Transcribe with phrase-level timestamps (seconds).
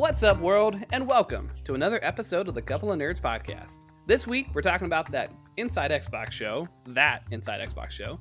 [0.00, 3.80] What's up, world, and welcome to another episode of the CoupleaNerdz podcast.
[4.06, 8.18] This week, we're talking about that Inside Xbox show, that Inside Xbox show,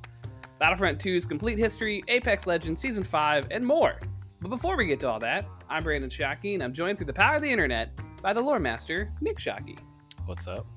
[0.60, 3.98] Battlefront 2's complete history, Apex Legends Season 5, and more.
[4.42, 7.14] But before we get to all that, I'm Brandon Shockey, and I'm joined through the
[7.14, 9.80] power of the internet by the lore master, Nick Shockey,
[10.26, 10.68] What's up?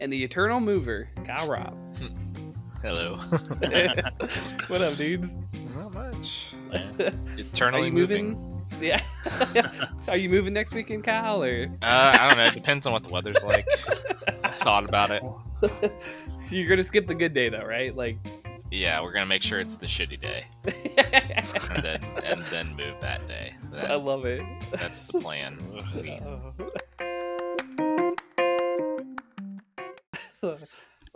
[0.00, 1.76] and the eternal mover, Kyle Robb.
[2.80, 3.16] Hello.
[4.68, 5.34] what up, dudes?
[5.76, 6.54] Not much.
[6.72, 8.30] Are Eternally you moving.
[8.30, 8.66] moving?
[8.80, 9.02] Yeah.
[10.08, 12.46] Are you moving next weekend, Kyle, or Uh, I don't know.
[12.46, 13.66] It depends on what the weather's like.
[14.44, 15.22] I thought about it.
[16.50, 17.94] you're gonna skip the good day though, right?
[17.94, 18.18] Like.
[18.70, 20.44] Yeah, we're gonna make sure it's the shitty day,
[21.74, 23.52] and then and then move that day.
[23.76, 24.42] I love it.
[24.72, 25.58] that's the plan.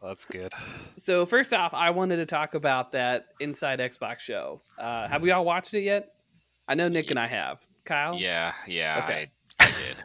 [0.02, 0.52] That's good.
[0.98, 4.60] so first off, I wanted to talk about that Inside Xbox show.
[4.78, 6.10] Uh, have we all watched it yet?
[6.68, 7.63] I know Nick and I have.
[7.84, 8.16] Kyle.
[8.16, 9.01] Yeah, yeah.
[9.04, 9.30] Okay.
[9.60, 10.04] I, I did.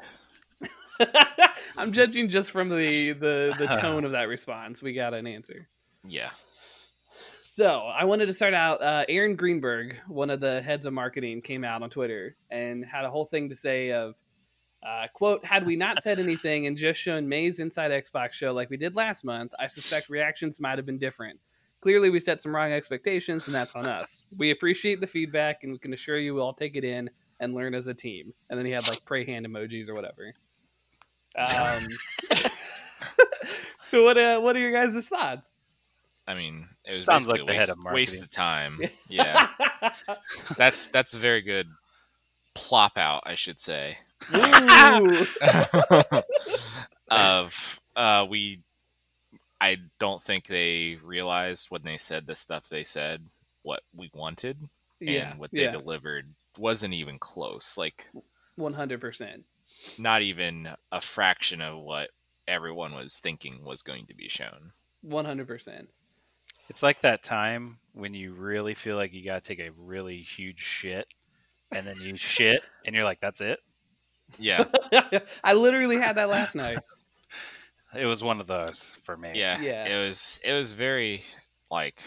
[1.77, 4.81] I'm judging just from the the the tone of that response.
[4.81, 5.67] We got an answer.
[6.07, 6.31] Yeah.
[7.41, 8.81] So I wanted to start out.
[8.81, 13.05] Uh, Aaron Greenberg, one of the heads of marketing, came out on Twitter and had
[13.05, 14.15] a whole thing to say of,
[14.85, 18.69] uh, "quote Had we not said anything and just shown May's Inside Xbox show like
[18.69, 21.39] we did last month, I suspect reactions might have been different.
[21.81, 24.25] Clearly, we set some wrong expectations, and that's on us.
[24.37, 27.53] We appreciate the feedback, and we can assure you we'll all take it in and
[27.53, 30.33] learn as a team." And then he had like pray hand emojis or whatever.
[31.37, 31.87] Um,
[33.87, 34.17] so what?
[34.17, 35.55] Uh, what are your guys' thoughts?
[36.27, 37.95] I mean, it was Sounds like the a head waste, of marketing.
[37.95, 38.79] waste of time.
[39.07, 39.47] Yeah,
[40.57, 41.67] that's that's a very good
[42.53, 43.97] plop out, I should say.
[47.09, 48.61] Of uh we
[49.59, 53.23] I don't think they realized when they said the stuff they said
[53.63, 54.57] what we wanted
[54.99, 57.77] yeah, and what they yeah, delivered wasn't even close.
[57.77, 58.09] Like
[58.55, 59.43] one hundred percent.
[59.97, 62.09] not even a fraction of what
[62.47, 64.71] everyone was thinking was going to be shown.
[65.01, 65.89] One hundred percent.
[66.69, 70.59] It's like that time when you really feel like you gotta take a really huge
[70.59, 71.13] shit,
[71.71, 73.59] and then you shit, and you're like, "That's it."
[74.37, 74.65] Yeah,
[75.43, 76.79] I literally had that last night.
[77.95, 79.31] It was one of those for me.
[79.33, 79.59] yeah.
[79.59, 79.85] Yeah.
[79.85, 81.23] It was it was very
[81.71, 82.03] like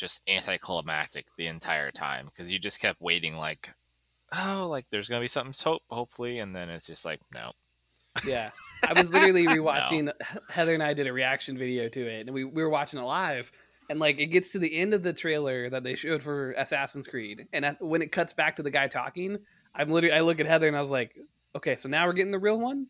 [0.00, 3.70] just anticlimactic the entire time because you just kept waiting like
[4.36, 7.50] oh like there's gonna be something hope hopefully and then it's just like no
[8.26, 8.50] Yeah,
[8.86, 10.12] I was literally rewatching.
[10.50, 13.04] Heather and I did a reaction video to it, and we, we were watching it
[13.04, 13.50] live.
[13.88, 17.06] And like it gets to the end of the trailer that they showed for Assassin's
[17.08, 19.38] Creed, and when it cuts back to the guy talking,
[19.74, 21.16] I'm literally I look at Heather and I was like,
[21.56, 22.86] okay, so now we're getting the real one.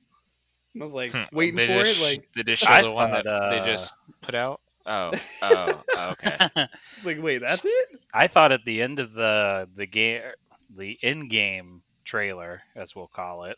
[0.79, 1.23] I was like Hmm.
[1.33, 3.65] waiting they for just, it, like they just show the one that thought, they uh,
[3.65, 4.61] just put out.
[4.93, 5.13] Oh,
[5.43, 6.37] oh, okay.
[6.57, 7.89] it's like wait, that's it?
[8.13, 10.23] I thought at the end of the the game,
[10.77, 13.57] the in-game trailer, as we'll call it,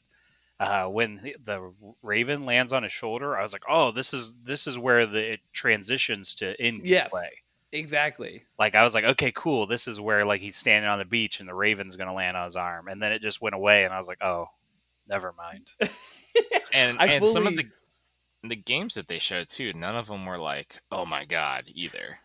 [0.61, 1.73] uh, when the, the
[2.03, 5.33] Raven lands on his shoulder, I was like, "Oh, this is this is where the
[5.35, 7.11] it transitions to in-game Yes.
[7.11, 7.29] play."
[7.75, 8.43] Exactly.
[8.59, 9.67] like I was like, okay, cool.
[9.67, 12.45] This is where like he's standing on the beach and the raven's gonna land on
[12.45, 14.49] his arm, and then it just went away, and I was like, oh,
[15.09, 15.71] never mind.
[16.75, 17.65] And I and some of the
[18.45, 22.19] the games that they showed too, none of them were like, oh my god, either.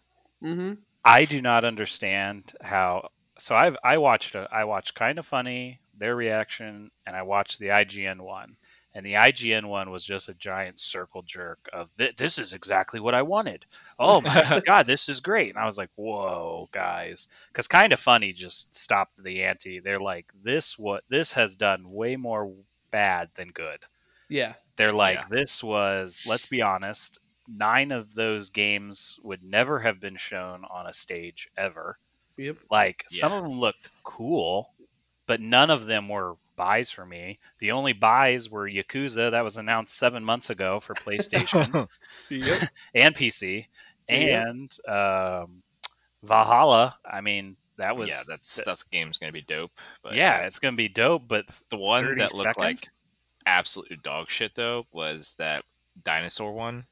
[0.43, 0.73] Mm-hmm.
[1.05, 3.09] I do not understand how.
[3.39, 7.67] So I've I watched a, I watched Kinda Funny their reaction, and I watched the
[7.67, 8.57] IGN one,
[8.93, 13.15] and the IGN one was just a giant circle jerk of this is exactly what
[13.15, 13.65] I wanted.
[13.99, 18.33] Oh my god, this is great, and I was like, whoa, guys, because Kinda Funny
[18.33, 19.79] just stopped the ante.
[19.79, 22.51] They're like, this what this has done way more
[22.89, 23.85] bad than good.
[24.29, 24.53] Yeah.
[24.77, 25.25] They're like, Yeah.
[25.29, 30.87] this was, let's be honest, nine of those games would never have been shown on
[30.87, 31.97] a stage ever.
[32.37, 32.57] Yep.
[32.69, 34.71] Like, some of them looked cool,
[35.25, 37.39] but none of them were buys for me.
[37.59, 41.87] The only buys were Yakuza that was announced seven months ago for PlayStation
[42.29, 42.69] Yep.
[42.95, 43.65] and PC,
[44.09, 44.45] Yep.
[44.47, 45.63] and um,
[46.23, 46.97] Valhalla.
[47.05, 49.71] I mean, that was yeah, that's that's game's gonna be dope.
[50.01, 51.27] But yeah, it's gonna be dope.
[51.27, 52.95] But the one that looked like seconds?
[53.47, 55.63] Absolute dog shit though was that
[56.03, 56.85] dinosaur one.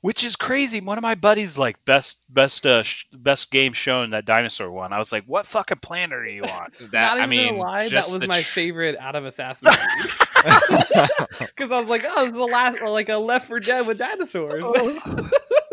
[0.00, 0.80] which is crazy.
[0.80, 4.92] One of my buddies like best best uh, sh- best game shown that dinosaur one.
[4.92, 6.68] I was like, what fucking planet are you on?
[6.92, 10.12] That Not I mean, gonna lie, that was my tr- favorite out of Assassin's Creed.
[11.38, 13.98] Because I was like, oh, this is the last, like a Left for Dead with
[13.98, 14.64] dinosaurs.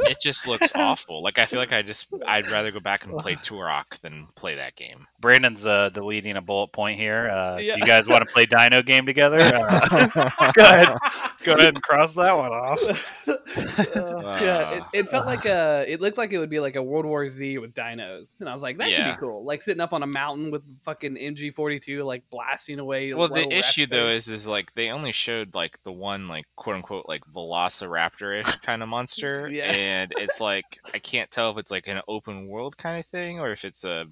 [0.09, 1.21] It just looks awful.
[1.23, 4.55] Like I feel like I just I'd rather go back and play Turok than play
[4.55, 5.05] that game.
[5.19, 7.29] Brandon's uh, deleting a bullet point here.
[7.29, 7.73] Uh, Yeah.
[7.75, 9.39] Do you guys want to play Dino game together?
[9.41, 10.97] Uh, go ahead,
[11.43, 12.81] go ahead and cross that one off.
[13.27, 15.85] Uh, yeah, it, it felt like a.
[15.87, 18.53] It looked like it would be like a World War Z with dinos, and I
[18.53, 19.43] was like, that could be cool.
[19.43, 23.13] Like sitting up on a mountain with fucking MG forty two, like blasting away.
[23.13, 26.45] Well, the little issue though is is like they only showed like the one like
[26.55, 29.71] quote unquote like Velociraptor-ish kind of monster, Yeah.
[29.71, 33.39] and it's like I can't tell if it's like an open world kind of thing
[33.39, 34.05] or if it's a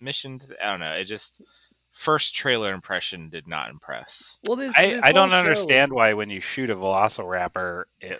[0.00, 0.38] mission.
[0.40, 0.92] To, I don't know.
[0.92, 1.42] It just
[1.92, 4.38] first trailer impression did not impress.
[4.46, 8.18] well, this, I, this I don't show- understand why when you shoot a Velociraptor, it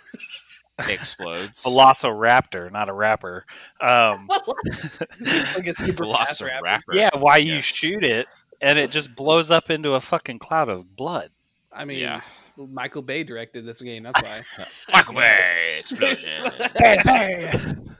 [0.79, 1.63] It explodes.
[1.67, 3.45] Velociraptor, not a rapper.
[3.81, 4.27] Um,
[5.19, 6.61] like a super fast raptor.
[6.63, 6.93] Velociraptor.
[6.93, 8.27] yeah, why you shoot it
[8.61, 11.29] and it just blows up into a fucking cloud of blood.
[11.71, 12.21] I mean, Yeah.
[12.57, 14.03] Michael Bay directed this game.
[14.03, 14.41] That's why.
[14.93, 16.51] Michael Bay explosion.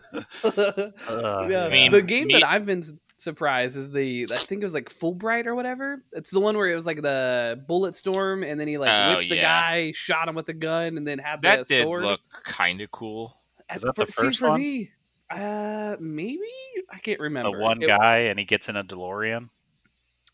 [0.43, 4.37] Uh, yeah, I mean, the game me- that I've been s- surprised is the I
[4.37, 6.01] think it was like Fulbright or whatever.
[6.13, 9.17] It's the one where it was like the bullet storm, and then he like Oh,
[9.17, 12.03] whipped the guy, shot him with a gun, and then had the that did sword.
[12.03, 13.35] look kind of cool.
[13.73, 14.59] Is that for, the see, first for one?
[14.59, 14.91] me,
[15.29, 16.39] uh, maybe
[16.91, 17.51] I can't remember.
[17.57, 19.49] The one It- guy and he gets in a DeLorean.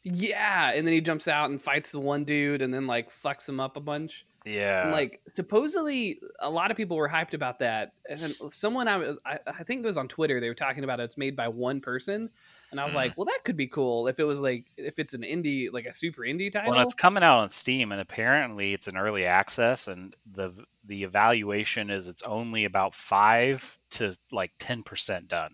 [0.04, 3.48] Yeah, and then he jumps out and fights the one dude, and then like fucks
[3.48, 4.26] him up a bunch.
[4.46, 4.84] Yeah.
[4.84, 8.98] And, like supposedly a lot of people were hyped about that and then someone I
[8.98, 11.48] was I, I think it was on Twitter they were talking about it's made by
[11.48, 12.30] one person
[12.72, 12.98] and I was Mhm.
[12.98, 15.86] like well that could be cool if it was like if it's an indie like
[15.86, 19.24] a super indie title Well, it's coming out on Steam, and apparently it's an early
[19.24, 20.52] access, and the
[20.84, 25.54] the evaluation is it's only about five to like ten percent done.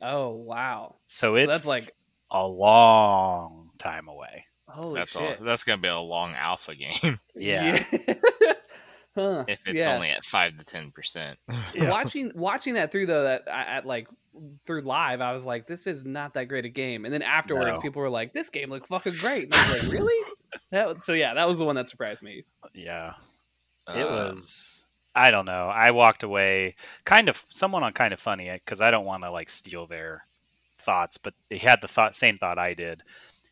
[0.00, 1.82] oh wow So it's that's like-
[2.30, 4.44] a long time away.
[4.68, 5.44] holy that's shit all.
[5.44, 7.82] That's gonna be a long alpha game Yeah.
[9.14, 9.44] huh.
[9.48, 9.94] if it's yeah.
[9.94, 11.38] only at five to ten percent.
[11.74, 11.90] Yeah.
[11.90, 14.08] watching watching that through though that I- at like
[14.66, 17.72] through live I was like this is not that great a game and then afterwards
[17.76, 17.80] No.
[17.80, 20.24] people were like this game looks fucking great and I was like really
[20.70, 22.44] that, so yeah that was the one that surprised me
[22.74, 23.14] Yeah.
[23.88, 24.86] It Uh, was.
[25.16, 25.66] I don't know.
[25.68, 29.50] I walked away kind of someone on Kinda Funny because I don't want to like
[29.50, 30.24] steal their
[30.78, 33.02] thoughts, but they had the thought same thought I did.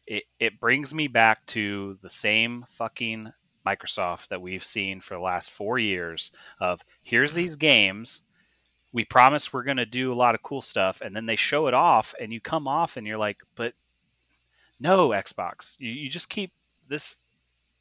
[0.08, 3.30] It it brings me back to the same fucking
[3.66, 6.32] Microsoft that we've seen for the last four years.
[6.60, 8.22] Of here's these games.
[8.92, 11.66] We promise we're going to do a lot of cool stuff, and then they show
[11.66, 13.74] it off, and you come off, and you're like, but
[14.80, 15.76] no, Xbox.
[15.78, 16.52] You, you just keep
[16.88, 17.18] this.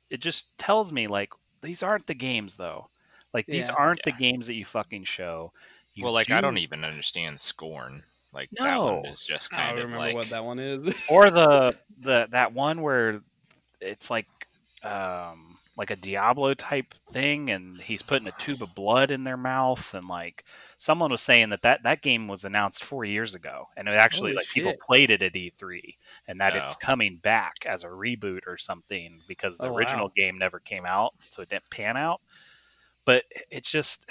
[0.09, 1.30] It just tells me like
[1.62, 2.89] these aren't the games though.
[3.33, 3.75] Like these Yeah.
[3.75, 4.12] aren't Yeah.
[4.13, 5.53] the games that you fucking show.
[5.94, 8.03] You well, like I don't even understand Scorn.
[8.33, 8.83] Like that No.
[8.83, 12.27] one is just I don't of remember like what that one is or the the
[12.31, 13.21] that one where
[13.81, 14.27] it's like
[14.83, 19.38] um like a Diablo type thing, and he's putting a tube of blood in their
[19.38, 20.45] mouth, and like
[20.77, 24.33] someone was saying that that, that game was announced four years ago, and it actually
[24.33, 25.97] Holy like people played it at E3,
[26.27, 30.13] and that it's coming back as a reboot or something because the Oh, original wow.
[30.15, 32.21] game never came out, so it didn't pan out.
[33.06, 34.09] But it's just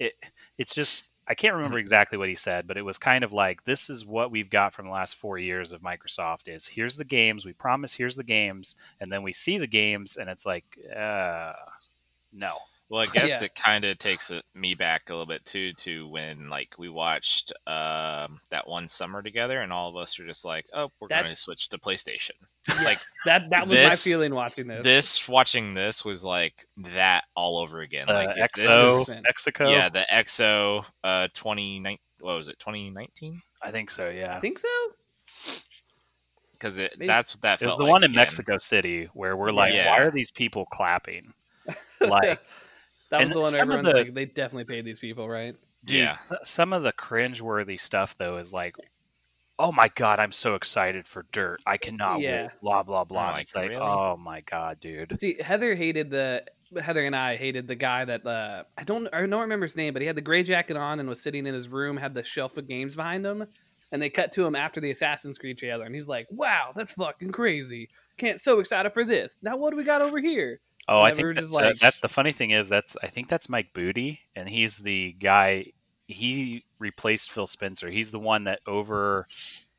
[0.00, 0.14] it
[0.58, 3.64] it's just I can't remember exactly what he said, but it was kind of like
[3.64, 7.04] this is what we've got from the last four years of Microsoft is here's the
[7.04, 10.78] games, we promise here's the games, and then we see the games and it's like
[10.94, 11.52] uh
[12.32, 12.56] no.
[12.90, 13.46] Well, I guess Yeah.
[13.46, 17.52] it kind of takes me back a little bit too to when like we watched
[17.66, 21.24] um, that one summer together, and all of us were just like, "Oh, we're going
[21.30, 22.32] to switch to PlayStation."
[22.82, 24.82] like that that was this- my feeling watching this.
[24.84, 28.08] This watching this was like that all over again.
[28.08, 31.98] Uh, like if XO, is, Exo, yeah, the XO uh, twenty nine.
[32.20, 32.58] What was it?
[32.58, 33.40] Twenty nineteen?
[33.62, 34.36] I think so, yeah.
[34.36, 34.68] I think so.
[36.52, 38.20] Because it Maybe- that's what that It was felt the like one in again.
[38.22, 39.90] Mexico City where we're like, Yeah.
[39.90, 41.32] why are these people clapping?
[42.00, 42.38] Like,
[43.18, 45.28] that was and the one some of everyone the- like they definitely paid these people,
[45.28, 45.56] right?
[45.84, 46.16] Dude, Yeah.
[46.44, 48.76] some of the cringe-worthy stuff though is like,
[49.58, 51.60] oh my god, I'm so excited for Dirt.
[51.66, 52.42] I cannot Yeah.
[52.44, 52.50] wait.
[52.62, 53.30] Blah blah blah.
[53.32, 53.82] like, it's like, really?
[53.82, 55.18] oh my god, dude.
[55.20, 56.44] See, Heather hated the
[56.82, 59.92] Heather and I hated the guy that uh, I don't I don't remember his name,
[59.92, 62.24] but he had the gray jacket on and was sitting in his room, had the
[62.24, 63.46] shelf of games behind him,
[63.92, 66.92] and they cut to him after the Assassin's Creed trailer, and he's like, "Wow, that's
[66.94, 67.90] fucking crazy!
[68.16, 69.38] Can't so excited for this.
[69.42, 71.60] Now what do we got over here?" Oh, I And we think were that's, just
[71.60, 74.78] uh, like- that's the funny thing is that's I think that's Mike Booty, and he's
[74.78, 75.66] the guy.
[76.06, 77.90] He replaced Phil Spencer.
[77.90, 79.26] He's the one that over.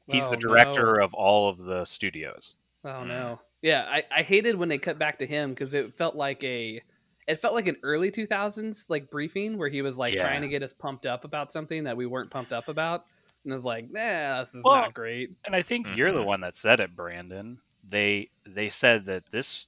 [0.07, 2.55] He's the Oh, director of all of the studios.
[2.83, 3.07] Oh Mm.
[3.07, 3.39] no.
[3.61, 6.81] Yeah, I, I hated when they cut back to him because it felt like a
[7.27, 10.27] it felt like an early 2000s like briefing where he was like Yeah.
[10.27, 13.05] trying to get us pumped up about something that we weren't pumped up about
[13.43, 16.19] and I was like nah this is Well, not great And I think you're the
[16.21, 16.25] Mhm.
[16.25, 17.57] one that said it, Brandon.
[17.87, 19.67] They they said that this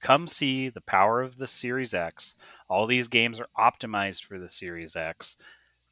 [0.00, 2.34] come see the power of the Series X.
[2.68, 5.36] All these games are optimized for the Series X.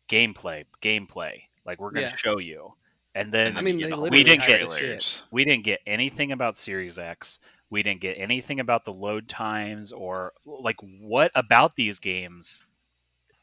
[0.09, 1.43] gameplay, gameplay.
[1.65, 2.17] Like we're going to Yeah.
[2.17, 2.75] show you.
[3.15, 5.23] And then I mean, you get they the whole literally We didn't get trailers.
[5.31, 7.41] we didn't get anything about Series X.
[7.71, 12.65] We didn't get anything about the load times or like what about these games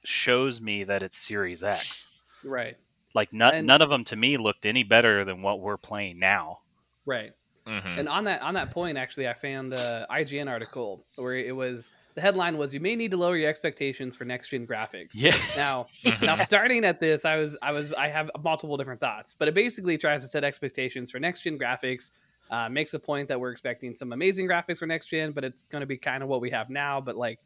[0.05, 2.07] shows me that it's Series X.
[2.43, 2.77] Right.
[3.13, 6.19] Like none, And- none of them to me looked any better than what we're playing
[6.19, 6.59] now.
[7.05, 7.35] Right.
[7.67, 7.99] Mhm.
[7.99, 11.93] And on that on that point, actually, I found a IGN article where it was
[12.15, 15.35] the headline was "You may need to lower your expectations for next gen graphics." Yeah.
[15.55, 16.25] Now, Mhm.
[16.25, 19.53] now starting at this, I was I was I have multiple different thoughts, but it
[19.53, 22.11] basically tries to set expectations for next gen graphics.
[22.51, 25.63] Uh, makes a point that we're expecting some amazing graphics for next gen, but it's
[25.63, 27.39] going to be kind of what we have now, but like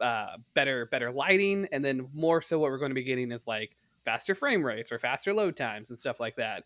[0.00, 3.46] uh, better better lighting, and then more so what we're going to be getting is
[3.46, 6.64] like faster frame rates or faster load times and stuff like that.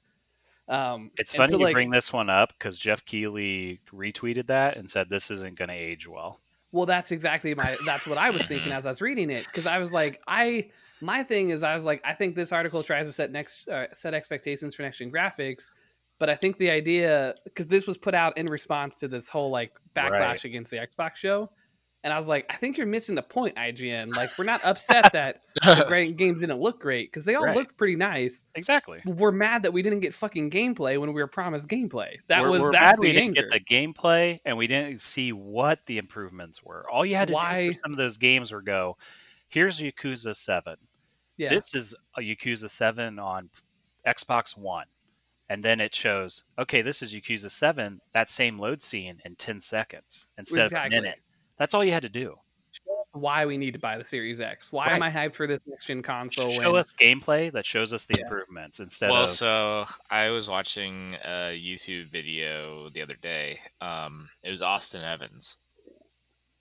[0.70, 4.76] Um, It's funny so, you like, bring this one up because Geoff Keighley retweeted that
[4.76, 6.40] and said this isn't going to age well.
[6.72, 7.76] Well, that's exactly my.
[7.84, 10.70] That's what I was thinking as I was reading it because I was like, I
[11.00, 13.86] my thing is I was like, I think this article tries to set next uh,
[13.92, 15.72] set expectations for next gen graphics,
[16.20, 19.50] but I think the idea because this was put out in response to this whole
[19.50, 20.44] like backlash Right.
[20.44, 21.50] against the Xbox show,
[22.02, 24.16] and I was like, I think you're missing the point, IGN.
[24.16, 27.54] Like, we're not upset that the games didn't look great because they all Right.
[27.56, 28.44] looked pretty nice.
[28.54, 29.00] Exactly.
[29.04, 32.16] We're mad that we didn't get fucking gameplay when we were promised gameplay.
[32.28, 33.20] That we're, was we're that's mad we anger.
[33.20, 36.88] didn't get the gameplay and we didn't see what the improvements were.
[36.90, 38.96] All you had to do Why- for some of those games were go,
[39.48, 40.76] here's Yakuza 7.
[41.36, 43.50] yeah, This is a Yakuza 7 on
[44.06, 44.86] Xbox One.
[45.50, 49.60] And then it shows, okay, this is Yakuza 7, that same load scene in 10
[49.60, 50.96] seconds instead Exactly.
[50.96, 51.18] of a minute.
[51.60, 52.36] That's all you had to do.
[53.12, 54.70] why we need to buy the Series X.
[54.70, 56.52] Why am I hyped for this next gen console?
[56.52, 58.22] Show when- us gameplay that shows us the Yeah.
[58.24, 63.60] improvements instead of well, of so I was watching a YouTube video the other day.
[63.80, 65.56] Um, it was Austin Evans,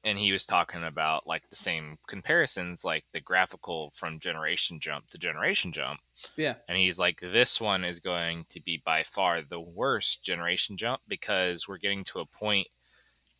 [0.03, 5.07] and he was talking about like the same comparisons, like the graphical from generation jump
[5.11, 6.01] to generation jump.
[6.35, 6.55] Yeah.
[6.67, 11.01] And he's like, this one is going to be by far the worst generation jump
[11.07, 12.67] because we're getting to a point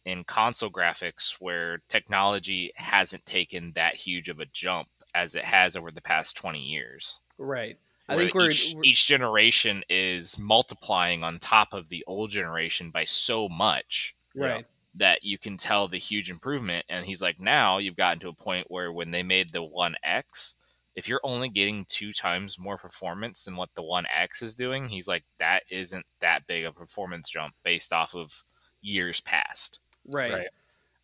[0.10, 5.76] in console graphics where technology hasn't taken that huge of a jump as it has
[5.76, 7.78] over the past 20 years right.
[8.10, 12.92] I think we're, each, we're- each generation is multiplying on top of the old generation
[12.92, 14.66] by so much right.
[14.96, 16.86] that you can tell the huge improvement.
[16.90, 19.96] And he's like, now you've gotten to a point where when they made the One
[20.04, 20.56] X,
[20.96, 24.90] if you're only getting two times more performance than what the One X is doing,
[24.90, 28.44] he's like, that isn't that big a performance jump based off of
[28.82, 29.80] years past.
[30.10, 30.34] Right.
[30.34, 30.48] Right.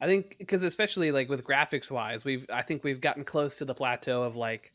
[0.02, 3.66] I think because especially like with graphics wise, we've I think we've gotten close to
[3.66, 4.74] the plateau of like,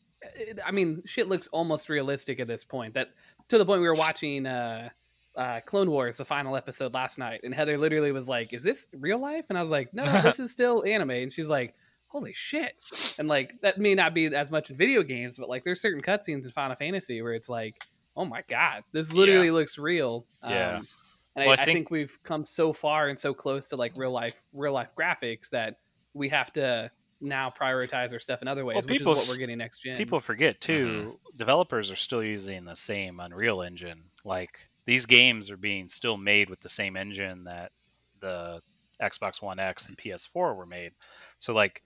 [0.65, 2.95] I mean, shit looks almost realistic at this point.
[2.95, 3.09] That
[3.49, 4.89] to the point we were watching uh,
[5.35, 8.87] uh, Clone Wars, the final episode last night, and Heather literally was like, "Is this
[8.93, 11.75] real life?" And I was like, "No, this is still anime." And she's like,
[12.07, 12.73] "Holy shit!"
[13.19, 16.01] And like that may not be as much in video games, but like there's certain
[16.01, 17.75] cutscenes in Final Fantasy where it's like,
[18.17, 20.77] "Oh my god, this literally looks real." Yeah.
[20.77, 20.87] Um,
[21.35, 23.75] and Well, I, I I think, think- we've come so far and so close to
[23.75, 25.77] like real life, real life graphics that
[26.13, 26.91] we have to
[27.23, 29.79] now prioritize our stuff in other ways, Well, which people is what we're getting next
[29.79, 29.97] gen.
[29.97, 34.03] People forget too, developers are still using the same Unreal engine.
[34.25, 37.71] Like these games are being still made with the same engine that
[38.19, 38.61] the
[39.01, 40.93] Xbox One X and PS4 were made.
[41.37, 41.83] So like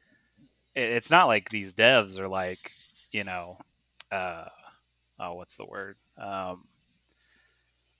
[0.73, 2.71] it's not like these devs are like,
[3.11, 3.57] you know,
[4.11, 4.45] uh
[5.19, 5.97] oh, what's the word?
[6.17, 6.65] Um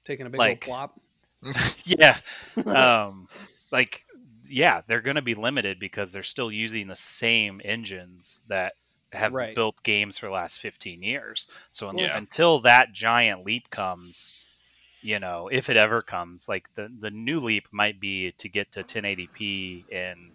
[0.06, 1.02] taking a big like- old plop.
[1.86, 2.18] yeah.
[2.66, 3.28] um
[3.72, 4.06] like
[4.48, 8.74] yeah, they're going to be limited because they're still using the same engines that
[9.12, 9.56] have Right.
[9.56, 11.48] built games for the last 15 years.
[11.72, 12.16] So un- Yeah.
[12.16, 14.36] until that giant leap comes,
[15.02, 18.72] you know, if it ever comes, like the the new leap might be to get
[18.74, 20.32] to 1080p and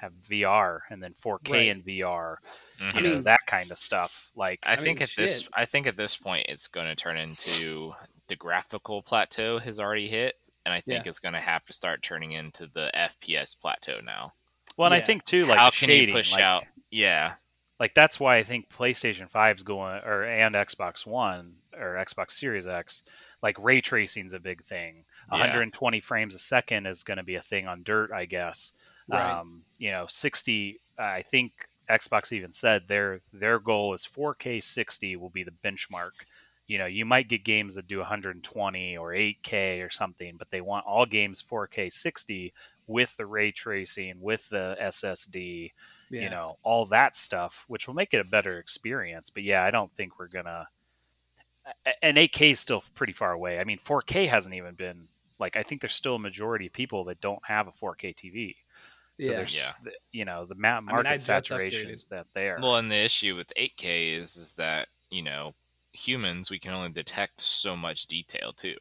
[0.00, 1.66] have VR and then 4K Right.
[1.68, 2.38] in VR,
[2.78, 2.94] you Mhm.
[2.94, 4.30] know, mean- that kind of stuff.
[4.34, 5.48] Like I, I think mean, at this.
[5.54, 7.94] I think at this point it's going to turn into
[8.26, 10.34] the graphical plateau has already hit
[10.64, 11.08] and I think Yeah.
[11.10, 14.32] it's going to have to start turning into the FPS plateau now.
[14.76, 16.64] well, and I think too like How the can shading, you push like, out?
[16.90, 17.34] Yeah.
[17.80, 22.66] like that's why I think PlayStation 5's going or and Xbox One or Xbox Series
[22.66, 23.02] X,
[23.42, 25.04] like ray tracing's a big thing.
[25.30, 25.38] Yeah.
[25.40, 28.72] 120 frames a second is going to be a thing on dirt, I guess.
[29.08, 29.38] Right.
[29.40, 31.52] Um, you know, 60 I think
[31.90, 36.12] Xbox even said their their goal is 4K 60 will be the benchmark.
[36.66, 40.60] You know, you might get games that do 120 or 8K or something, but they
[40.62, 42.54] want all games 4K 60
[42.86, 45.72] with the ray tracing, with the SSD,
[46.10, 46.22] Yeah.
[46.22, 49.70] you know all that stuff which will make it a better experience but yeah i
[49.70, 50.68] don't think we're gonna
[51.86, 55.56] a- and 8k is still pretty far away i mean 4k hasn't even been like
[55.56, 58.54] i think there's still a majority of people that don't have a 4k tv
[59.18, 59.36] so Yeah.
[59.38, 59.72] there's Yeah.
[59.82, 63.34] the- you know the ma- I market saturation is that there Well, and the issue
[63.34, 65.54] with 8K is is that you know,
[65.94, 68.76] humans, we can only detect so much detail too.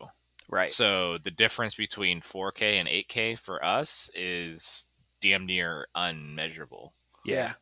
[0.49, 0.67] Right.
[0.69, 4.87] So the difference between 4K and 8K for us is
[5.21, 6.93] damn near unmeasurable.
[7.25, 7.53] yeah.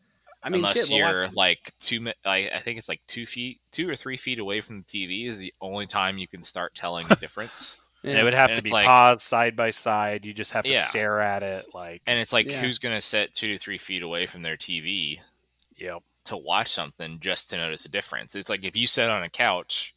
[0.44, 3.62] I mean, Unless shit, you're like two, mi- I, I think it's like two feet,
[3.72, 6.74] two or three feet away from the TV is the only time you can start
[6.74, 7.78] telling the difference.
[8.04, 8.22] And yeah.
[8.22, 10.26] it would have And to be like- paused side by side.
[10.26, 10.86] You just have to Yeah.
[10.88, 12.60] stare at it like And it's like, Yeah.
[12.60, 15.20] who's gonna sit two to three feet away from their TV
[15.78, 16.02] yep.
[16.26, 18.36] To watch something just to notice a difference?
[18.36, 19.94] It's like if you sit on a couch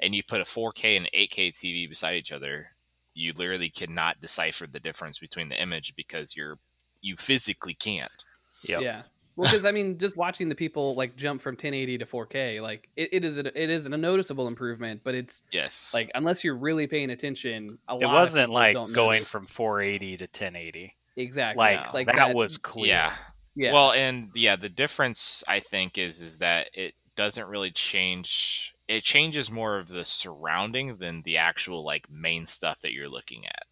[0.00, 2.68] and you put a 4K and 8K TV beside each other,
[3.14, 6.58] you literally cannot decipher the difference between the image because you're
[7.00, 8.24] you physically can't.
[8.62, 8.82] Yep.
[8.82, 9.02] Yeah.
[9.36, 12.88] Well, because I mean, just watching the people like jump from 1080 to 4K, like
[12.94, 15.92] it, it is a, it is a noticeable improvement, but it's Yes.
[15.92, 19.28] like unless you're really paying attention, a It of wasn't people like going notice.
[19.28, 20.94] from 480 to 1080.
[21.16, 21.90] exactly Like, No.
[21.94, 22.86] like that, that, was clear.
[22.86, 23.12] yeah.
[23.56, 23.72] Yeah.
[23.72, 28.74] Well, and yeah, the difference I think is is that it doesn't really change.
[28.88, 33.46] It changes more of the surrounding than the actual like main stuff that you're looking
[33.46, 33.64] at.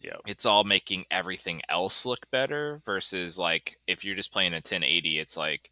[0.00, 4.56] yeah, It's all making everything else look better versus like if you're just playing a
[4.56, 5.70] 1080, it's like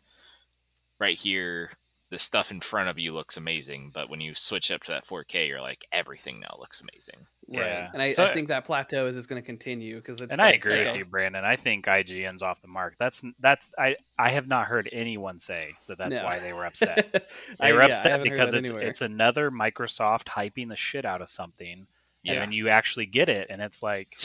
[0.99, 1.71] right here
[2.12, 5.07] the stuff in front of you looks amazing, but when you switch up to that
[5.07, 7.26] 4K, you're like everything now looks amazing.
[7.49, 7.61] Yeah.
[7.61, 7.90] right.
[7.95, 10.38] And I, So- I think that plateau is just going to continue because it's And
[10.40, 11.42] I like, agree with you, Brandon.
[11.42, 12.97] I think IGN's off the mark.
[12.99, 16.25] That's that's I I have not heard anyone say that that's No.
[16.26, 17.28] why they were upset.
[17.59, 18.87] They were yeah, I upset haven't because it's anywhere.
[18.88, 21.87] it's another Microsoft hyping the shit out of something, and
[22.23, 22.35] Yeah.
[22.40, 24.16] then you actually get it, and it's like,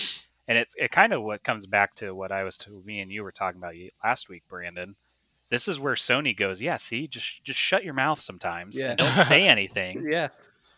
[0.45, 3.09] and it's it kind of what comes back to what I was to me and
[3.11, 4.97] you were talking about last week, Brandon.
[5.49, 6.61] This is where Sony goes.
[6.61, 8.89] Yeah, see, just just shut your mouth sometimes Yeah.
[8.91, 10.27] and don't say anything, yeah.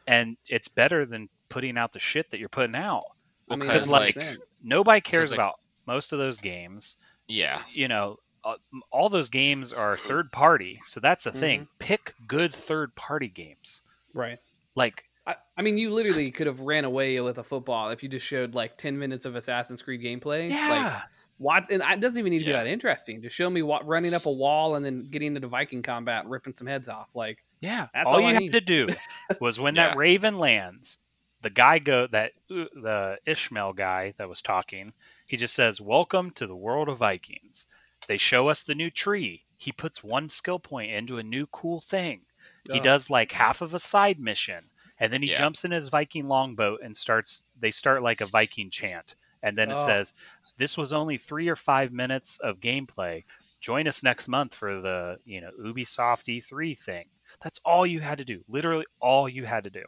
[0.08, 3.04] and it's better than putting out the shit that you're putting out.
[3.50, 4.38] I mean, Because, that's like, 100%.
[4.64, 5.56] Nobody cares like- about
[5.88, 6.98] most of those games.
[7.28, 7.62] Yeah.
[7.72, 8.56] you know, uh,
[8.92, 10.80] all those games are third party.
[10.86, 11.62] So that's the thing.
[11.62, 11.78] Mm-hmm.
[11.80, 13.82] Pick good third party games.
[14.14, 14.40] right.
[14.76, 18.10] Like, I, I mean, you literally could have ran away with a football if you
[18.10, 20.50] just showed like 10 minutes of Assassin's Creed gameplay.
[20.50, 21.04] Yeah, watch,
[21.40, 23.22] and it doesn't even need to be that interesting.
[23.22, 26.32] Just show me what, running up a wall and then getting into Viking combat and
[26.32, 27.16] ripping some heads off.
[27.16, 27.88] Like, yeah.
[27.94, 28.52] That's all all you I had need.
[28.54, 28.90] to do
[29.40, 29.90] was when Yeah.
[29.90, 30.98] that Raven lands,
[31.42, 34.94] the guy go that uh, the Ishmael guy that was talking.
[35.26, 37.66] He just says, "Welcome to the world of Vikings."
[38.08, 39.44] They show us the new tree.
[39.58, 42.22] He puts one skill point into a new cool thing.
[42.72, 44.66] He oh, does like half of a side mission
[45.00, 45.38] and then he Yeah.
[45.38, 49.70] jumps in his viking longboat and starts they start like a viking chant and then
[49.72, 49.86] it Oh.
[49.86, 50.14] says
[50.60, 53.24] this was only three or five minutes of gameplay
[53.62, 57.10] join us next month for the you know ubisoft e3 thing
[57.42, 59.86] that's all you had to do literally all you had to do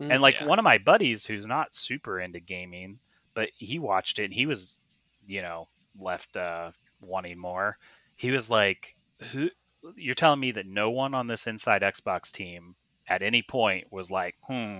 [0.00, 0.46] Mm, and like Yeah.
[0.46, 3.00] one of my buddies who's not super into gaming
[3.34, 4.78] but he watched it and he was
[5.26, 5.68] you know
[5.98, 7.78] left uh wanting more
[8.16, 8.94] he was like
[9.32, 9.50] who
[9.96, 12.76] you're telling me that no one on this inside xbox team
[13.08, 14.78] at any point was like hmm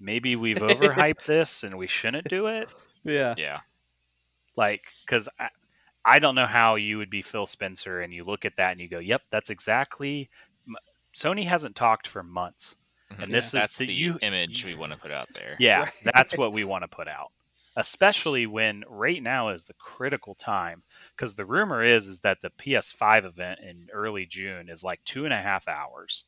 [0.00, 2.70] maybe we've overhyped this and we shouldn't do it
[3.04, 3.36] yeah.
[3.36, 3.60] Yeah.
[4.60, 5.48] Like because I,
[6.04, 8.80] I don't know how you would be phil spencer and you look at that and
[8.80, 10.30] you go yep that's exactly
[11.14, 12.76] sony hasn't talked for months
[13.12, 13.22] Mhm.
[13.24, 15.56] and this is That's the- the you- image we want to put out there.
[15.58, 15.92] Yeah, Right.
[16.14, 17.32] that's what we want to put out.
[17.74, 20.84] Especially when right now is the critical time
[21.16, 25.24] because the rumor is is that the PS5 event in early June is like two
[25.24, 26.26] and a half hours.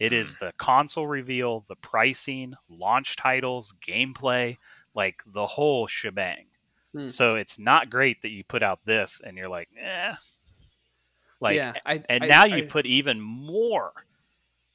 [0.00, 0.46] It is Hmm.
[0.46, 4.56] the console reveal, the pricing, launch titles, gameplay,
[4.94, 6.47] like the whole shebang.
[6.94, 7.08] Hmm.
[7.08, 10.14] So it's not great that you put out this and you're like, eh.
[11.40, 11.74] Like, yeah.
[11.86, 13.92] I, and I- now I- you've put even more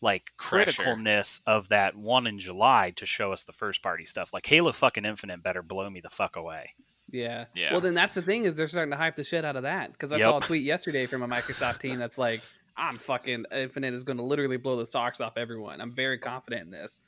[0.01, 0.83] like Pressure.
[0.83, 4.33] criticalness of that one in July to show us the first party stuff.
[4.33, 6.71] Like Halo fucking Infinite better blow me the fuck away.
[7.09, 7.45] Yeah.
[7.55, 7.71] Yeah.
[7.71, 9.91] Well, then that's the thing is they're starting to hype the shit out of that
[9.93, 10.23] because I Yep.
[10.25, 12.41] saw a tweet yesterday from a Microsoft team that's like,
[12.75, 15.79] "I'm fucking Infinite is going to literally blow the socks off everyone.
[15.79, 17.01] I'm very confident in this."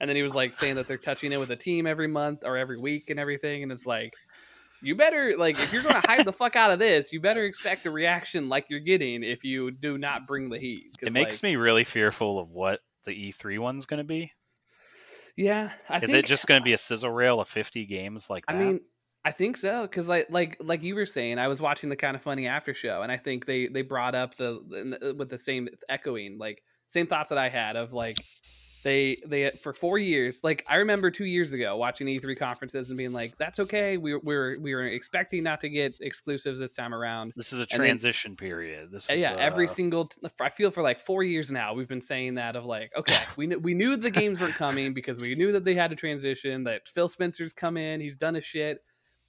[0.00, 2.44] And then he was like saying that they're touching it with a team every month
[2.44, 4.14] or every week and everything, and it's like,
[4.82, 7.44] you better like if you're going to hype the fuck out of this, you better
[7.44, 10.96] expect a reaction like you're getting if you do not bring the heat.
[11.00, 14.32] It makes me really fearful of what the E3 one's going to be.
[15.36, 15.70] Yeah.
[15.88, 18.44] I Is think, it just going to be a sizzle rail of 50 games like
[18.48, 18.80] I mean,
[19.24, 22.18] I think so because like like like you were saying, I was watching the Kinda
[22.18, 26.38] Funny after show, and I think they they brought up the- with the same echoing
[26.38, 28.16] like same thoughts that I had of like
[28.84, 32.96] they they for four years like I remember two years ago watching E3 conferences and
[32.96, 36.74] being like that's okay we we were we were expecting not to get exclusives this
[36.74, 37.32] time around.
[37.36, 38.90] this is a then- transition period.
[38.92, 41.74] This Uh, is yeah, every uh, single t- I feel for like four years now
[41.74, 44.94] we've been saying that of like okay we knew we knew the games weren't coming
[44.94, 48.36] because we knew that they had to transition that Phil Spencer's come in he's done
[48.36, 48.78] a shit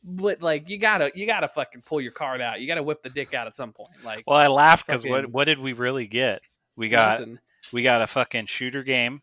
[0.03, 3.09] but like you gotta you gotta fucking pull your card out you gotta whip the
[3.09, 6.05] dick out at some point like Well, I laughed because what what did we really
[6.07, 6.41] get?
[6.77, 7.39] We got nothing.
[7.73, 9.21] we got a fucking shooter game,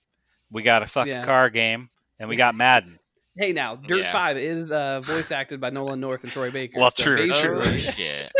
[0.51, 1.25] we got a fucking Yeah.
[1.25, 2.99] car game, and we got Madden.
[3.37, 4.13] Hey, now Dirt Yeah.
[4.13, 6.81] Five is uh, voice acted by Nolan North and Troy Baker.
[6.81, 8.33] Well, so true, basically- Oh shit!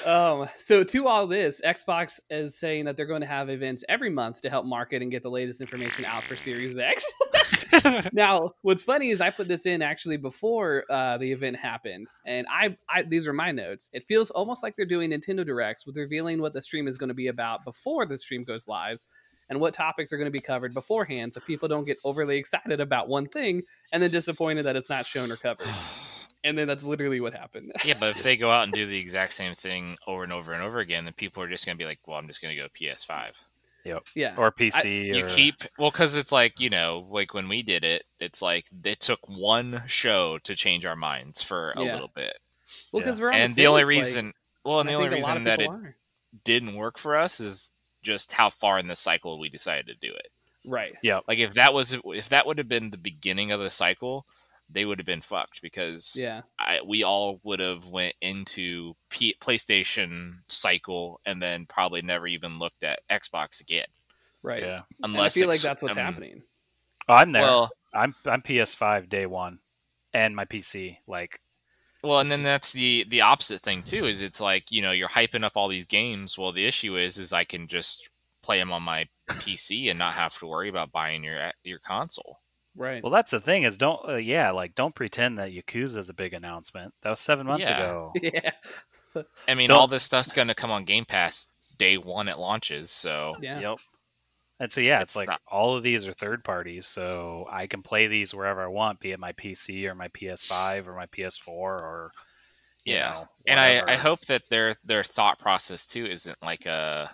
[0.04, 4.10] Um, so to all this, Xbox is saying that they're going to have events every
[4.10, 7.04] month to help market and get the latest information out for Series X.
[8.12, 12.46] now, what's funny is I put this in actually before uh, the event happened, and
[12.50, 13.88] I, I these are my notes.
[13.92, 17.08] It feels almost like they're doing Nintendo Directs with revealing what the stream is going
[17.08, 18.98] to be about before the stream goes live,
[19.50, 22.80] and what topics are going to be covered beforehand, so people don't get overly excited
[22.80, 25.66] about one thing and then disappointed that it's not shown or covered.
[26.46, 27.72] And then that's literally what happened.
[27.86, 30.52] Yeah, but if they go out and do the exact same thing over and over
[30.52, 32.54] and over again, then people are just going to be like, "Well, I'm just going
[32.54, 33.40] to go PS5."
[34.14, 35.14] yeah, or PC.
[35.16, 38.42] You or, keep well because it's like you know, like when we did it, it's
[38.42, 41.94] like it took one show to change our minds for a Yeah.
[41.94, 42.36] little bit,
[42.92, 44.32] well, because we're on and the, the only fence, like- reason,
[44.66, 45.96] well, and I the only think a lot reason of that it are.
[46.44, 47.70] didn't work for us is
[48.04, 50.28] just how far in the cycle we decided to do it.
[50.64, 50.94] right.
[51.02, 51.20] Yeah.
[51.26, 54.24] Like if that was if that would have been the beginning of the cycle,
[54.70, 59.36] they would have been fucked because Yeah, I, we all would have went into P-
[59.40, 63.86] PlayStation cycle and then probably never even looked at Xbox again.
[64.42, 64.62] right.
[64.62, 64.82] Yeah.
[65.02, 66.42] And Unless I feel like that's what's I mean, happening.
[67.08, 67.42] Oh, I'm there.
[67.42, 69.58] Well, I'm I'm PS5 day one,
[70.14, 70.96] and my PC.
[71.06, 71.40] Like,
[72.04, 74.06] well, and then that's the the opposite thing too.
[74.06, 76.36] Is it's like you know you're hyping up all these games.
[76.38, 78.08] Well, the issue is is I can just
[78.42, 82.40] play them on my PC and not have to worry about buying your your console.
[82.76, 83.02] Right.
[83.04, 86.14] well, that's the thing is don't uh, yeah like don't pretend that Yakuza is a
[86.14, 86.92] big announcement.
[87.02, 87.78] That was seven months Yeah.
[87.80, 88.12] ago.
[88.20, 88.50] yeah.
[89.46, 92.36] I mean, Don't- all this stuff's going to come on Game Pass day one it
[92.38, 92.90] launches.
[92.90, 93.60] So Yeah.
[93.60, 93.78] Yep.
[94.60, 97.66] And so yeah, it's, It's like not- all of these are third parties, so I
[97.66, 101.06] can play these wherever I want, be it my PC or my PS5 or my
[101.06, 102.12] PS4 or
[102.84, 103.10] you Yeah.
[103.10, 107.10] know, and I, I hope that their their thought process too isn't like a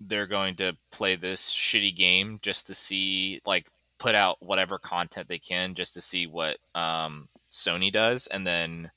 [0.00, 3.66] they're going to play this shitty game just to see like
[3.98, 8.90] put out whatever content they can just to see what um, Sony does and then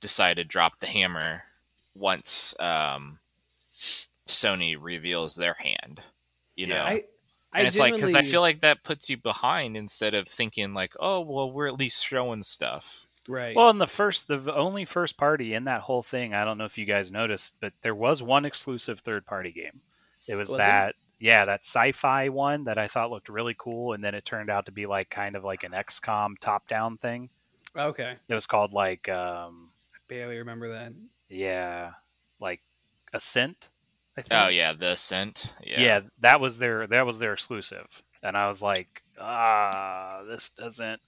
[0.00, 1.42] decide to drop the hammer
[1.96, 3.18] once um,
[4.26, 6.00] Sony reveals their hand.
[6.56, 6.84] You know, Yeah.
[6.84, 7.02] I,
[7.52, 10.74] I and it's like because I feel like that puts you behind instead of thinking
[10.74, 13.06] like, oh well, we're at least showing stuff.
[13.28, 13.54] right.
[13.56, 16.64] Well, in the first, the only first party in that whole thing, I don't know
[16.64, 19.80] if you guys noticed, but there was one exclusive third party game.
[20.26, 20.66] It was, Was there?
[20.66, 24.50] that, yeah, that sci-fi one that I thought looked really cool, and then it turned
[24.50, 27.30] out to be like kind of like an XCOM top-down thing.
[27.76, 28.16] okay.
[28.28, 30.92] It was called like, um, I Barely remember that.
[31.28, 31.92] yeah,
[32.40, 32.60] like
[33.14, 33.70] Ascent.
[34.16, 34.40] I think.
[34.42, 35.54] Oh yeah, the Ascent.
[35.64, 35.80] Yeah.
[35.80, 36.00] yeah.
[36.20, 41.00] that was their that was their exclusive, and I was like, ah, this doesn't.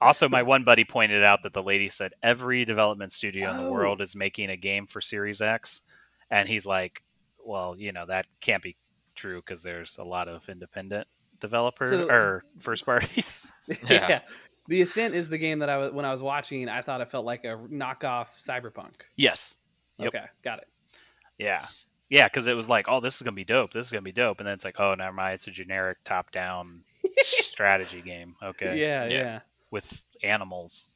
[0.00, 3.64] Also, my one buddy pointed out that the lady said every development studio in the
[3.64, 3.72] Oh.
[3.72, 5.82] world is making a game for Series X,
[6.30, 7.02] and he's like,
[7.44, 8.76] well, you know that can't be
[9.16, 11.08] true because there's a lot of independent
[11.40, 13.52] developer So- or first parties.
[13.68, 14.08] yeah.
[14.08, 14.20] Yeah.
[14.68, 16.68] The Ascent is the game that I was when I was watching.
[16.68, 19.00] I thought it felt like a knockoff Cyberpunk.
[19.16, 19.56] yes.
[19.98, 20.14] Yep.
[20.14, 20.68] Okay, got it.
[21.38, 21.66] Yeah.
[22.10, 23.72] Yeah, because it was like, oh, this is gonna be dope.
[23.72, 25.34] This is gonna be dope, and then it's like, oh, never mind.
[25.34, 26.82] It's a generic top-down
[27.22, 28.36] strategy game.
[28.42, 28.78] Okay.
[28.78, 29.10] Yeah, Yeah.
[29.10, 29.40] yeah.
[29.70, 30.88] with animals.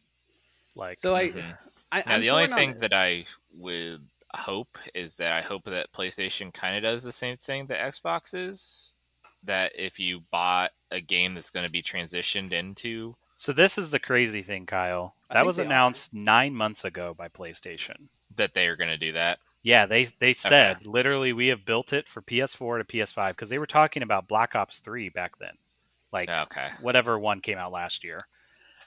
[0.75, 1.59] Like So I, Mhm.
[1.93, 5.43] I Now, I'm the only torn on thing that I would hope is that I
[5.43, 8.97] hope that PlayStation kind of does the same thing that Xbox is.
[9.45, 13.91] That if you bought a game that's going to be transitioned into, so this is
[13.91, 15.17] the crazy thing, Kyle.
[15.31, 15.67] That was they are.
[15.67, 18.09] announced nine months ago by PlayStation.
[18.37, 19.41] that they are going to do that.
[19.63, 23.59] Yeah, they they said literally we have built it for PS4 to PS5 because they
[23.59, 25.55] were talking about Black Ops 3 back then,
[26.13, 26.73] like Okay.
[26.77, 28.27] whatever one came out last year,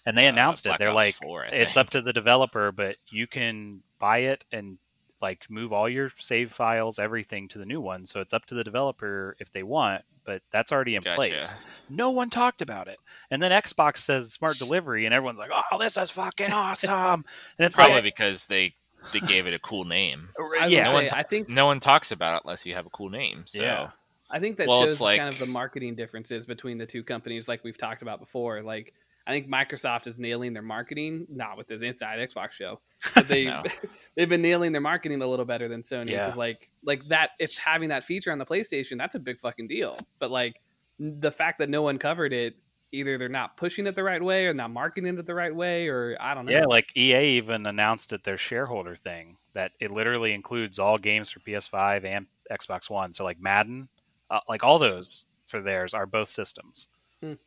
[0.05, 0.77] and they Uh, announced it.
[0.77, 4.79] They're Ops like, 4, it's up to the developer, but you can buy it and
[5.21, 8.05] like move all your save files, everything to the new one.
[8.05, 11.05] So it's up to the developer if they want, but that's already in Gotcha.
[11.05, 11.57] place.
[11.89, 12.99] No one talked about it.
[13.31, 17.25] And then Xbox says smart delivery, and everyone's like, "Oh, this is fucking awesome!"
[17.59, 18.75] And it's Probably like, because they
[19.13, 20.29] they gave it a cool name.
[20.59, 22.65] I yeah, gonna No one, say, I talks, think no one talks about it unless
[22.65, 23.43] you have a cool name.
[23.45, 23.89] So Yeah.
[24.29, 27.03] I think that Well, shows it's like- kind of the marketing differences between the two
[27.03, 28.61] companies, like we've talked about before.
[28.63, 28.93] Like
[29.27, 32.79] I think Microsoft is nailing their marketing, not with the Inside Xbox show,
[33.15, 33.63] but they No.
[34.15, 36.11] they've been nailing their marketing a little better than Sony.
[36.11, 36.25] Yeah.
[36.25, 39.67] Because like like that, if having that feature on the PlayStation, that's a big fucking
[39.67, 39.97] deal.
[40.19, 40.61] But like
[40.99, 42.55] the fact that no one covered it,
[42.95, 45.87] either they're not pushing it the right way or not marketing it the right way,
[45.87, 46.51] or I don't know.
[46.51, 51.29] Yeah, like EA even announced at their shareholder thing that it literally includes all games
[51.29, 53.13] for PS5 and Xbox One.
[53.13, 53.87] So like Madden,
[54.29, 56.87] uh, like all those for theirs are both systems.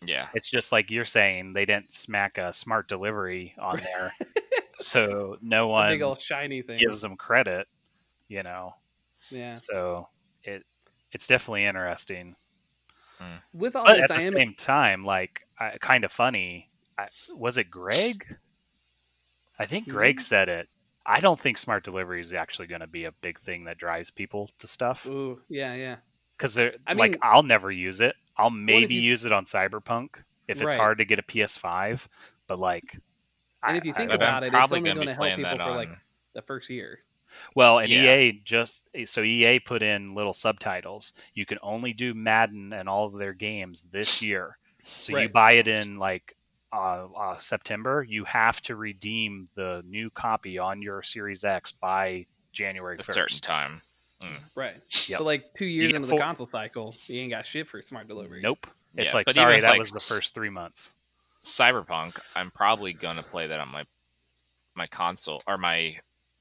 [0.05, 4.13] yeah, It's just like you're saying they didn't smack a smart delivery on there,
[4.81, 6.79] so no one big one old shiny thing.
[6.79, 7.69] gives them credit.
[8.29, 8.75] You know,
[9.31, 9.55] yeah.
[9.55, 10.09] so
[10.43, 10.65] it
[11.13, 12.37] it's definitely interesting.
[13.52, 16.70] With all But this, at I the am same time, like, I, Kinda Funny.
[16.96, 18.37] I, was it Greg?
[19.59, 20.22] I think Greg Mhm.
[20.22, 20.68] said it.
[21.07, 24.11] I don't think smart delivery is actually going to be a big thing that drives
[24.11, 25.96] people to stuff Ooh, yeah, yeah.
[26.37, 28.14] because they're I like mean- I'll never use it.
[28.37, 30.76] I'll maybe you- use it on Cyberpunk if it's Right.
[30.76, 32.09] hard to get a PS5,
[32.46, 32.94] but like,
[33.62, 35.22] And I- if you think But about I'm it, it's only gonna be going to
[35.24, 35.76] help people that for on.
[35.76, 35.88] like
[36.35, 37.00] the first year.
[37.55, 38.17] Well, and Yeah.
[38.17, 41.12] EA just so EA put in little subtitles.
[41.35, 44.59] You can only do Madden and all of their games this year.
[44.85, 46.35] So you buy it in like
[46.73, 48.05] uh, uh, September.
[48.09, 53.23] You have to redeem the new copy on your Series X by January a certain
[53.25, 53.43] first.
[53.43, 53.83] time.
[54.55, 54.75] Right.
[55.09, 55.19] Yep.
[55.19, 58.09] So like two years into four- the console cycle, you ain't got shit for smart
[58.09, 58.41] delivery.
[58.43, 58.67] Nope.
[58.97, 60.95] It's Yeah, like but sorry, that like, was the first three months.
[61.45, 63.85] Cyberpunk, I'm probably gonna play that on my
[64.75, 65.97] my console or my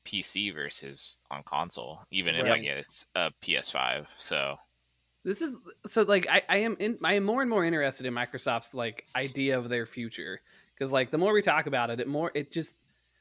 [0.07, 2.61] PC versus on console, even if I Right.
[2.63, 4.07] get s- a PS5.
[4.17, 4.57] So
[5.23, 8.13] This is so like I, I am in I am more and more interested in
[8.13, 10.39] Microsoft's like idea of their future
[10.73, 12.79] because like the more we talk about it, it more it just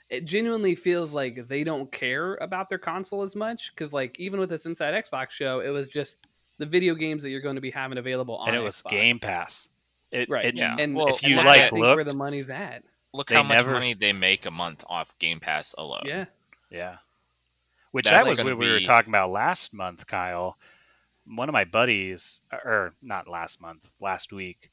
[0.09, 4.39] it genuinely feels like they don't care about their console as much because like even
[4.39, 6.27] with this Inside Xbox show, it was just
[6.59, 8.91] the video games that you're going to be having available on and it was Xbox.
[8.91, 9.69] Game Pass.
[10.13, 10.45] It, right?
[10.45, 10.77] it- Yeah.
[10.79, 12.85] and Well, if you that's, like I think, where the money's at.
[13.13, 16.03] look They how much never money they make a month off Game Pass alone.
[16.05, 16.27] Yeah,
[16.71, 16.97] Yeah.
[17.93, 20.59] Which That's that was what we were talking about last month, Kyle.
[21.27, 24.71] One of my buddies, or not last month, last week,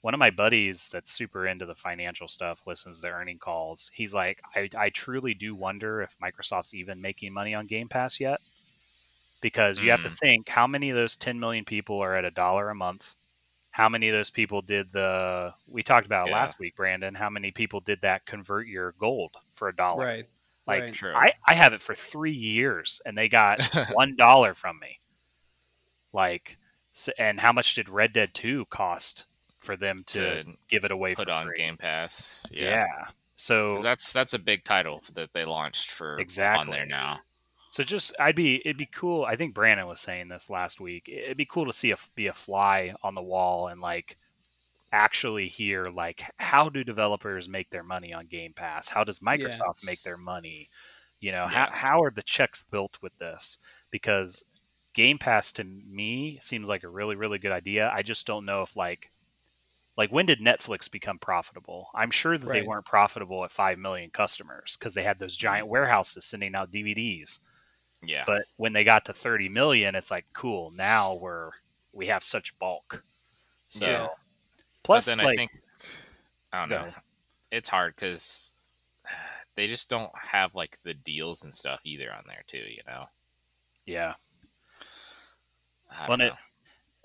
[0.00, 3.90] one of my buddies that's super into the financial stuff listens to earning calls.
[3.94, 8.18] He's like, I, I truly do wonder if Microsoft's even making money on Game Pass
[8.20, 8.40] yet.
[9.40, 10.18] Because you have to Mm.
[10.18, 13.14] think how many of those 10 million people are at a dollar a month?
[13.70, 16.34] How many of those people did the, we talked about Yeah.
[16.34, 20.04] last week, Brandon, how many people did that convert your gold for a dollar?
[20.04, 20.28] right.
[20.66, 20.92] Like right.
[20.92, 21.14] True.
[21.14, 24.98] I, I have it for three years and they got one dollar from me.
[26.12, 26.58] Like,
[26.94, 29.24] s and how much did Red Dead Two cost
[29.60, 31.56] for them to, To give it away put for on free?
[31.56, 32.44] Game Pass.
[32.50, 32.64] Yeah.
[32.70, 32.86] Yeah.
[33.04, 36.72] 'Cause So That's that's a big title that they launched for on Exactly.
[36.76, 37.20] there now.
[37.70, 39.24] so just I'd be it'd be cool.
[39.24, 41.08] I think Brandon was saying this last week.
[41.08, 44.16] It'd be cool to see a be a fly on the wall and like
[44.92, 48.88] actually hear like how do developers make their money on Game Pass?
[48.88, 50.68] How does Microsoft make their money?
[51.20, 51.72] You know, how Yeah.
[51.72, 53.58] how are the checks built with this?
[53.90, 54.44] Because
[54.94, 57.90] Game Pass to me seems like a really really good idea.
[57.94, 59.10] I just don't know if like
[59.96, 61.88] like when did Netflix become profitable?
[61.94, 65.68] I'm sure that they weren't profitable at 5 million customers because they had those giant
[65.68, 67.40] warehouses sending out DVDs.
[68.02, 68.24] Yeah.
[68.26, 70.70] But when they got to 30 million, it's like cool.
[70.72, 71.50] Now we're
[71.92, 73.04] we have such bulk.
[73.68, 74.08] So Yeah.
[74.82, 75.50] Plus but then like I think
[76.52, 76.76] I don't know.
[76.86, 76.94] ahead.
[77.50, 78.54] It's hard because
[79.56, 82.58] they just don't have like the deals and stuff either on there too.
[82.68, 83.06] You know.
[83.86, 84.14] yeah.
[85.90, 86.36] I Well, don't it- know.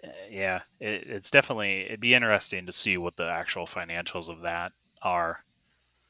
[0.03, 4.41] Uh, yeah, it, it's definitely it'd be interesting to see what the actual financials of
[4.41, 5.43] that are.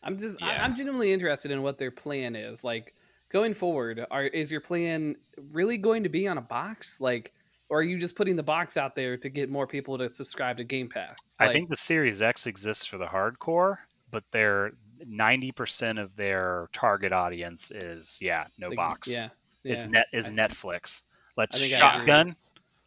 [0.03, 2.65] I'm just I, I'm genuinely interested in what their plan is.
[2.65, 2.93] Like
[3.29, 5.15] going forward, are is your plan
[5.53, 6.99] really going to be on a box?
[6.99, 7.33] Like
[7.69, 10.57] or are you just putting the box out there to get more people to subscribe
[10.57, 11.35] to Game Pass?
[11.39, 13.77] I think the Series X exists for the hardcore,
[14.11, 14.71] but they're
[15.05, 19.07] 90% of their target audience is yeah, no box.
[19.07, 19.29] Yeah.
[19.63, 21.03] Is net is I- Netflix.
[21.35, 21.99] Let's I think I agree.
[21.99, 22.35] shotgun.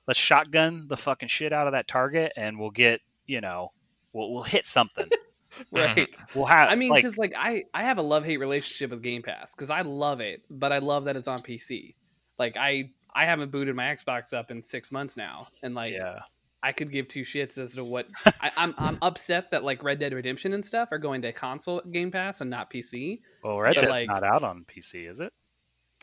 [0.06, 3.72] Let's shotgun the fucking shit out of that target and we'll get, you know,
[4.12, 5.08] we'll we'll hit something.
[5.72, 6.08] right.
[6.34, 9.02] We'll have I mean, like because like I I have a love hate relationship with
[9.02, 11.94] Game Pass because I love it, but I love that it's on PC.
[12.38, 16.20] Like I I haven't booted my Xbox up in six months now, and like yeah.
[16.62, 18.06] I could give two shits as to what
[18.40, 18.74] I, I'm.
[18.78, 22.40] I'm upset that like Red Dead Redemption and stuff are going to console Game Pass
[22.40, 23.20] and not PC.
[23.42, 25.32] Well, Red Dead's like- not out on PC, is it?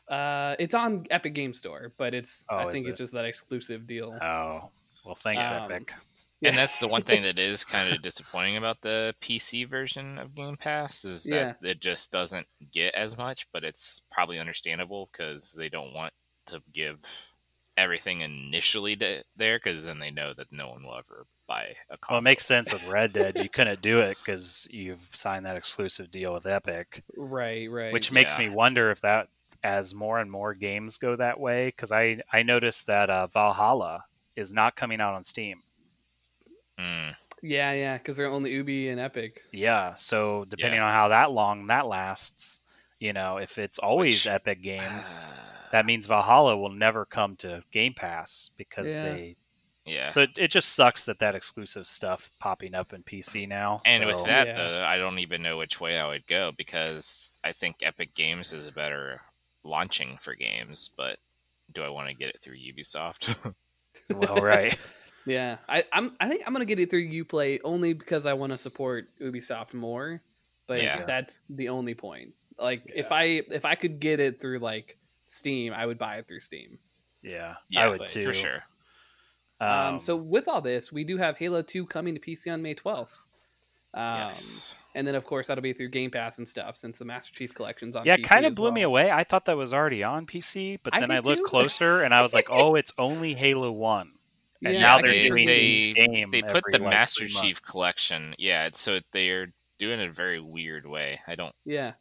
[0.08, 3.26] Uh, it's on Epic Game Store, but it's Oh, I is think it's just that
[3.26, 4.18] exclusive deal.
[4.22, 4.70] Oh,
[5.06, 5.94] well, thanks, Um, Epic.
[6.40, 6.50] Yeah.
[6.50, 10.36] And that's the one thing that is kind of disappointing about the PC version of
[10.36, 15.54] Game Pass is that it just doesn't get as much, but it's probably understandable because
[15.58, 16.14] they don't want
[16.48, 17.00] to give
[17.78, 21.98] everything initially to, there because then they know that no one will ever buy a
[21.98, 22.16] console.
[22.16, 23.38] Well, it makes sense with Red Dead.
[23.38, 27.94] You couldn't do it because you've signed that exclusive deal with Epic, Right, right.
[27.94, 28.48] which makes Yeah.
[28.50, 29.30] me wonder if that,
[29.64, 34.06] as more and more games go that way, because I I noticed that uh, Valhalla
[34.36, 35.62] is not coming out on Steam.
[36.80, 39.42] Mm, yeah, yeah, because they're only Ubi and Epic.
[39.52, 40.88] Yeah, so depending Yeah.
[40.88, 42.60] on how that long that lasts,
[43.00, 45.20] you know, if it's always Which- Epic games,
[45.72, 49.04] that means Valhalla will never come to Game Pass because Yeah.
[49.04, 49.36] they.
[49.86, 50.08] yeah.
[50.10, 53.80] So it, it just sucks that that exclusive stuff popping up in PC now.
[53.86, 54.56] And so- with that, Yeah.
[54.58, 58.54] though, I don't even know which way I would go because I think Epic Games
[58.54, 59.22] is a better
[59.64, 61.20] launching for games, but
[61.74, 63.54] do I want to get it through Ubisoft?
[64.10, 64.78] well, right.
[65.26, 66.16] Yeah, I, I'm.
[66.22, 69.74] I think I'm gonna get it through UPlay only because I want to support Ubisoft
[69.74, 70.22] more.
[70.68, 71.04] But Yeah.
[71.04, 72.34] that's the only point.
[72.58, 76.28] Like, if I if I could get it through like Steam, I would buy it
[76.28, 76.80] through Steam.
[77.22, 78.24] Yeah, Yeah, I would too.
[78.24, 78.64] for sure.
[79.60, 82.76] Um, so with all this, we do have Halo Two coming to PC on May
[82.76, 83.18] 12th.
[83.94, 84.76] Um, yes.
[84.96, 87.54] And then, of course, that'll be through Game Pass and stuff, since the Master Chief
[87.54, 88.06] Collection's on.
[88.06, 89.12] yeah, kind of as blew me away.
[89.12, 91.44] I thought that was already on PC, but then I did looked too.
[91.46, 94.12] closer and I was like, oh, it's only Halo One.
[94.66, 96.32] And Yeah, now they're keep doing they- the game.
[96.32, 97.60] They put every, the like, Master Chief months.
[97.60, 98.34] collection.
[98.40, 101.20] Yeah, it's, so they're doing it a very weird way.
[101.28, 101.54] I don't.
[101.64, 101.92] Yeah,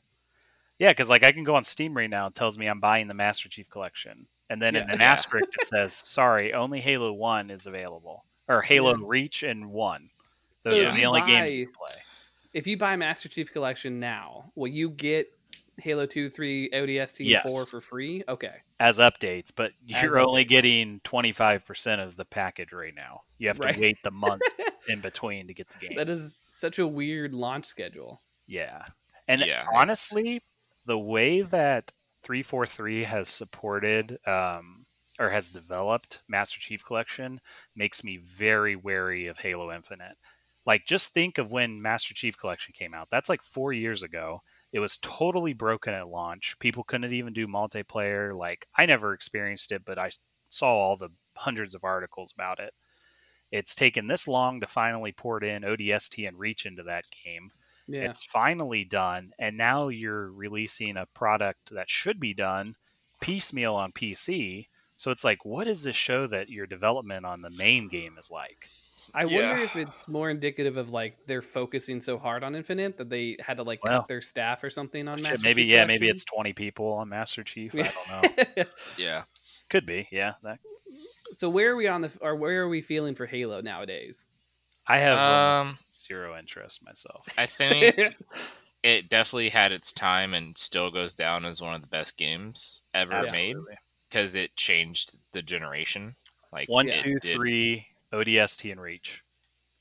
[0.79, 2.27] Yeah, because like I can go on Steam right now.
[2.27, 5.67] It tells me I'm buying the Master Chief collection, and then in an asterisk it
[5.67, 9.05] says, "Sorry, only Halo One is available, or Halo Yeah.
[9.07, 10.11] Reach and One.
[10.63, 12.03] Those if are the you only games buy- you can play."
[12.53, 15.29] if you buy Master Chief Collection now, will you get
[15.79, 17.51] Halo Two, Three, ODST, Yes.
[17.51, 18.23] Four for free?
[18.29, 20.49] Okay, as updates, but As you're only updates.
[20.49, 23.23] getting 25% of the package right now.
[23.39, 23.79] You have to Right.
[23.79, 24.55] wait the months
[24.89, 25.97] in between to get the game.
[25.97, 28.23] that is such a weird launch schedule.
[28.47, 28.85] Yeah.
[29.29, 30.41] And Yeah, honestly,
[30.87, 34.87] the way that 343 has supported um,
[35.19, 37.41] or has developed Master Chief Collection
[37.75, 40.17] makes me very wary of Halo Infinite.
[40.65, 43.09] Like, just think of when Master Chief Collection came out.
[43.11, 44.43] That's like four years ago.
[44.73, 46.59] It was totally broken at launch.
[46.59, 48.37] People couldn't even do multiplayer.
[48.37, 50.11] Like, I never experienced it, but I
[50.49, 52.75] saw all the hundreds of articles about it.
[53.53, 57.53] It's taken this long to finally port in ODST and Reach into that game.
[57.89, 62.77] Yeah, It's finally done, and now you're releasing a product that should be done
[63.21, 64.69] piecemeal on PC.
[64.97, 68.31] So it's like, what does this show that your development on the main game is
[68.31, 68.69] like?
[69.15, 69.51] I Yeah.
[69.51, 73.37] wonder if it's more indicative of like they're focusing so hard on Infinite that they
[73.41, 75.85] had to like Well, cut their staff or something on Shit, Master maybe Chief yeah,
[75.85, 77.73] maybe it's 20 people on Master Chief.
[77.75, 78.65] I don't know.
[78.99, 79.23] Yeah.
[79.71, 80.35] Could be, yeah.
[80.43, 80.59] That,
[81.33, 84.27] so where are we on the or where are we feeling for Halo nowadays?
[84.87, 87.29] I have um, Um, zero interest myself.
[87.39, 88.15] I think
[88.83, 92.83] it definitely had its time and still goes down as one of the best games
[92.95, 93.57] ever made
[94.09, 96.15] because it changed the generation.
[96.53, 96.93] Like One, Yeah.
[96.93, 99.23] two, did- three, ODST and Reach.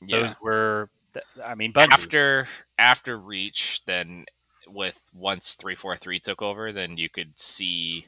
[0.02, 0.22] Yeah.
[0.22, 1.92] Those were, th- I mean, Bungie.
[1.92, 4.26] after after Reach, then
[4.68, 8.08] with once three four three took over, then you could see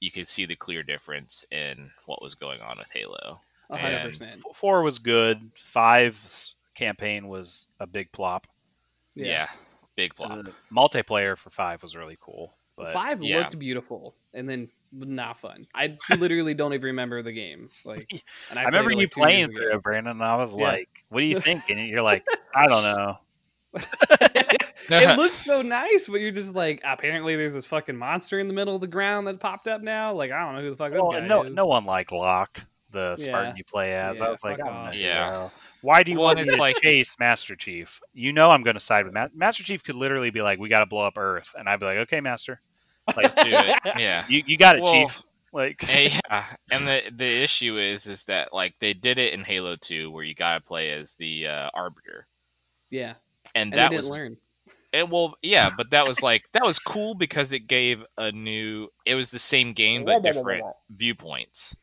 [0.00, 3.40] you could see the clear difference in what was going on with Halo.
[3.70, 4.32] Hundred And percent.
[4.32, 5.50] F- four was good.
[5.62, 8.46] Five's campaign was a big plop.
[9.14, 9.48] Yeah,
[9.96, 10.44] big plop.
[10.44, 12.54] The multiplayer for five was really cool.
[12.76, 13.38] But Five yeah.
[13.38, 15.62] looked beautiful, and then not fun.
[15.74, 17.68] I literally don't even remember the game.
[17.84, 18.10] Like,
[18.50, 20.36] and I, played remember it, you like, two years playing through it, Brandon, and I
[20.36, 20.64] was Yeah.
[20.68, 23.18] like, "What do you think?" And you're like, "I don't know."
[24.90, 28.54] it looks so nice, but you're just like, apparently there's this fucking monster in the
[28.54, 30.12] middle of the ground that popped up now.
[30.12, 31.52] Like, I don't know who the fuck Well, this guy no, is.
[31.54, 32.60] no one like Locke,
[32.90, 33.54] the Spartan Yeah.
[33.56, 34.18] you play as.
[34.20, 34.90] Yeah, I was like, fuck I don't know.
[34.92, 35.48] Yeah.
[35.84, 38.00] The hell- Why do you Well, want me it's to like- chase Master Chief?
[38.12, 39.82] You know I'm going to side with Ma- Master Chief.
[39.84, 42.20] Could literally be like, "We got to blow up Earth," and I'd be like, "Okay,
[42.20, 42.60] Master."
[43.16, 43.76] Let's do it.
[43.98, 44.24] Yeah.
[44.28, 45.22] you you got it, Well, Chief.
[45.52, 49.76] Like, yeah, and the the issue is is that like they did it in Halo
[49.76, 52.26] Two, where you gotta play as the uh, Arbiter,
[52.90, 53.14] Yeah,
[53.54, 54.36] and, and they that didn't was learn.
[54.92, 55.08] it.
[55.08, 58.88] Well, yeah, but that was like that was cool because it gave a new.
[59.06, 61.76] It was the same game but different viewpoints.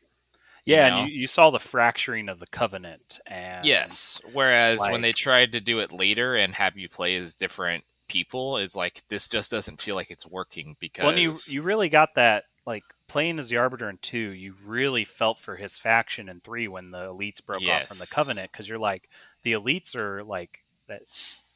[0.64, 0.98] Yeah, know?
[0.98, 4.20] and you, you saw the fracturing of the Covenant, and Yes.
[4.32, 8.58] Whereas when they tried to do it later and have you play as different people,
[8.58, 11.88] it's like this just doesn't feel like it's working because Well, and you you really
[11.88, 14.16] got that like playing as the Arbiter in two.
[14.16, 18.12] You really felt for his faction in three when the elites broke off from the
[18.14, 19.08] Covenant because you're like
[19.42, 21.02] the elites are like that.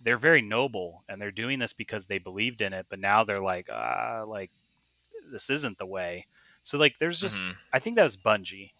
[0.00, 3.40] They're very noble and they're doing this because they believed in it, but now they're
[3.40, 4.50] like, ah, like
[5.30, 6.26] this isn't the way.
[6.62, 7.56] So like, there's just Mhm.
[7.72, 8.72] I think that was Bungie.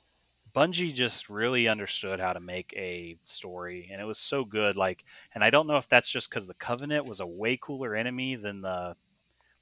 [0.56, 4.74] Bungie just really understood how to make a story, and it was so good.
[4.74, 7.94] Like, and I don't know if that's just because the Covenant was a way cooler
[7.94, 8.96] enemy than the.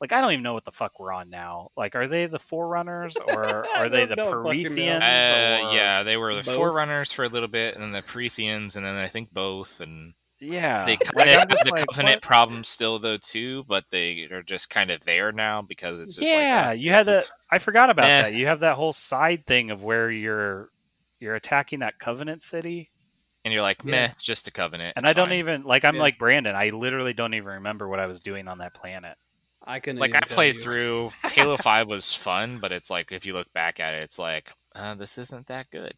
[0.00, 1.70] Like, I don't even know what the fuck we're on now.
[1.76, 4.68] Like, are they the Forerunners or are they the don't know, fucking know.
[4.68, 5.02] Prometheans?
[5.02, 6.54] Uh, yeah, they were the Both?
[6.56, 10.12] Forerunners for a little bit, and then the Prometheans, and then I think both, and
[10.40, 10.84] yeah.
[10.84, 12.22] they Like, kind of have the like, Covenant what?
[12.22, 16.28] problem still though too, but they are just kind of there now because it's just
[16.30, 17.34] yeah, like, uh, you had it's- that.
[17.50, 18.22] I forgot about Eh.
[18.22, 18.34] that.
[18.34, 20.70] You have that whole side thing of where you're
[21.24, 22.90] you're attacking that Covenant city,
[23.44, 24.10] and you're like, Yeah.
[24.10, 25.84] it's just a Covenant, and it's I don't fine." even like.
[25.84, 26.02] I'm Yeah.
[26.02, 26.54] like Brandon.
[26.54, 29.16] I literally don't even remember what I was doing on that planet.
[29.66, 30.00] I couldn't.
[30.00, 30.60] like I tell played you.
[30.60, 34.18] through Halo Five was fun, but it's like if you look back at it, it's
[34.18, 35.94] like uh, this isn't that good.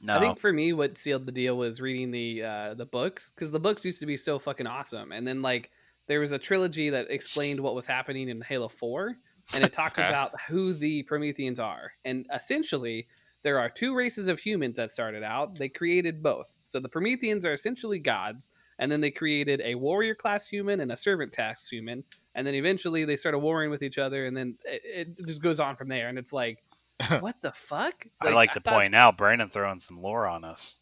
[0.00, 3.30] No, I think for me, what sealed the deal was reading the uh, the books
[3.34, 5.70] because the books used to be so fucking awesome, and then like
[6.06, 9.16] there was a trilogy that explained what was happening in Halo Four,
[9.52, 10.08] and it talked Okay.
[10.08, 13.08] about who the Prometheans are, and essentially
[13.42, 15.58] there are two races of humans that started out.
[15.58, 16.56] They created both.
[16.64, 20.92] So the Prometheans are essentially gods, and then they created a warrior class human and
[20.92, 24.56] a servant class human, and then eventually they started warring with each other, and then
[24.64, 26.08] it, it just goes on from there.
[26.08, 26.62] And it's like,
[27.20, 28.06] what the fuck?
[28.20, 30.80] I'd like to thought- point out Brandon throwing some lore on us.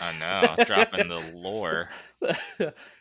[0.00, 1.90] I know, dropping the lore.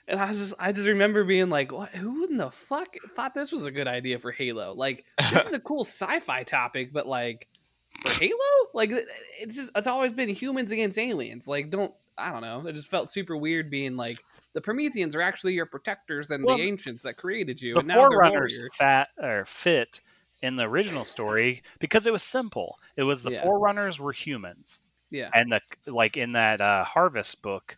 [0.08, 3.34] and I was just I just remember being like, what, who in the fuck thought
[3.34, 4.74] this was a good idea for Halo?
[4.74, 7.48] Like this is a cool sci-fi topic, but like
[8.02, 8.92] for Halo, like
[9.40, 11.48] it's just it's always been humans against aliens.
[11.48, 12.66] Like don't I don't know.
[12.68, 14.24] It just felt super weird being like
[14.54, 17.74] the Prometheans are actually your protectors and Well, the ancients that created you.
[17.74, 20.02] The and now Forerunners fat or fit
[20.42, 22.78] in the original story because it was simple.
[22.96, 23.44] It was the Yeah.
[23.44, 24.82] Forerunners were humans.
[25.12, 25.30] Yeah.
[25.34, 27.78] and the like in that uh, harvest book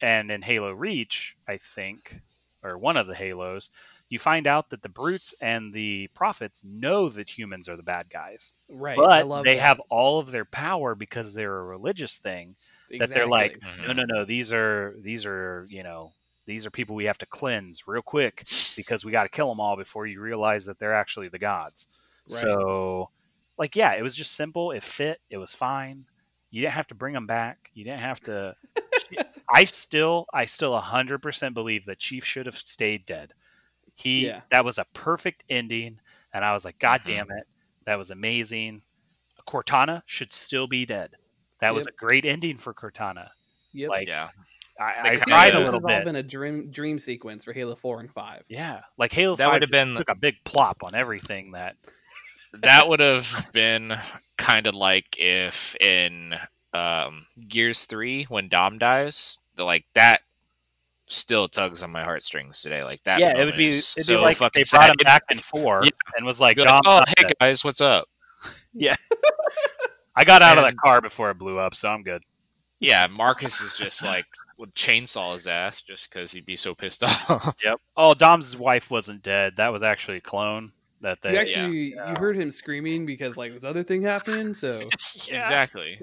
[0.00, 2.20] and in halo reach i think
[2.62, 3.70] or one of the halos
[4.08, 8.08] you find out that the brutes and the prophets know that humans are the bad
[8.10, 8.98] guys Right.
[8.98, 9.62] I but love they that.
[9.66, 12.56] have all of their power because they're a religious thing
[12.98, 13.96] that they're like no mm-hmm.
[13.96, 16.12] no no these are these are you know
[16.46, 18.46] these are people we have to cleanse real quick
[18.76, 21.88] because we got to kill them all before you realize that they're actually the gods
[22.30, 22.40] Right.
[22.40, 23.10] so
[23.58, 26.04] like yeah it was just simple it fit it was fine
[26.50, 28.54] you didn't have to bring them back you didn't have to
[29.52, 33.32] i still i still 100% believe that chief should have stayed dead
[33.94, 34.40] he Yeah.
[34.50, 36.00] that was a perfect ending
[36.32, 37.04] and i was like god Mhm.
[37.06, 37.46] damn it
[37.86, 38.82] that was amazing
[39.46, 41.16] cortana should still be dead
[41.60, 43.30] that was a great ending for cortana
[43.72, 43.88] Yep.
[43.90, 44.28] like Yeah,
[44.80, 46.04] I, I cried a this little has all bit.
[46.04, 48.42] been a dream dream sequence for Halo Four and Five.
[48.48, 51.76] Yeah, like Halo That 5 would've been- took a big plop on everything that.
[52.62, 53.92] that would have been
[54.36, 56.34] kind of like if in
[56.72, 60.20] um, Gears Three when Dom dies, like that
[61.06, 62.82] still tugs on my heartstrings today.
[62.84, 63.18] Like that.
[63.20, 63.68] yeah, it would be.
[63.68, 64.90] It'd so be like fucking they brought sad.
[64.90, 65.90] him back be in four Yeah.
[66.16, 68.08] and was like, be "Dom, oh hey dead." guys, what's up?
[68.74, 68.94] Yeah.
[70.16, 72.22] I got out of the car before it blew up, so I'm good."
[72.80, 74.26] Yeah, Marcus is just like
[74.58, 77.54] would chainsaw his ass just because he'd be so pissed off.
[77.64, 77.80] Yep.
[77.96, 79.54] Oh, Dom's wife wasn't dead.
[79.56, 80.72] That was actually a clone.
[81.00, 81.32] That they.
[81.32, 82.10] You actually Yeah.
[82.10, 84.56] you heard him screaming because like this other thing happened.
[84.56, 84.82] So
[85.28, 86.00] Exactly.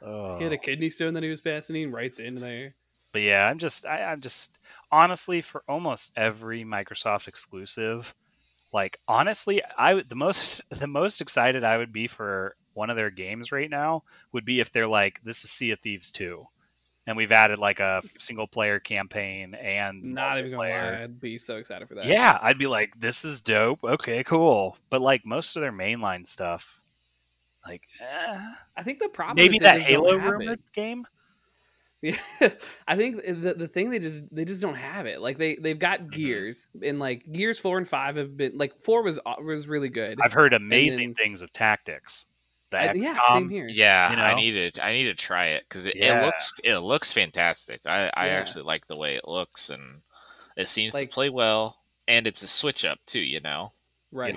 [0.00, 0.38] Oh.
[0.38, 2.74] he had a kidney stone that he was passing right then and there.
[3.18, 4.60] But yeah, I'm just, I, I'm just,
[4.92, 8.14] honestly, for almost every Microsoft exclusive,
[8.72, 13.10] like honestly, I the most, the most excited I would be for one of their
[13.10, 16.46] games right now would be if they're like, this is Sea of Thieves two,
[17.08, 21.38] and we've added like a single player campaign and Not even gonna lie, I'd be
[21.38, 22.06] so excited for that.
[22.06, 23.82] Yeah, I'd be like, this is dope.
[23.82, 24.78] Okay, cool.
[24.90, 26.82] But like most of their mainline stuff,
[27.66, 28.38] like eh,
[28.76, 31.04] I think the problem maybe that just Halo rumored game.
[32.00, 32.16] Yeah,
[32.86, 35.20] I think the the thing they just they just don't have it.
[35.20, 36.10] Like they they've got Mm-hmm.
[36.10, 39.88] Gears and like Gears four and five have been like four was uh, was really
[39.88, 40.18] good.
[40.22, 42.26] I've heard amazing then- things of tactics.
[42.70, 43.66] The I- yeah, XCOM, same here.
[43.68, 44.22] Yeah, You know?
[44.24, 44.84] I need to.
[44.84, 46.20] I need to try it because it, Yeah.
[46.22, 47.80] it looks it looks fantastic.
[47.86, 48.32] I, I Yeah.
[48.34, 50.02] actually like the way it looks and
[50.56, 51.78] it seems Like- to play well.
[52.06, 53.20] And it's a switch up too.
[53.20, 53.72] You know.
[54.12, 54.36] Right.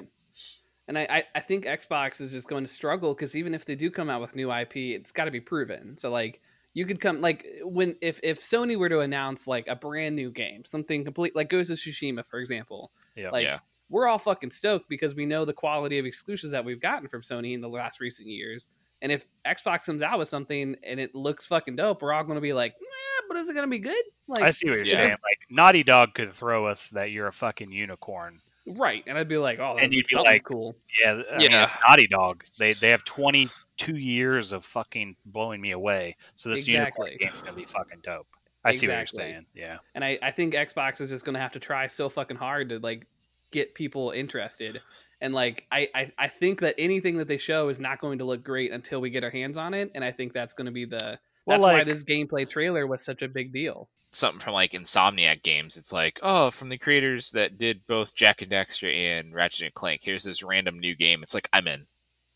[0.88, 3.76] And I, I, I think Xbox is just going to struggle because even if they
[3.76, 5.98] do come out with new IP, it's got to be proven.
[5.98, 6.42] So like
[6.74, 10.32] you could come like when if if Sony were to announce like a brand new
[10.32, 13.30] game, something complete like Ghost of Tsushima, for example, Yeah.
[13.32, 13.60] like Yeah.
[13.90, 17.22] we're all fucking stoked because we know the quality of exclusives that we've gotten from
[17.24, 18.70] Sony in the last recent years.
[19.02, 22.36] And if Xbox comes out with something and it looks fucking dope, we're all going
[22.36, 24.04] to be like, yeah, but is it going to be good?
[24.28, 24.96] Like, I see what you're Yeah.
[24.96, 25.10] saying.
[25.10, 28.40] Like Naughty Dog could throw us that you're a fucking unicorn.
[28.68, 29.04] Right?
[29.08, 30.76] And I'd be like, oh, And that's you'd be like, cool.
[31.02, 31.64] Yeah, I mean, Yeah.
[31.64, 32.44] it's Naughty Dog.
[32.58, 36.16] They they have 22 years of fucking blowing me away.
[36.36, 37.12] So this Exactly.
[37.12, 38.28] unicorn game's gonna be fucking dope.
[38.64, 39.46] I see what you're saying.
[39.56, 39.78] Yeah.
[39.96, 42.80] and I, I think Xbox is just gonna have to try so fucking hard to
[42.80, 43.08] like
[43.52, 44.82] get people interested.
[45.20, 48.26] And like I, I, I think that anything that they show is not going to
[48.26, 49.92] look great until we get our hands on it.
[49.96, 53.22] And I think that's gonna be the Well, that's why this gameplay trailer was such
[53.24, 53.90] a big deal.
[54.14, 55.78] Something from like Insomniac games.
[55.78, 59.74] It's like, oh, from the creators that did both Jak and Daxter and Ratchet and
[59.74, 60.02] Clank.
[60.04, 61.24] Here's this random new game.
[61.24, 61.88] It's like I'm in.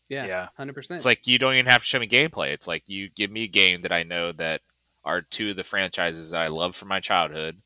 [0.08, 0.48] Yeah, Yeah.
[0.56, 0.96] hundred percent.
[0.96, 2.52] It's like you don't even have to show me gameplay.
[2.52, 4.62] It's like you give me a game that I know that
[5.04, 7.60] are two of the franchises that I love from my childhood.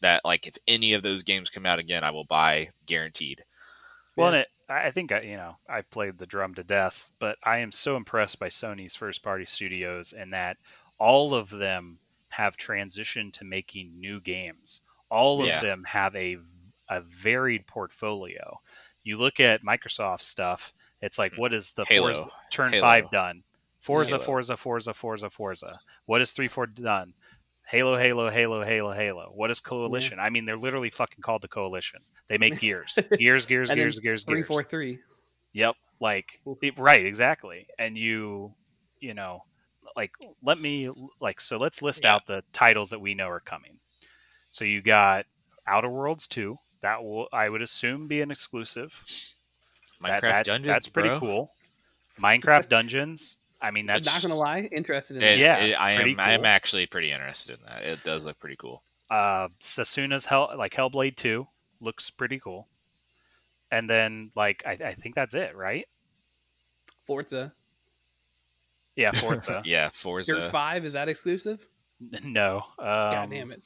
[0.00, 3.44] That like if any of those games come out again, I will buy guaranteed.
[4.16, 4.38] Well, Yeah.
[4.38, 7.36] and it, I I think I- you know I've played the drum to death, but
[7.44, 10.56] I am so impressed by Sony's first party studios and that
[10.98, 11.98] all of them
[12.30, 14.80] have transitioned to making new games.
[15.10, 15.60] All of Yeah.
[15.60, 16.38] them have a
[16.88, 18.60] a varied portfolio.
[19.04, 21.92] You look at Microsoft stuff; it's like, what is the Hmm.
[21.92, 22.12] Halo.
[22.14, 22.80] Forza, Turn Halo.
[22.82, 23.42] Five done?
[23.78, 24.24] Forza, Halo.
[24.24, 25.80] Forza, Forza, Forza, Forza.
[26.06, 27.14] What is three four done?
[27.66, 29.30] Halo, Halo, Halo, Halo, Halo.
[29.34, 30.18] What is Coalition?
[30.18, 32.00] I mean, they're literally fucking called the Coalition.
[32.26, 34.48] They make gears, gears, gears, gears, gears, three gears.
[34.48, 34.98] four three.
[35.52, 35.76] Yep.
[36.00, 37.66] Like it- right, exactly.
[37.78, 38.54] And you
[38.98, 39.44] you know,
[39.96, 40.12] like
[40.42, 42.14] let me like so let's list Yeah.
[42.14, 43.78] out the titles that we know are coming.
[44.50, 45.26] So you got
[45.66, 46.58] Outer Worlds 2.
[46.82, 49.04] That will I would assume be an exclusive.
[50.02, 50.66] Minecraft That- that- Dungeons.
[50.66, 51.20] That's pretty bro.
[51.20, 51.50] cool.
[52.18, 53.38] Minecraft Dungeons.
[53.62, 55.38] I mean that's not gonna lie, interested in It- that.
[55.38, 56.20] Yeah, it- I pretty am.
[56.20, 57.82] I am actually pretty interested in that.
[57.82, 58.82] It does look pretty cool.
[59.10, 61.46] uh Sasuna's Hell like Hellblade 2
[61.80, 62.68] looks pretty cool.
[63.70, 65.86] And then like I, I think that's it, right?
[67.06, 67.52] Forza.
[68.96, 69.62] Yeah, Forza.
[69.64, 70.50] Yeah, Dirt Forza.
[70.50, 71.66] Five is that exclusive?
[72.24, 72.56] no.
[72.78, 73.62] Um, God damn it!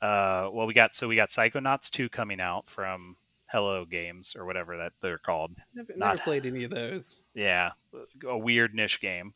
[0.00, 3.16] uh well we got so we got psychonauts 2 coming out from
[3.46, 7.20] hello games or whatever that they're called Never, not- never played any of those.
[7.34, 7.70] yeah
[8.28, 9.34] a weird niche game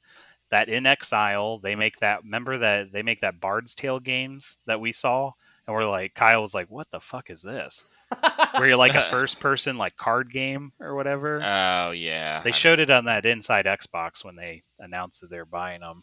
[0.50, 4.92] that inXile they make that remember that they make that bard's tale games that we
[4.92, 5.32] saw
[5.66, 7.86] and we're like kyle was like what the fuck is this
[8.56, 12.42] where you're like a first person like card game or whatever Oh yeah.
[12.42, 16.02] they I- showed it on that inside xbox when they announced that they're buying them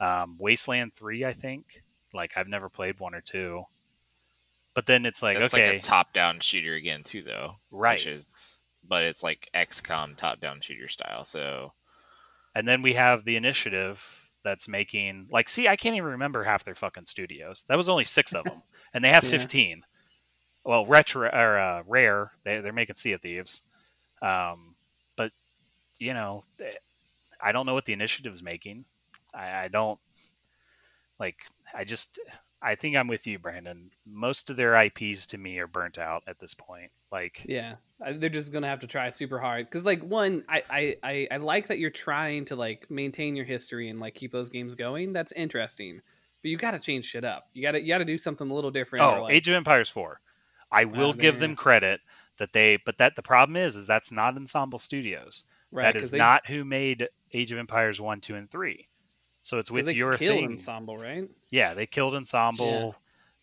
[0.00, 1.82] um, wasteland 3 i think
[2.14, 3.64] like i've never played one or two
[4.72, 7.56] but then it's like That's okay like a top-down shooter again too, though.
[7.72, 11.24] right Which is, but it's like XCOM top-down shooter style.
[11.24, 11.72] So
[12.54, 16.64] And then we have the initiative that's making like see, I can't even remember half
[16.64, 17.64] their fucking studios.
[17.68, 18.62] That was only six of them,
[18.94, 19.30] and they have Yeah.
[19.30, 19.82] fifteen.
[20.64, 23.62] Well, retro or uh, rare, they they're making Sea of Thieves,
[24.22, 24.74] um,
[25.16, 25.32] but
[25.98, 26.44] you know,
[27.42, 28.84] I don't know what the initiative is making.
[29.34, 29.98] I, I don't
[31.18, 31.36] like.
[31.74, 32.18] I just.
[32.62, 33.90] I think I'm with you, Brandon.
[34.06, 36.90] Most of their IPs to me are burnt out at this point.
[37.10, 37.76] Like, Yeah,
[38.16, 41.36] they're just gonna have to try super hard because, like, one, I, I, I, I
[41.38, 45.12] like that you're trying to like maintain your history and like keep those games going.
[45.12, 46.02] That's interesting,
[46.42, 47.48] but you got to change shit up.
[47.54, 49.04] You got to, you got to do something a little different.
[49.04, 50.20] Oh, like, Age of Empires 4.
[50.72, 52.00] I oh, will give them credit
[52.38, 55.44] that they but that the problem is is that's not Ensemble Studios.
[55.72, 58.88] right, that is they- not who made Age of Empires 1, 2 and 3.
[59.42, 60.52] So it's with they your killed thing.
[60.52, 61.28] ensemble, right?
[61.50, 62.96] Yeah, they killed Ensemble.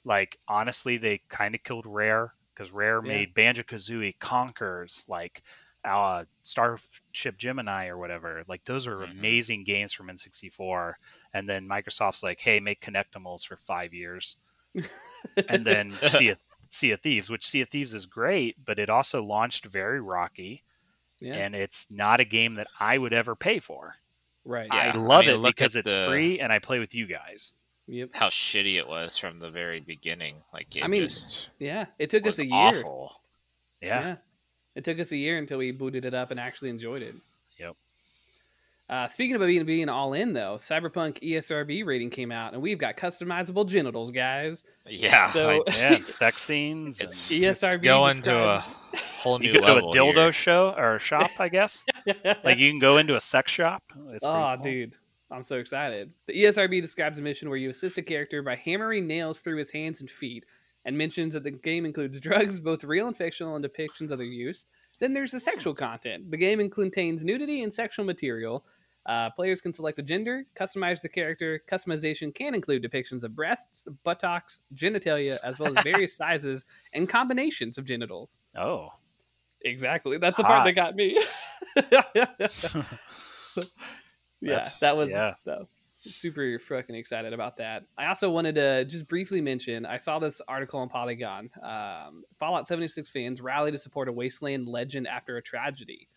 [0.05, 3.07] Like honestly, they kind of killed Rare cuz Rare Yeah.
[3.07, 5.43] made Banjo-Kazooie Conker's like
[5.85, 8.43] uh, Starship Gemini or whatever.
[8.47, 9.11] Like those were Mhm.
[9.11, 10.99] amazing games from N64
[11.33, 14.37] and then Microsoft's like, "Hey, make Kinectimals for 5 years."
[15.47, 16.39] and then Sea of,
[16.69, 20.63] sea of Thieves, which Sea of Thieves is great, but it also launched very rocky,
[21.19, 23.97] yeah, and it's not a game that I would ever pay for.
[24.47, 24.67] Right.
[24.71, 24.75] Yeah.
[24.75, 27.53] I I love mean, it because it's the- free and I play with you guys.
[27.89, 28.09] Yep.
[28.15, 30.35] how shitty it was from the very beginning.
[30.51, 32.53] Like it I mean, just Yeah, it took us a year.
[32.53, 33.15] awful.
[33.81, 34.17] Yeah,
[34.75, 37.15] It took us a year until we booted it up and actually enjoyed it.
[37.57, 37.77] Yep.
[38.89, 42.77] Uh, speaking of being, being all in, though, Cyberpunk ESRB rating came out, and we've
[42.77, 44.63] got customizable genitals, guys.
[44.87, 47.01] Yeah, So- like, yeah, and sex scenes.
[47.01, 48.63] and- it's, it's ESRB going to a
[49.21, 50.31] whole new you go to a dildo here.
[50.31, 51.83] show or a shop, I guess.
[52.45, 53.83] like you can go into a sex shop.
[54.11, 54.63] It's pretty oh, cool.
[54.63, 54.95] dude,
[55.31, 56.13] I'm so excited.
[56.25, 59.69] The ESRB describes a mission where you assist a character by hammering nails through his
[59.69, 60.45] hands and feet,
[60.85, 64.27] and mentions that the game includes drugs, both real and fictional, and depictions of their
[64.27, 64.65] use.
[64.99, 66.31] Then there's the sexual content.
[66.31, 68.65] The game contains nudity and sexual material.
[69.05, 71.61] Uh, players can select a gender, customize the character.
[71.71, 77.77] Customization can include depictions of breasts, buttocks, genitalia, as well as various sizes and combinations
[77.77, 78.39] of genitals.
[78.57, 78.89] Oh,
[79.61, 80.17] Exactly.
[80.17, 81.19] That's the part that got me.
[84.41, 85.33] yeah, that was yeah.
[85.45, 85.67] that-
[85.99, 87.83] super fucking excited about that.
[87.97, 91.49] I also wanted to just briefly mention I saw this article on Polygon.
[91.61, 96.07] Um, Fallout 76 fans rally to support a wasteland legend after a tragedy.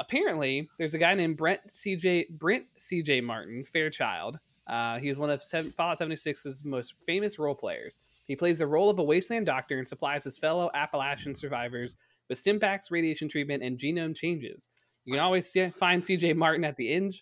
[0.00, 4.38] Apparently, there's a guy named Brent CJ Brent CJ Martin Fairchild.
[4.66, 7.98] Uh, he is one of seven, Fallout 76's most famous role players.
[8.26, 11.96] He plays the role of a wasteland doctor and supplies his fellow Appalachian survivors
[12.28, 14.68] with stim packs, radiation treatment, and genome changes.
[15.04, 17.14] You can always see, find CJ Martin at the end.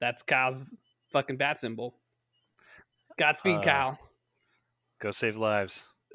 [0.00, 0.74] That's Kyle's
[1.12, 1.94] fucking bat symbol.
[3.18, 3.98] Godspeed, Uh, Kyle.
[5.00, 5.92] go save lives.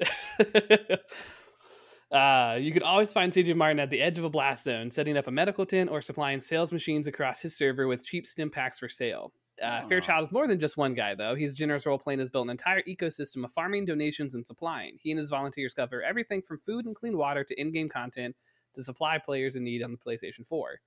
[2.12, 5.16] uh, you can always find CJ Martin at the edge of a blast zone, setting
[5.16, 8.78] up a medical tent or supplying sales machines across his server with cheap stim packs
[8.78, 9.32] for sale.
[9.62, 9.86] Uh.
[9.86, 11.34] Fairchild is more than just one guy, though.
[11.34, 14.98] His generous role playing has built an entire ecosystem of farming, donations, and supplying.
[15.00, 18.34] He and his volunteers cover everything from food and clean water to in game content
[18.74, 20.80] to supply players in need on the PlayStation 4.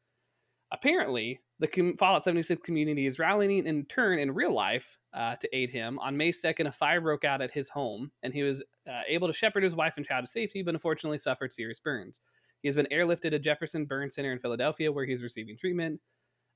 [0.71, 5.69] Apparently, the Fallout 76 community is rallying in turn in real life uh, to aid
[5.69, 5.99] him.
[5.99, 9.27] On May 2nd, a fire broke out at his home, and he was uh, able
[9.27, 12.19] to shepherd his wife and child to safety, but unfortunately suffered serious burns.
[12.61, 16.01] He has been airlifted to Jefferson Burn Center in Philadelphia, where he's receiving treatment.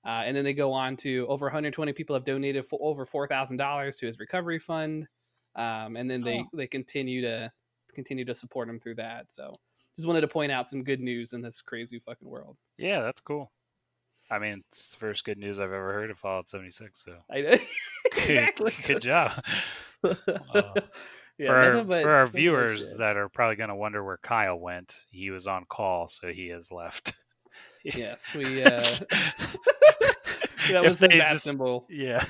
[0.06, 3.28] Uh, and then they go on to over 120 people have donated for over four
[3.28, 5.08] thousand dollars to his recovery fund,
[5.56, 6.46] um, and then they Oh.
[6.58, 7.52] they continue to
[7.94, 9.32] continue to support him through that.
[9.32, 9.56] So
[9.98, 12.56] just wanted to point out some good news in this crazy fucking world.
[12.78, 13.52] Yeah, that's cool.
[14.32, 17.04] I mean, it's the first good news I've ever heard of Fallout 76.
[17.04, 17.58] So I know.
[18.18, 18.74] exactly.
[18.86, 19.44] good job.
[21.42, 24.60] Yeah, for our, but- for our viewers that are probably going to wonder where Kyle
[24.60, 27.14] went, he was on call, so he has left.
[27.86, 28.62] yes, we.
[28.62, 28.72] Uh,
[30.70, 31.88] that was the bat just- symbol.
[31.90, 32.22] yeah.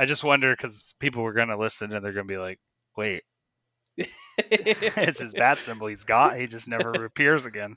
[0.00, 2.58] I just wonder because people were going to listen and they're going to be like,
[2.96, 3.22] wait,
[3.96, 5.86] it's his bat symbol.
[5.86, 6.40] He's gone.
[6.40, 7.76] He just never appears again.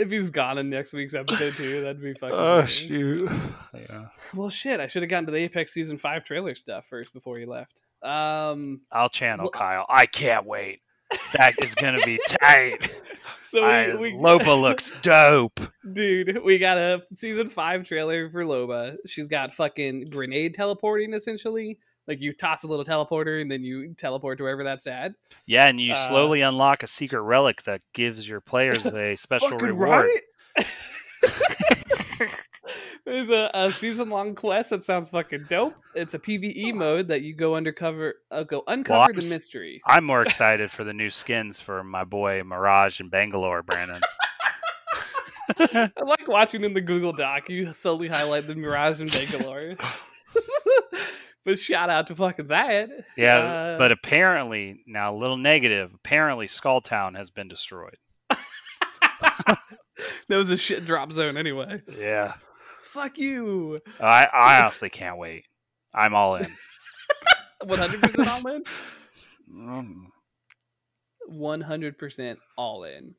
[0.00, 2.34] If he's gone in next week's episode too, that'd be fucking.
[2.36, 2.70] Oh, funny.
[2.72, 3.30] shoot.
[3.74, 4.06] Yeah.
[4.34, 4.80] Well, shit.
[4.80, 7.82] I should have gotten to the Apex season five trailer stuff first before he left.
[8.02, 8.80] Um.
[8.90, 9.86] I'll channel Well- Kyle.
[9.88, 10.80] I can't wait.
[11.34, 12.88] That is going to be tight.
[13.48, 15.58] So I, we, we Loba looks dope.
[15.92, 18.96] dude, we got a season five trailer for Loba.
[19.06, 21.78] She's got fucking grenade teleporting essentially.
[22.08, 25.12] Like you toss a little teleporter and then you teleport to wherever that's at.
[25.46, 29.58] Yeah, and you Uh, slowly unlock a secret relic that gives your players a special
[29.58, 30.08] reward.
[33.04, 35.74] There's a, a season long quest that sounds fucking dope.
[35.94, 39.80] It's a PVE mode that you go undercover, uh, go uncover the mystery.
[39.86, 44.00] I'm more excited for the new skins for my boy Mirage and Bangalore, Brandon.
[45.58, 47.48] I like watching in the Google Doc.
[47.48, 49.76] You slowly highlight the Mirage and Bangalore.
[51.44, 52.90] But shout out to fucking that.
[53.16, 55.92] Yeah, Uh, but apparently now a little negative.
[55.94, 57.96] Apparently, Skulltown has been destroyed.
[58.30, 59.56] that
[60.28, 61.82] was a shit drop zone anyway.
[61.98, 62.34] Yeah,
[62.82, 63.78] Fuck you.
[64.00, 65.44] I, I honestly can't wait.
[65.94, 66.46] I'm all in.
[67.62, 68.64] 100% all in.
[69.52, 69.94] Mm.
[71.30, 73.14] 100% all in.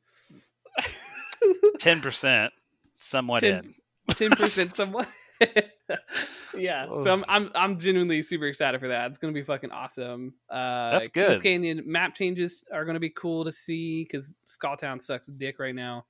[1.78, 2.52] Ten percent,
[2.98, 3.74] somewhat Ten-
[4.08, 4.14] in.
[4.14, 5.08] ten percent somewhat.
[6.56, 9.08] yeah, so I'm I'm I'm genuinely super excited for that.
[9.08, 10.34] It's gonna be fucking awesome.
[10.50, 11.42] Uh, That's Kings good.
[11.42, 16.04] Canyon map changes are gonna be cool to see because Skulltown sucks dick right now.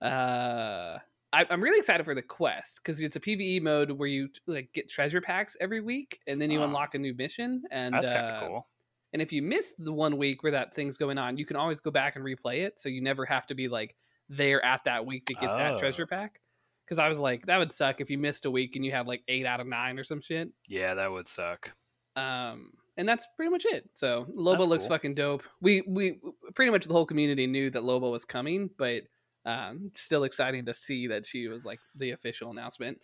[0.00, 0.98] Uh,
[1.32, 4.72] I, I'm really excited for the quest because it's a PVE mode where you like
[4.72, 6.64] get treasure packs every week and then you Oh.
[6.64, 7.64] unlock a new mission.
[7.70, 8.66] And That's kind uh, of cool.
[9.12, 11.80] And if you miss the one week where that thing's going on, you can always
[11.80, 12.78] go back and replay it.
[12.78, 13.94] So you never have to be like
[14.28, 15.78] there at that week to get that Oh.
[15.78, 16.40] treasure pack.
[16.88, 19.06] Because I was like, that would suck if you missed a week and you had
[19.06, 20.48] like eight out of nine or some shit.
[20.68, 21.70] Yeah, that would suck.
[22.16, 23.88] Um, and that's pretty much it.
[23.94, 24.94] So Loba That's looks cool.
[24.96, 25.42] fucking dope.
[25.60, 26.18] We we
[26.54, 29.02] pretty much the whole community knew that Loba was coming, but
[29.44, 32.98] um, still exciting to see that she was like the official announcement.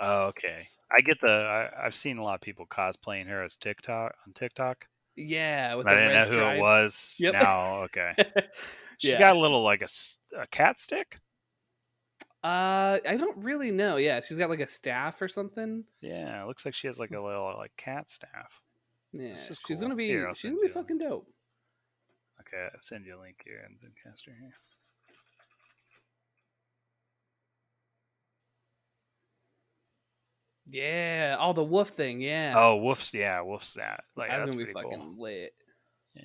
[0.00, 0.68] Oh, okay.
[0.96, 1.30] I get the.
[1.30, 4.86] I, I've seen a lot of people cosplaying her as TikTok on TikTok.
[5.16, 7.14] Yeah, with I didn't know who it was.
[7.18, 7.32] Yep.
[7.34, 8.14] Now, okay.
[8.98, 9.18] She's Yeah.
[9.18, 9.88] got a little like a,
[10.40, 11.18] a cat stick.
[12.42, 13.96] Uh, I don't really know.
[13.96, 15.84] Yeah, she's got like a staff or something.
[16.00, 18.62] Yeah, it looks like she has like a little like cat staff.
[19.12, 21.28] Yeah, is she's gonna be Here, she's gonna be fucking dope.
[22.40, 24.54] Okay, I'll send you a link here and Zencastr here.
[30.66, 32.20] Yeah, all the wolf thing.
[32.20, 34.04] Yeah, Oh, Wolf's yeah, Wolf's that.
[34.16, 35.22] Like that's, that's, gonna be fucking cool.
[35.22, 35.52] lit.
[36.14, 36.22] Yeah.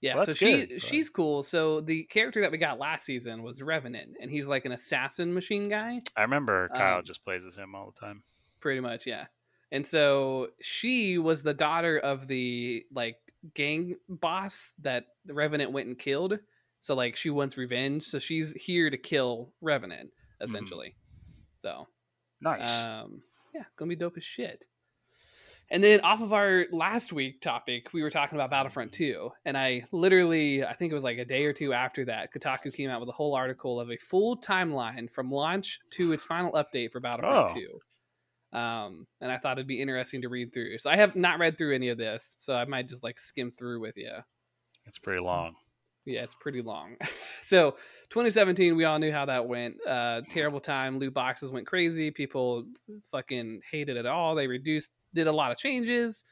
[0.00, 1.42] Yeah, Well, so she good, she's cool.
[1.42, 5.34] So the character that we got last season was Revenant, and he's like an assassin
[5.34, 8.22] machine guy, I remember Kyle Um, just plays as him all the time.
[8.60, 9.06] pretty much.
[9.06, 9.26] Yeah,
[9.72, 13.16] and so she was the daughter of the like
[13.54, 16.38] gang boss that the Revenant went and killed.
[16.80, 18.04] So like she wants revenge.
[18.04, 20.94] So she's here to kill Revenant essentially.
[21.56, 21.88] So
[22.40, 22.86] Nice.
[22.86, 23.22] Um,
[23.52, 24.64] yeah, gonna be dope as shit.
[25.70, 29.30] And then off of our last week topic, we were talking about Battlefront 2.
[29.44, 32.72] And I literally, I think it was like a day or two after that, Kotaku
[32.72, 36.52] came out with a whole article of a full timeline from launch to its final
[36.52, 37.54] update for Battlefront Oh.
[38.52, 38.58] 2.
[38.58, 40.78] Um, and I thought it'd be interesting to read through.
[40.78, 43.50] So I have not read through any of this, so I might just like skim
[43.50, 44.12] through with you.
[44.86, 45.54] it's pretty long.
[46.06, 46.96] Yeah, it's pretty long.
[47.46, 47.72] so
[48.08, 49.74] 2017, we all knew how that went.
[49.86, 50.98] Uh, terrible time.
[50.98, 52.10] Loot boxes went crazy.
[52.10, 52.64] People
[53.12, 54.34] fucking hated it all.
[54.34, 56.24] They reduced, did a lot of changes.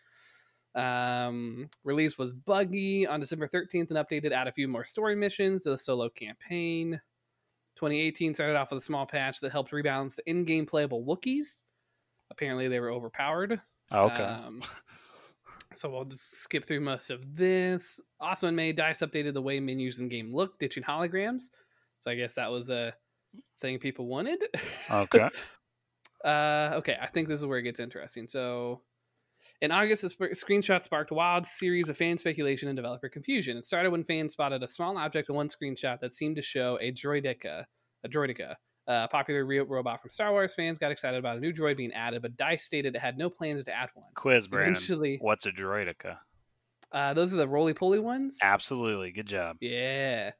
[0.74, 5.62] Um, release was buggy on December 13th and updated, add a few more story missions
[5.62, 7.00] to the solo campaign.
[7.76, 11.62] 2018 started off with a small patch that helped rebalance the in-game playable Wookiees.
[12.30, 13.60] Apparently, they were overpowered.
[13.90, 14.22] Oh, okay.
[14.22, 14.62] Um,
[15.74, 18.00] so we'll just skip through most of this.
[18.20, 21.50] Also in May, Dice updated the way menus in game look, ditching holograms.
[21.98, 22.94] So I guess that was a
[23.60, 24.42] thing people wanted.
[24.90, 25.28] okay.
[26.26, 28.28] uh, okay, I think this is where it gets interesting.
[28.28, 28.82] So
[29.60, 33.56] in August, a sp- screenshot sparked a wild series of fan speculation and developer confusion.
[33.56, 36.78] It started when fans spotted a small object in one screenshot that seemed to show
[36.80, 37.64] a droideka,
[38.04, 38.54] a droideka,
[38.88, 40.54] a popular real robot from Star Wars.
[40.54, 43.30] Fans got excited about a new droid being added, but Dice stated it had no
[43.30, 44.06] plans to add one.
[44.14, 44.72] Quiz, Brandon.
[44.72, 46.18] Eventually, What's a droideka?
[46.92, 48.38] uh, those are the roly poly ones.
[48.42, 49.12] Absolutely.
[49.12, 49.56] Good job.
[49.60, 50.32] Yeah.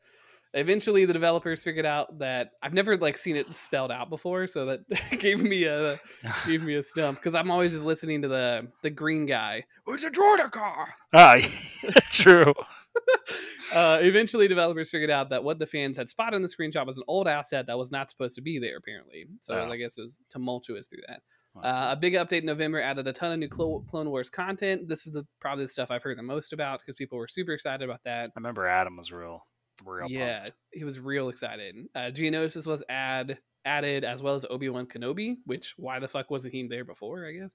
[0.56, 4.66] Eventually the developers figured out that I've never like seen it spelled out before, so
[4.66, 4.80] that
[5.20, 6.00] gave me a
[6.46, 9.64] gave me a stump because I'm always just listening to the the green guy.
[9.86, 10.86] It's a Droideka.
[11.14, 11.38] ah,
[12.10, 12.54] true.
[13.74, 16.98] uh, eventually, developers figured out that what the fans had spotted in the screenshot was
[16.98, 18.76] an old asset that was not supposed to be there.
[18.78, 19.70] Apparently, so Oh.
[19.70, 21.20] I guess it was tumultuous through that.
[21.62, 24.88] Uh, a big update in November added a ton of new Clo- Clone Wars content.
[24.88, 27.52] This is the probably the stuff I've heard the most about because people were super
[27.52, 28.28] excited about that.
[28.28, 29.40] I remember Adam was real,
[29.84, 30.00] real.
[30.02, 30.14] pumped.
[30.14, 31.76] yeah, he was real excited.
[31.94, 36.30] Uh, Geonosis was add added as well as Obi Wan Kenobi, which why the fuck
[36.30, 37.26] wasn't he there before?
[37.26, 37.54] I guess.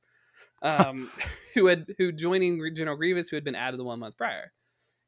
[0.62, 1.10] Um,
[1.56, 4.52] who had who joining General Grievous, who had been added the one month prior.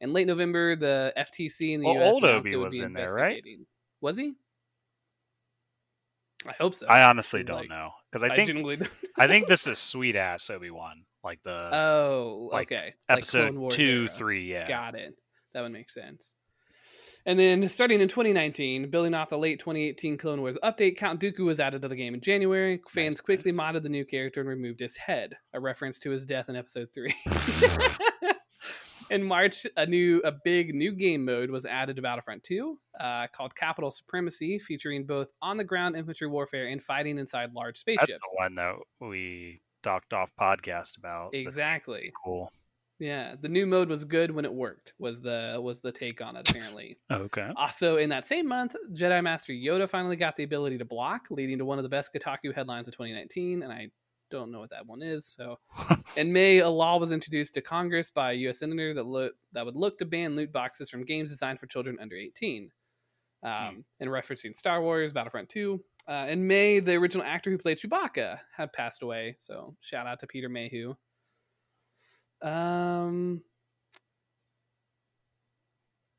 [0.01, 3.43] In late November, the FTC in the Well, US old Obi was in there, right?
[4.01, 4.33] Was he?
[6.45, 6.87] I hope so.
[6.87, 10.15] I honestly don't Like, know because I I think don't- I think this is sweet
[10.17, 12.93] ass Obi Wan, like the Oh, like, okay.
[13.07, 14.17] Episode Wars two, era.
[14.17, 14.51] three.
[14.51, 15.15] Yeah, Got it.
[15.53, 16.33] That would make sense.
[17.25, 21.45] And then starting in 2019, building off the late 2018 Clone Wars update, Count Dooku
[21.45, 22.81] was added to the game in January.
[22.89, 23.75] Fans Nice, quickly nice.
[23.75, 26.89] modded the new character and removed his head, a reference to his death in episode
[26.93, 27.13] 3.
[29.09, 33.27] in March, a new a big new game mode was added to Battlefront 2, uh,
[33.33, 38.29] called Capital Supremacy, featuring both on-the-ground infantry warfare and fighting inside large that's spaceships.
[38.31, 41.29] the one that we talked off podcast about.
[41.33, 42.11] That's Exactly.
[42.23, 42.49] cool.
[43.03, 44.93] Yeah, the new mode was good when it worked.
[44.97, 46.97] Was the was the take on it apparently.
[47.11, 47.49] Okay.
[47.57, 51.57] Also, in that same month, Jedi Master Yoda finally got the ability to block, leading
[51.57, 53.61] to one of the best Kotaku headlines of 2019.
[53.61, 53.89] And I
[54.31, 55.25] don't know what that one is.
[55.27, 55.59] So,
[56.15, 58.59] in May, a law was introduced to Congress by a U.S.
[58.59, 61.97] senator that look that would look to ban loot boxes from games designed for children
[62.01, 62.71] under 18.
[63.43, 65.83] Um, And referencing Star Wars Battlefront 2.
[66.07, 69.35] Uh, in May, the original actor who played Chewbacca had passed away.
[69.39, 70.95] So, shout out to Peter Mayhew.
[72.43, 73.41] Um,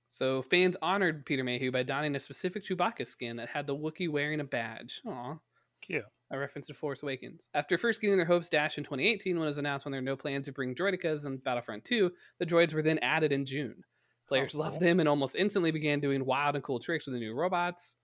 [0.08, 4.08] so fans honored Peter Mayhew by donning a specific Chewbacca skin that had the Wookiee
[4.10, 5.00] wearing a badge.
[5.06, 5.36] Aw.
[5.82, 6.04] Cute.
[6.30, 7.48] A reference to Force Awakens.
[7.54, 10.04] After first getting their hopes dashed in 2018 when it was announced when there were
[10.06, 13.84] no plans to bring droidekas on Battlefront 2, the droids were then added in June.
[14.26, 14.88] Players Oh, loved cool.
[14.88, 17.96] them and almost instantly began doing wild and cool tricks with the new robots.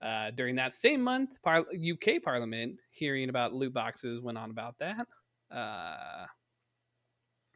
[0.00, 4.78] Uh, during that same month, par- UK Parliament, hearing about loot boxes, went on about
[4.78, 5.04] that.
[5.50, 6.26] Uh,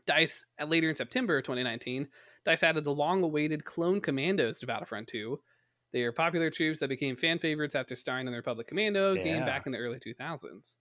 [0.07, 2.09] Dice, later in September 2019,
[2.44, 5.38] Dice added the long awaited Clone Commandos to Battlefront 2.
[5.92, 9.44] They are popular troops that became fan favorites after starring in the Republic Commando game
[9.46, 10.76] back in the early 2000s.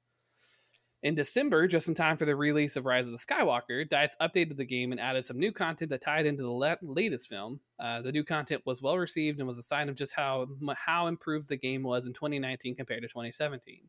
[1.03, 4.55] In December, just in time for the release of Rise of the Skywalker, Dice updated
[4.57, 7.59] the game and added some new content that tied into the la- latest film.
[7.80, 11.07] Uh, the new content was well received and was a sign of just how how
[11.07, 13.82] improved the game was in 2019 compared to 2017.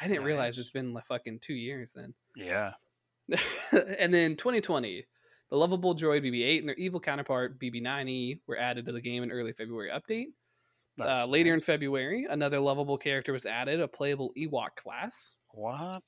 [0.00, 2.14] I didn't realize it's been like fucking two years then.
[2.36, 2.72] Yeah.
[3.98, 5.04] and then 2020,
[5.50, 9.30] the lovable droid BB-8 and their evil counterpart BB-9E were added to the game in
[9.30, 10.26] early February update.
[11.00, 11.60] Uh, later in.
[11.60, 15.34] February, another lovable character was added, a playable Ewok class.
[15.50, 16.02] What?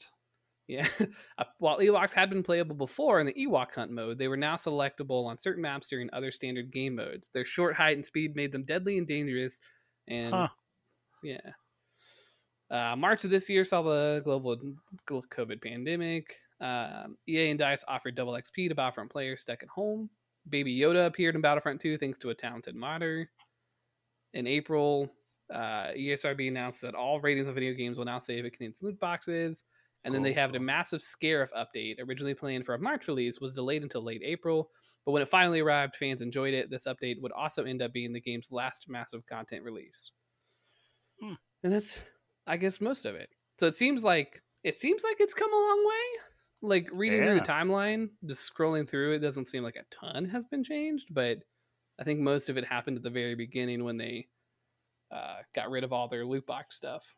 [0.66, 0.86] Yeah,
[1.38, 4.54] Uh, while Ewoks had been playable before in the Ewok hunt mode, they were now
[4.56, 7.28] selectable on certain maps during other standard game modes.
[7.34, 9.58] Their short height and speed made them deadly and dangerous,
[10.08, 10.48] and Huh.
[11.22, 11.50] yeah.
[12.70, 14.56] Uh, March of this year saw the global
[15.08, 16.36] COVID pandemic.
[16.60, 20.08] Um, EA and Dice offered double XP to Battlefront players stuck at home.
[20.48, 23.28] Baby Yoda appeared in Battlefront 2 thanks to a talented modder.
[24.34, 25.10] In April,
[25.52, 28.82] uh, ESRB announced that all ratings of video games will now say if it contains
[28.82, 29.64] loot boxes.
[30.04, 33.54] And then they have a massive Scarif update, originally planned for a March release, was
[33.54, 34.70] delayed until late April.
[35.06, 36.68] But when it finally arrived, fans enjoyed it.
[36.68, 40.12] This update would also end up being the game's last massive content release.
[41.22, 41.34] Hmm.
[41.62, 42.00] And that's,
[42.46, 43.30] I guess, most of it.
[43.58, 46.20] So it seems like it seems like it's come a long way.
[46.64, 50.44] Like reading through the timeline, just scrolling through, it doesn't seem like a ton has
[50.44, 51.38] been changed, but
[51.98, 54.28] I think most of it happened at the very beginning when they
[55.12, 57.14] uh, got rid of all their loot box stuff.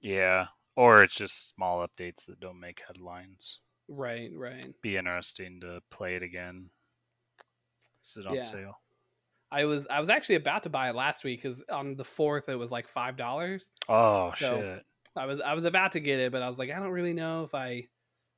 [0.00, 0.46] Yeah.
[0.76, 3.60] Or it's just small updates that don't make headlines.
[3.88, 4.66] Right, right.
[4.82, 6.70] Be interesting to play it again.
[8.02, 8.40] Is it on Yeah.
[8.42, 8.78] sale.
[9.50, 12.48] I was I was actually about to buy it last week because on the fourth
[12.48, 13.70] it was like five dollars.
[13.88, 14.82] Oh So, shit.
[15.14, 17.12] I was I was about to get it, but I was like, I don't really
[17.12, 17.88] know if I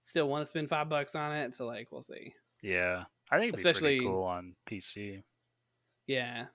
[0.05, 1.55] still want to spend five bucks on it.
[1.55, 2.33] So like, we'll see.
[2.63, 3.05] Yeah.
[3.31, 5.23] I think it'd be especially- pretty cool on PC.
[6.07, 6.47] Yeah,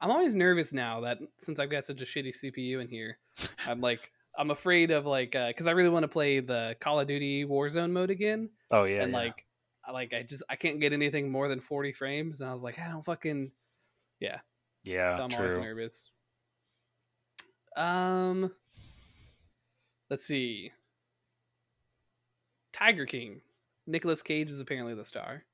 [0.00, 3.18] I'm always nervous now that since I've got such a shitty CPU in here,
[3.66, 7.06] I'm like I'm afraid of like because I really want to play the Call of
[7.06, 9.02] Duty Warzone mode again, Oh yeah.
[9.02, 9.18] and yeah.
[9.18, 9.44] like
[9.86, 12.62] I like I just I can't get anything more than 40 frames, and I was
[12.62, 13.52] like, I don't fucking
[14.20, 14.38] yeah,
[14.84, 15.14] Yeah.
[15.14, 16.10] so I'm always nervous.
[17.76, 18.52] Um,
[20.10, 20.72] let's see.
[22.74, 23.40] Tiger King.
[23.86, 25.44] Nicolas Cage is apparently the star.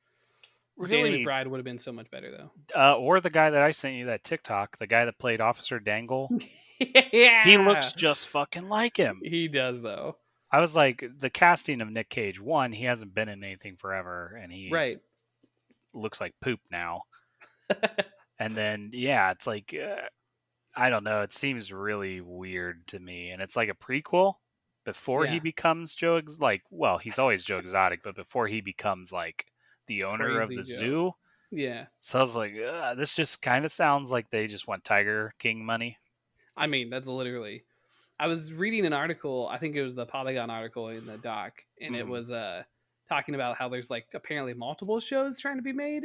[0.88, 2.50] Danny really, McBride would have been so much better though.
[2.74, 5.78] uh, or the guy that I sent you that TikTok, the guy that played Officer
[5.78, 6.30] Dangle,
[7.12, 9.20] yeah, he looks just fucking like him.
[9.22, 10.16] He does though.
[10.50, 12.40] I was like, the casting of Nick Cage.
[12.40, 14.98] One, he hasn't been in anything forever, and he Right.
[15.94, 17.02] looks like poop now.
[18.42, 20.00] And then, yeah, it's like, uh,
[20.74, 21.20] I don't know.
[21.20, 24.36] It seems really weird to me, and it's like a prequel
[24.92, 26.16] before he becomes Joe.
[26.16, 29.46] Ex- like, well, he's always Joe Exotic, but before he becomes like
[29.86, 30.62] the owner of the Joe.
[30.62, 31.12] zoo.
[31.50, 31.86] yeah.
[31.98, 32.54] So I was like,
[32.96, 35.98] this just kind of sounds like they just want Tiger King money.
[36.56, 37.64] I mean, that's literally.
[38.18, 39.48] I was reading an article.
[39.50, 42.10] I think it was the Polygon article in the doc, and it Mhm.
[42.10, 42.64] was uh
[43.08, 46.04] talking about how there's like apparently multiple shows trying to be made,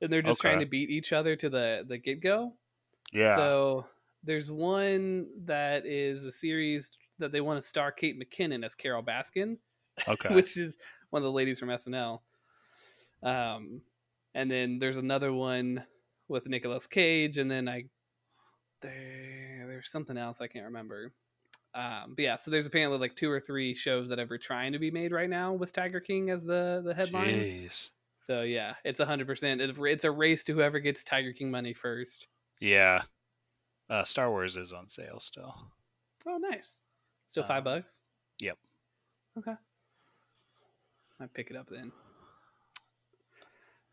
[0.00, 2.54] and they're just trying to beat each other to the the get go.
[3.12, 3.36] Yeah.
[3.36, 3.86] So
[4.24, 6.90] there's one that is a series
[7.22, 9.56] that they want to star Kate McKinnon as Carole Baskin,
[10.08, 10.34] okay.
[10.34, 10.76] which is
[11.10, 12.20] one of the ladies from SNL.
[13.22, 13.82] Um,
[14.34, 15.84] and then there's another one
[16.28, 17.84] with Nicolas Cage, and then I
[18.80, 21.12] there there's something else I can't remember.
[21.74, 24.78] Um, but yeah, so there's apparently like two or three shows that are trying to
[24.78, 27.28] be made right now with Tiger King as the the headline.
[27.28, 27.90] Jeez.
[28.20, 29.60] So yeah, it's a hundred percent.
[29.60, 32.28] It's a race to whoever gets Tiger King money first.
[32.60, 33.02] Yeah.
[33.90, 35.54] Uh, Star Wars is on sale still.
[36.26, 36.80] Oh, nice.
[37.32, 38.02] Still five Um, bucks.
[38.40, 38.58] yep.
[39.38, 39.54] Okay.
[41.18, 41.90] I pick it up then.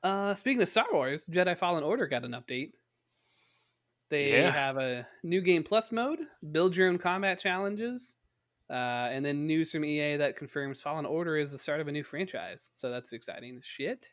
[0.03, 2.73] Uh, speaking of Star Wars, Jedi Fallen Order got an update.
[4.09, 4.51] They Yeah.
[4.51, 6.19] have a new game plus mode,
[6.51, 8.17] build your own combat challenges,
[8.69, 8.73] uh,
[9.09, 12.03] and then news from EA that confirms Fallen Order is the start of a new
[12.03, 12.71] franchise.
[12.73, 14.11] So that's exciting shit.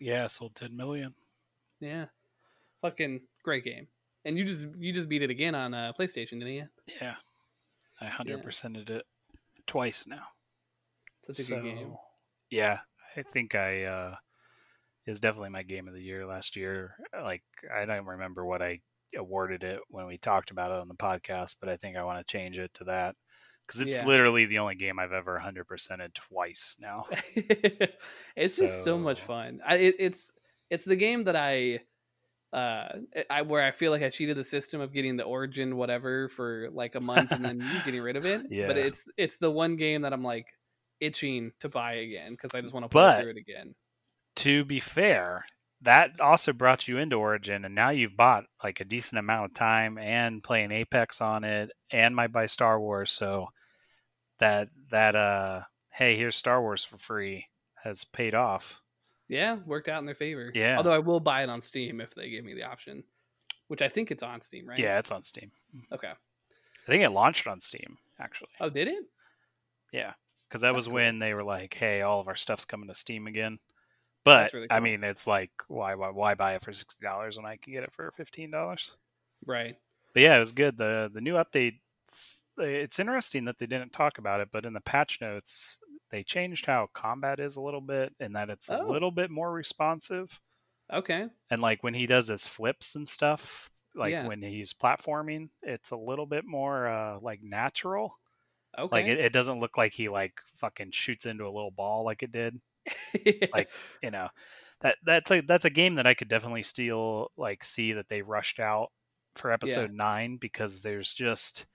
[0.00, 1.14] Yeah, sold 10 million.
[1.80, 2.06] Yeah,
[2.80, 3.88] fucking great game.
[4.24, 6.68] And you just you just beat it again on uh, PlayStation, didn't you?
[6.86, 7.16] Yeah.
[8.00, 9.04] I 100%ed it
[9.66, 10.24] twice now.
[11.22, 11.94] Such a good game.
[12.50, 12.80] Yeah,
[13.16, 14.14] I think I uh
[15.06, 16.96] is definitely my game of the year last year.
[17.26, 17.42] Like
[17.74, 18.80] I don't remember what I
[19.16, 22.18] awarded it when we talked about it on the podcast, but I think I want
[22.26, 23.16] to change it to that
[23.66, 24.06] cuz it's Yeah.
[24.06, 27.04] literally the only game I've ever 100%ed twice now.
[28.36, 29.60] it's just so much fun.
[29.66, 30.30] I, it, it's
[30.70, 31.80] it's the game that I
[32.54, 32.98] uh
[33.28, 36.68] I where I feel like I cheated the system of getting the origin whatever for
[36.72, 38.42] like a month and then getting rid of it.
[38.50, 38.68] yeah.
[38.68, 40.46] But it's it's the one game that I'm like
[41.00, 43.74] itching to buy again because I just want to play through it again.
[44.36, 45.44] to be fair,
[45.82, 49.54] that also brought you into Origin, and now you've bought like a decent amount of
[49.54, 53.10] time and playing Apex on it, and might buy Star Wars.
[53.10, 53.48] So
[54.38, 57.46] that that uh, hey, here's Star Wars for free
[57.82, 58.80] has paid off.
[59.28, 60.50] Yeah, worked out in their favor.
[60.54, 60.76] Yeah.
[60.76, 63.04] Although I will buy it on Steam if they give me the option,
[63.68, 64.78] which I think it's on Steam, right?
[64.78, 65.50] Yeah, it's on Steam.
[65.74, 65.94] Mm-hmm.
[65.94, 66.08] Okay.
[66.10, 68.50] I think it launched on Steam actually.
[68.60, 69.04] Oh, did it?
[69.92, 70.12] Yeah,
[70.48, 70.94] because that That's was cool.
[70.94, 73.58] when they were like, "Hey, all of our stuff's coming to Steam again."
[74.24, 77.46] But really I mean, it's like, why, why, why buy it for sixty dollars when
[77.46, 78.94] I can get it for fifteen dollars?
[79.46, 79.76] Right.
[80.12, 80.76] But yeah, it was good.
[80.76, 81.80] the The new update.
[82.58, 85.80] It's interesting that they didn't talk about it, but in the patch notes,
[86.14, 88.86] they changed how combat is a little bit, and that it's a Oh.
[88.88, 90.40] little bit more responsive.
[90.92, 91.28] Okay.
[91.50, 94.26] And like when he does his flips and stuff, like Yeah.
[94.28, 98.14] when he's platforming, it's a little bit more uh, like natural.
[98.78, 98.94] Okay.
[98.94, 102.22] Like it, it doesn't look like he like fucking shoots into a little ball like
[102.22, 102.60] it did.
[103.52, 103.70] like
[104.02, 104.28] you know
[104.82, 108.22] that that's a that's a game that I could definitely still like see that they
[108.22, 108.90] rushed out
[109.36, 111.66] for episode nine because there's just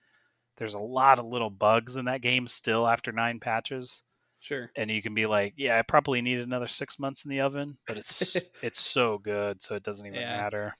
[0.56, 4.02] there's a lot of little bugs in that game still after nine patches
[4.40, 4.70] sure.
[4.76, 7.76] and you can be like yeah i probably need another six months in the oven
[7.86, 10.36] but it's it's so good so it doesn't even Yeah.
[10.36, 10.74] matter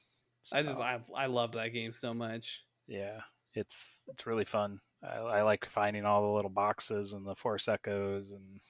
[0.53, 2.63] I just I I loved that game so much.
[2.89, 3.21] yeah
[3.55, 7.69] it's it's really fun I, I like finding all the little boxes and the force
[7.69, 8.61] echoes and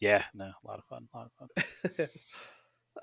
[0.00, 1.32] yeah no a lot of fun a lot of
[1.94, 2.08] fun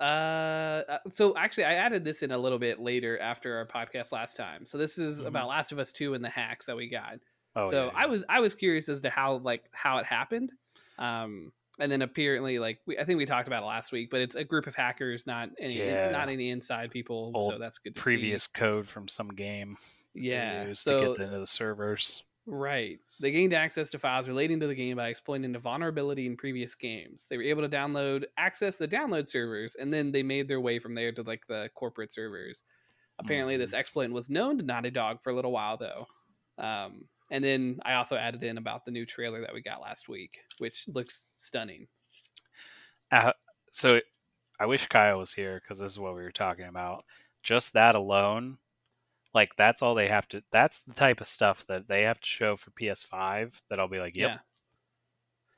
[0.00, 4.36] uh so actually i added this in a little bit later after our podcast last
[4.36, 5.26] time so this is Mhm.
[5.28, 7.18] about last of us 2 and the hacks that we got
[7.54, 10.50] oh so yeah, i was i was curious as to how like how it happened
[10.98, 14.20] um and then apparently like we, i think we talked about it last week but
[14.20, 16.10] it's a group of hackers not any Yeah.
[16.10, 19.76] not any inside people so that's good to previous code from some game
[20.14, 22.98] yeah used so to get into the servers Right.
[23.22, 26.74] They gained access to files relating to the game by exploiting the vulnerability in previous
[26.74, 27.26] games.
[27.30, 30.78] They were able to download, access the download servers, and then they made their way
[30.78, 32.62] from there to like the corporate servers.
[33.18, 36.06] Apparently, this exploit was known to Naughty Dog for a little while though.
[36.62, 40.08] Um, and then I also added in about the new trailer that we got last
[40.08, 41.88] week, which looks stunning.
[43.10, 43.32] Uh,
[43.72, 44.00] so
[44.60, 47.04] I wish Kyle was here because this is what we were talking about.
[47.42, 48.58] Just that alone,
[49.34, 50.42] like that's all they have to.
[50.52, 53.60] That's the type of stuff that they have to show for PS5.
[53.68, 54.30] That I'll be like, yep.
[54.30, 54.38] Yeah.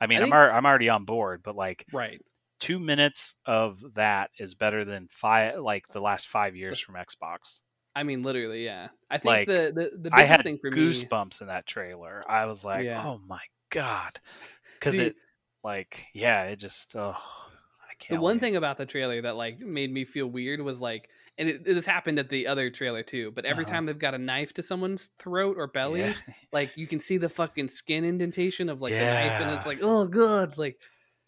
[0.01, 2.21] I mean, I I'm think- I'm already on board, but like Right.
[2.59, 7.61] two minutes of that is better than five like the last five years from Xbox.
[7.97, 8.89] I mean, literally, yeah.
[9.11, 11.67] I think Like, the the, the biggest I had thing for me, goosebumps in that
[11.67, 12.23] trailer.
[12.29, 13.03] I was like, Yeah.
[13.05, 13.41] oh my
[13.71, 14.21] god,
[14.79, 15.17] because it
[15.65, 18.21] like yeah, it just oh I can't.
[18.21, 18.41] the one wait.
[18.41, 21.87] thing about the trailer that like made me feel weird was like, and it, this
[21.87, 23.31] happened at the other trailer too.
[23.31, 23.73] But every Uh-huh.
[23.73, 26.13] time they've got a knife to someone's throat or belly, Yeah.
[26.53, 29.79] like you can see the fucking skin indentation of like the knife, and it's like,
[29.83, 30.79] oh god, like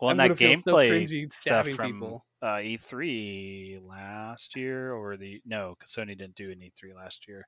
[0.01, 2.25] well, I'm and that so gameplay cringy stuff stabbing from people.
[2.43, 7.47] Uh, E3 last year, or the no, because Sony didn't do an E3 last year.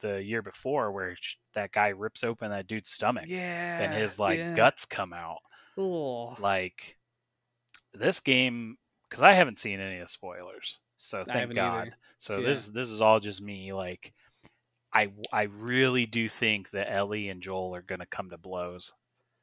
[0.00, 4.18] The year before, where sh- that guy rips open that dude's stomach yeah, and his
[4.18, 4.54] like yeah.
[4.54, 5.40] guts come out.
[5.76, 6.96] Oh, Like
[7.92, 8.78] this game,
[9.08, 11.88] because I haven't seen any of the spoilers, so thank God.
[11.88, 11.96] either.
[12.18, 12.46] So Yeah.
[12.46, 13.72] this this is all just me.
[13.74, 14.14] Like,
[14.92, 18.94] I I really do think that Ellie and Joel are going to come to blows.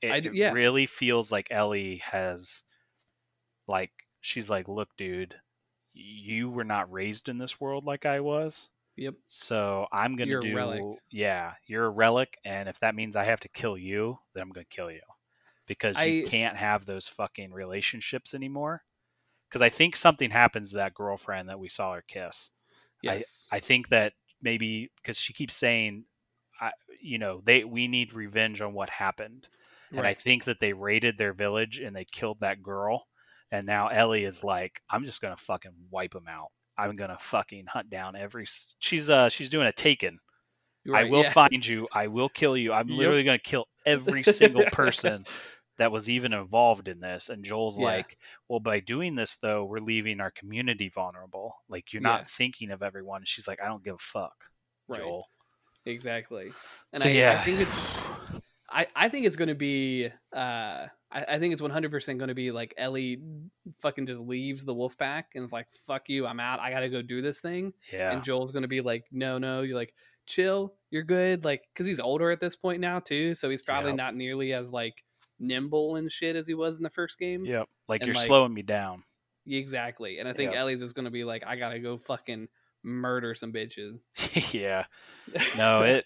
[0.02, 2.64] It, do- it really feels like Ellie has,
[3.68, 3.92] like,
[4.28, 5.36] she's like, look, dude,
[5.94, 8.70] you were not raised in this world like I was.
[8.98, 9.14] Yep.
[9.28, 10.84] So I'm gonna You're a do relic.
[11.12, 14.52] yeah, you're a relic, and if that means I have to kill you, then I'm
[14.52, 15.02] gonna kill you.
[15.68, 18.84] Because you can't have those fucking relationships anymore.
[19.48, 22.52] Because I think something happens to that girlfriend that we saw her kiss.
[23.02, 23.48] Yes.
[23.52, 26.06] I think that maybe because she keeps saying,
[26.60, 26.72] I,
[27.02, 29.48] you know, they we need revenge on what happened,
[29.92, 33.08] and I think that they raided their village and they killed that girl,
[33.52, 36.48] and now Ellie is like, I'm just gonna fucking wipe them out.
[36.78, 38.46] I'm gonna fucking hunt down every.
[38.80, 40.20] She's uh she's doing a taken.
[40.84, 41.32] You're I will yeah.
[41.32, 41.88] find you.
[41.92, 42.72] I will kill you.
[42.74, 42.98] I'm Yep.
[42.98, 45.26] literally gonna kill every single person
[45.78, 47.30] that was even involved in this.
[47.30, 47.86] And Joel's Yeah.
[47.86, 48.18] like,
[48.48, 51.56] well, by doing this though, we're leaving our community vulnerable.
[51.70, 52.26] Like you're not Yeah.
[52.30, 53.22] thinking of everyone.
[53.26, 54.36] She's like, I don't give a fuck,
[54.88, 55.00] Right.
[55.02, 55.28] Joel.
[55.86, 56.52] Exactly.
[56.94, 57.86] And so I, yeah, I think it's
[58.70, 62.36] I, I think it's going to be uh I, I think it's 100% going to
[62.36, 63.22] be like Ellie
[63.80, 66.82] fucking just leaves the wolf pack and is like fuck you I'm out I got
[66.82, 69.78] to go do this thing yeah, and Joel's going to be like no no you're
[69.78, 69.94] like
[70.26, 73.92] chill you're good like cuz he's older at this point now too so he's probably
[73.92, 73.98] Yep.
[73.98, 75.04] not nearly as like
[75.40, 77.70] nimble and shit as he was in the first game yep.
[77.88, 79.04] Like and, you're like- slowing me down.
[79.48, 80.60] exactly and I think Yep.
[80.60, 82.50] Ellie's just going to be like I got to go fucking
[82.84, 84.04] murder some bitches
[84.54, 84.86] yeah.
[85.58, 86.06] No, it.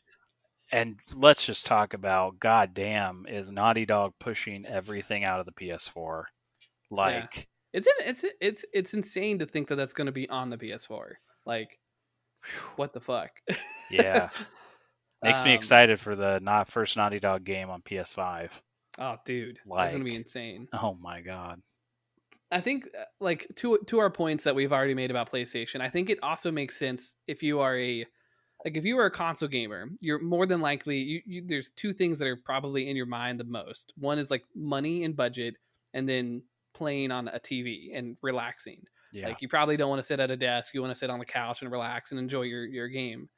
[0.71, 6.23] And let's just talk about goddamn is Naughty Dog pushing everything out of the PS4.
[6.89, 10.57] Like, It's it's it's it's insane to think that that's going to be on the
[10.57, 11.13] PS4.
[11.45, 11.79] Like,
[12.75, 13.31] what the fuck?
[13.89, 14.29] yeah.
[15.23, 18.49] Makes me Um, excited for the not first Naughty Dog game on PS5.
[18.97, 20.67] Oh, dude, that's going to be insane.
[20.73, 21.61] Oh my god.
[22.53, 25.79] I think, uh, like to to our points that we've already made about PlayStation.
[25.79, 28.05] I think it also makes sense if you are a
[28.63, 31.93] like if you are a console gamer, you're more than likely you, you there's two
[31.93, 33.93] things that are probably in your mind the most.
[33.97, 35.55] One is like money and budget,
[35.93, 36.43] and then
[36.73, 38.83] playing on a TV and relaxing.
[39.11, 39.27] Yeah.
[39.27, 40.73] Like you probably don't want to sit at a desk.
[40.73, 43.29] You want to sit on the couch and relax and enjoy your your game.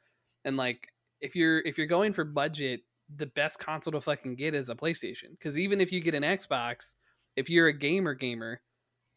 [0.45, 0.87] And like
[1.21, 2.81] if you're if you're going for budget,
[3.15, 5.31] the best console to fucking get is a PlayStation.
[5.31, 6.95] Because even if you get an Xbox,
[7.35, 8.61] if you're a gamer gamer,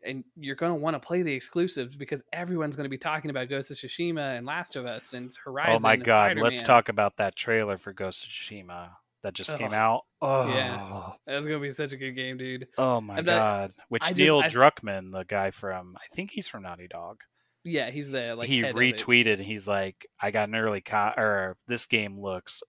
[0.07, 3.71] and you're gonna want to play the exclusives because everyone's gonna be talking about Ghost
[3.71, 5.75] of Tsushima and Last of Us and Horizon.
[5.77, 6.37] oh my god.
[6.37, 8.91] Let's talk about that trailer for Ghost of Tsushima
[9.23, 10.03] that just came Oh, out.
[10.23, 10.49] Oh.
[10.49, 11.11] yeah.
[11.27, 12.69] That's gonna be such a good game, dude.
[12.79, 13.73] Oh my not- god.
[13.89, 17.21] Which I just- I- Druckmann, the guy from I think he's from Naughty Dog.
[17.65, 18.97] Yeah, he's the like he head of it.
[18.97, 22.63] retweeted and he's like, I got an early co- or this game looks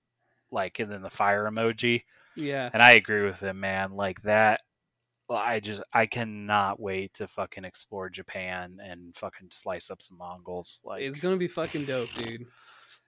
[0.50, 2.04] like and then the fire emoji.
[2.36, 3.92] Yeah, And I agree with him, man.
[3.94, 4.62] Like that
[5.36, 10.82] I just I cannot wait to fucking explore Japan and fucking slice up some Mongols.
[10.86, 12.46] Like it's gonna be fucking dope, dude.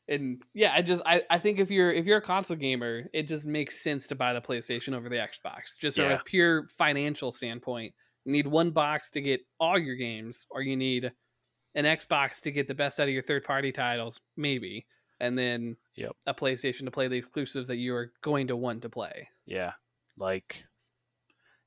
[0.07, 3.27] And yeah, I just I, I think if you're if you're a console gamer, it
[3.27, 5.77] just makes sense to buy the PlayStation over the Xbox.
[5.79, 6.19] Just from Yeah.
[6.19, 7.93] a pure financial standpoint.
[8.25, 11.11] You need one box to get all your games, or you need
[11.75, 14.85] an Xbox to get the best out of your third party titles, maybe.
[15.21, 16.11] And then Yep.
[16.27, 19.29] a PlayStation to play the exclusives that you are going to want to play.
[19.45, 19.73] Yeah,
[20.17, 20.63] like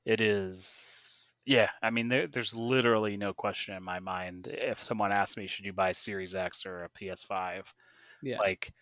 [0.05, 1.33] it is.
[1.45, 4.47] Yeah, I mean, there, there's literally no question in my mind.
[4.47, 7.73] If someone asked me, should you buy Series X or a PS5?
[8.21, 8.39] Yeah.
[8.39, 8.73] Like,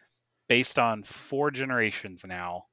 [0.47, 2.65] based on four generations now,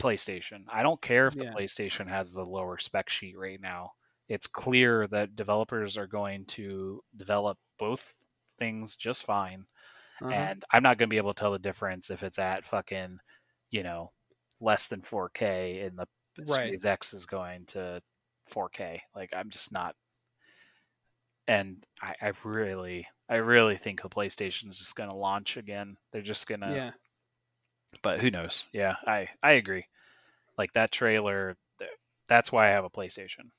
[0.00, 0.64] PlayStation.
[0.68, 1.52] I don't care if the Yeah.
[1.56, 3.92] PlayStation has the lower spec sheet right now.
[4.28, 8.18] It's clear that developers are going to develop both
[8.58, 9.66] things just fine
[10.20, 10.30] Uh-huh.
[10.32, 13.18] and I'm not going to be able to tell the difference if it's at fucking,
[13.70, 14.12] you know,
[14.60, 16.08] less than 4K in the
[16.38, 16.48] Right.
[16.48, 18.02] Series X is going to
[18.52, 19.00] 4K.
[19.14, 19.94] Like I'm just not.
[21.46, 25.96] And I, I really, I really think the PlayStation is just going to launch again.
[26.12, 26.90] They're just going to, yeah.
[28.02, 28.64] but who knows?
[28.72, 29.86] Yeah, I, I agree.
[30.58, 31.56] Like that trailer,
[32.28, 33.50] that's why I have a PlayStation.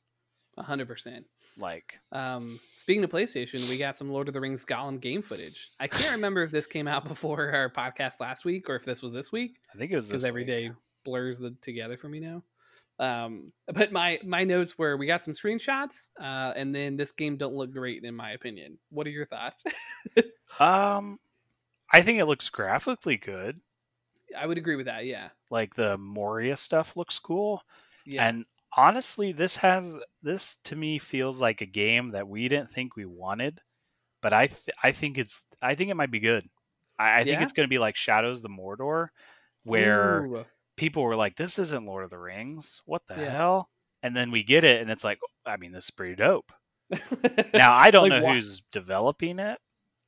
[0.57, 1.25] A hundred percent.
[1.57, 5.71] Like, Um, speaking of PlayStation, we got some Lord of the Rings Gollum game footage.
[5.79, 9.01] I can't remember if this came out before our podcast last week or if this
[9.01, 10.47] was this week I think it was because every week.
[10.47, 10.71] day
[11.03, 12.43] blurs the together for me now.
[12.99, 17.37] Um, but my my notes were we got some screenshots, uh, and then this game
[17.37, 18.77] don't look great in my opinion.
[18.89, 19.63] What are your thoughts?
[20.59, 21.19] Um,
[21.93, 23.61] I think it looks graphically good.
[24.37, 25.05] I would agree with that.
[25.05, 27.61] Yeah, Like the Moria stuff looks cool.
[28.05, 28.45] yeah, And
[28.75, 33.05] honestly, this has this to me feels like a game that we didn't think we
[33.05, 33.61] wanted,
[34.21, 36.49] but I th- I think it's I think it might be good.
[36.97, 39.09] I, I think it's going to be like Shadows the Mordor,
[39.63, 40.45] where Ooh.
[40.79, 42.81] People were like, "This isn't Lord of the Rings.
[42.85, 43.29] What the Yeah.
[43.31, 43.69] hell?"
[44.01, 46.51] And then we get it, and it's like, I mean, this is pretty dope.
[47.53, 49.59] Now I don't Like, know why- who's developing it.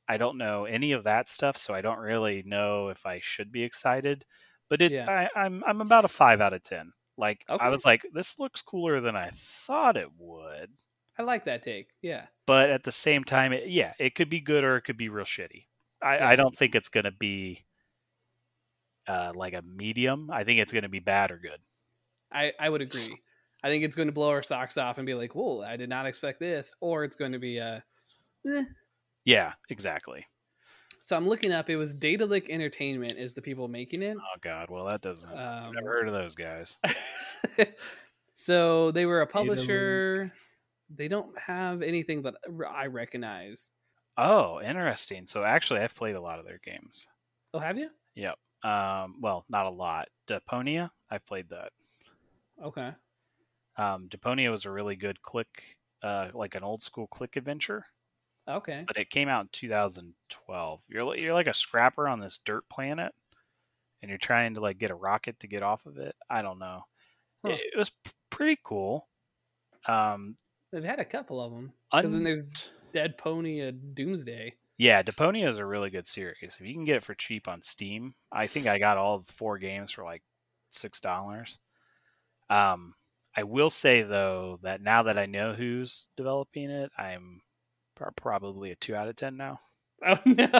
[0.08, 3.52] I don't know any of that stuff, so I don't really know if I should
[3.52, 4.24] be excited.
[4.68, 5.28] But it, Yeah.
[5.36, 6.92] I, I'm I'm about a five out of ten.
[7.18, 7.62] Like Okay.
[7.64, 10.70] I was like, this looks cooler than I thought it would.
[11.18, 11.88] I like that take.
[12.00, 14.96] Yeah, But at the same time, it, yeah, it could be good or it could
[14.96, 15.66] be real shitty.
[16.02, 16.28] I, Yeah.
[16.28, 17.64] I don't think it's gonna be
[19.06, 20.30] uh, like a medium.
[20.30, 21.60] I think it's gonna be bad or good.
[22.32, 23.20] I I would agree.
[23.64, 25.88] I think it's going to blow our socks off and be like, "Whoa, I did
[25.88, 27.84] not expect this," or it's going to be a.
[28.50, 28.64] Eh.
[29.24, 30.26] Yeah, exactly.
[31.00, 31.70] So I'm looking up.
[31.70, 34.16] It was Daedalic Entertainment is the people making it.
[34.16, 35.28] Oh God, well that doesn't.
[35.30, 36.78] I've Um, never heard of those guys.
[38.34, 39.32] so they were a Daedalic.
[39.56, 40.32] publisher.
[40.94, 42.34] They don't have anything that
[42.68, 43.70] I recognize.
[44.18, 45.26] Oh, interesting.
[45.26, 47.06] So actually, I've played a lot of their games.
[47.54, 47.88] Oh, have you?
[48.14, 48.38] Yep.
[48.62, 50.08] Um, well, not a lot.
[50.28, 51.72] Deponia, I've played that.
[52.62, 52.92] Okay.
[53.76, 57.86] Um, Deponia was a really good click, uh, like an old school click adventure,
[58.48, 58.84] Okay.
[58.86, 60.80] but it came out in 2012.
[60.88, 63.12] You're you're like a scrapper on this dirt planet,
[64.02, 66.14] and you're trying to like get a rocket to get off of it.
[66.30, 66.84] I don't know.
[67.44, 67.52] Huh.
[67.52, 69.08] It, it was p- pretty cool.
[69.86, 70.36] Um,
[70.70, 71.72] They've had a couple of them.
[71.92, 72.40] Because then there's
[72.92, 74.54] Dead Pony and Doomsday.
[74.82, 76.56] Yeah, Deponia is a really good series.
[76.58, 79.58] If you can get it for cheap on Steam, I think I got all four
[79.58, 80.22] games for like
[80.70, 81.58] six dollars.
[82.50, 82.94] Um,
[83.36, 87.40] I will say though that now that I know who's developing it, I'm
[88.16, 89.60] probably a two out of ten now
[90.04, 90.50] Oh no.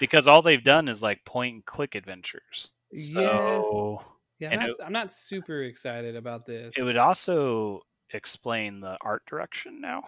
[0.00, 2.72] because all they've done is like point and click adventures.
[2.92, 3.12] Yeah.
[3.12, 4.02] So
[4.40, 6.74] yeah, I'm not, it- I'm not super excited about this.
[6.76, 7.82] it would also
[8.12, 10.02] explain the art direction now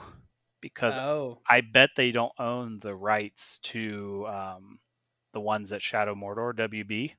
[0.60, 4.78] because oh, I bet they don't own the rights to um,
[5.32, 7.12] the ones at Shadow Mordor WB.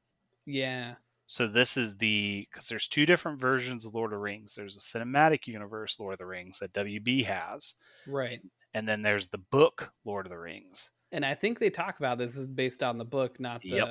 [0.45, 0.95] yeah.
[1.27, 4.53] So this is the because there's two different versions of Lord of the Rings.
[4.53, 7.75] There's a cinematic universe Lord of the Rings that WB has,
[8.05, 8.41] Right.
[8.73, 10.91] and then there's the book Lord of the Rings.
[11.13, 13.69] And I think they talk about this is based on the book, not the.
[13.69, 13.87] Yep.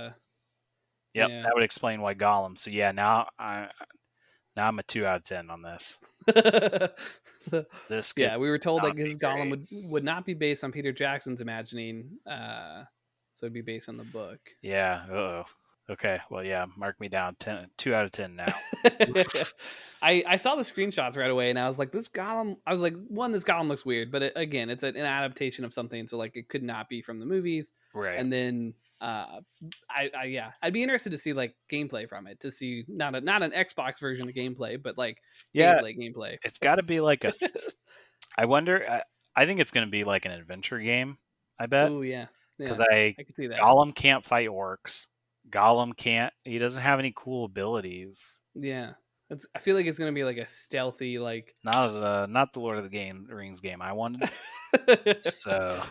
[1.14, 1.42] Yep, Yeah.
[1.42, 2.58] that would explain why Gollum.
[2.58, 3.70] So yeah, now I
[4.60, 5.98] now I'm a two out of ten on this.
[7.88, 10.92] This yeah, we were told that his Gollum would would not be based on Peter
[10.92, 12.84] Jackson's imagining, uh,
[13.32, 14.38] so it'd be based on the book.
[14.60, 15.06] yeah.
[15.10, 15.44] Oh,
[15.88, 16.20] okay.
[16.30, 16.66] Well, yeah.
[16.76, 17.36] Mark me down.
[17.40, 18.52] Ten, two out of ten now.
[20.02, 22.82] I I saw the screenshots right away, and I was like, "This Gollum." I was
[22.82, 26.18] like, "One, this Gollum looks weird," but it, again, it's an adaptation of something, so
[26.18, 27.72] like it could not be from the movies.
[27.94, 28.20] right.
[28.20, 29.40] And then, uh,
[29.90, 33.14] I, I yeah, I'd be interested to see like gameplay from it, to see not
[33.14, 35.18] a not an Xbox version of gameplay, but like
[35.52, 36.36] yeah, gameplay gameplay.
[36.44, 37.32] it's got to be like a
[38.38, 38.84] i wonder.
[38.88, 39.02] I,
[39.34, 41.16] I think it's going to be like an adventure game.
[41.58, 42.26] I bet Oh yeah,
[42.58, 43.58] yeah, because I I could see that.
[43.58, 45.06] Gollum can't fight orcs.
[45.48, 46.32] Gollum can't.
[46.44, 48.40] He doesn't have any cool abilities.
[48.54, 48.92] Yeah,
[49.30, 49.46] it's.
[49.54, 51.54] I feel like it's gonna be like a stealthy like.
[51.64, 54.28] Not uh, not the Lord of the Game Rings game I wanted.
[55.22, 55.82] so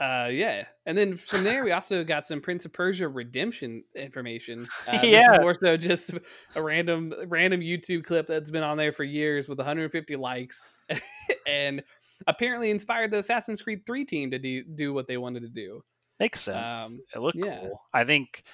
[0.00, 4.66] Uh, yeah, and then from there we also got some Prince of Persia redemption information.
[4.88, 5.38] Uh, Yeah.
[5.40, 6.12] more so just
[6.56, 10.68] a random random YouTube clip that's been on there for years with 150 likes,
[11.46, 11.82] and
[12.26, 15.84] apparently inspired the Assassin's Creed 3 team to do do what they wanted to do.
[16.18, 16.90] makes sense.
[16.90, 17.60] Um, it looked yeah.
[17.60, 17.80] cool.
[17.92, 18.44] I think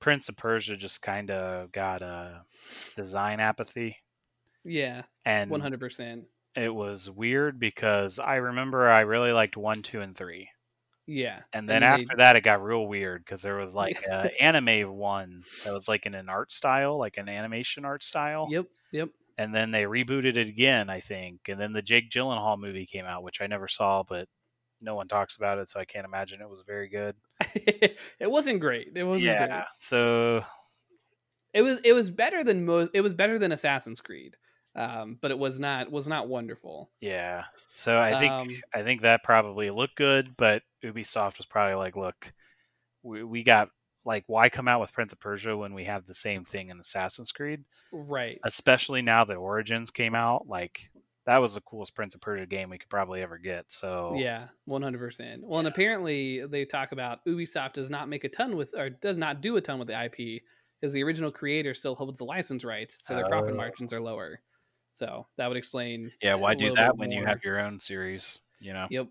[0.00, 2.42] Prince of Persia just kind of got a
[2.94, 3.96] design apathy,
[4.64, 5.80] Yeah, and 100.
[5.80, 10.48] percent it was weird because I remember I really liked one, two, and three.
[11.06, 14.30] Yeah, And then they- after that, it got real weird because there was like an
[14.40, 18.48] anime one that was like in an art style, like an animation art style.
[18.50, 19.08] Yep, yep.
[19.38, 21.48] And then they rebooted it again, I think.
[21.48, 24.28] And then the Jake Gyllenhaal movie came out, which I never saw, but
[24.80, 27.14] no one talks about it, so I can't imagine it was very good.
[27.54, 28.88] it wasn't great.
[28.94, 29.46] It wasn't yeah.
[29.46, 29.64] great.
[29.78, 30.44] So
[31.54, 32.90] It was it was better than most.
[32.94, 34.36] It was better than Assassin's Creed,
[34.76, 36.90] um, but it was not was not wonderful.
[37.00, 37.44] yeah.
[37.70, 41.96] So I think Um, I think that probably looked good, but Ubisoft was probably like,
[41.96, 42.32] look,
[43.02, 43.70] we, we got
[44.04, 46.78] like why come out with Prince of Persia when we have the same thing in
[46.78, 47.64] Assassin's Creed?
[47.90, 48.38] Right.
[48.44, 50.46] especially now that Origins came out.
[50.46, 50.90] Like,
[51.24, 53.72] that was the coolest Prince of Persia game we could probably ever get.
[53.72, 55.42] So Yeah, one hundred percent.
[55.42, 59.18] Well, and apparently they talk about Ubisoft does not make a ton with, or does
[59.18, 60.42] not do a ton with the IP
[60.80, 63.56] because the original creator still holds the license rights, so their profit Oh.
[63.56, 64.38] margins are lower.
[64.96, 66.10] So that would explain.
[66.22, 68.40] yeah, why do that when you have your own series?
[68.60, 69.08] You know, Yep.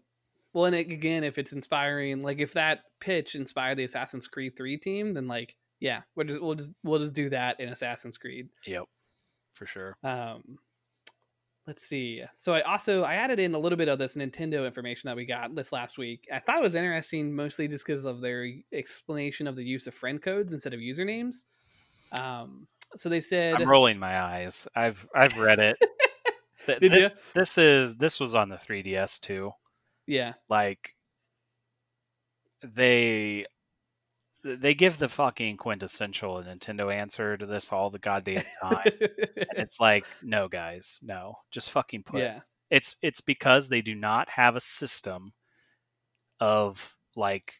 [0.54, 4.78] Well, and again, if it's inspiring, like if that pitch inspired the Assassin's Creed Three
[4.78, 8.50] team, then like, yeah, we'll just we'll just we'll just do that in Assassin's Creed.
[8.66, 8.86] yep,
[9.54, 9.96] for sure.
[10.04, 10.58] Um,
[11.68, 12.24] let's see.
[12.38, 15.26] So I also I added in a little bit of this Nintendo information that we
[15.26, 16.26] got this last week.
[16.34, 19.94] I thought it was interesting, mostly just because of their explanation of the use of
[19.94, 21.44] friend codes instead of usernames.
[22.20, 24.68] Um, so they said, I'm rolling my eyes.
[24.76, 25.78] I've I've read it.
[26.66, 29.52] Th- Did this, this is this was on the 3DS too.
[30.08, 30.96] yeah, Like
[32.64, 33.46] they
[34.44, 38.84] they give the fucking quintessential Nintendo answer to this all the goddamn time.
[39.00, 42.20] it's like, no, guys, no, just fucking put.
[42.22, 42.40] yeah,
[42.70, 45.34] It's it's because they do not have a system
[46.40, 47.54] of like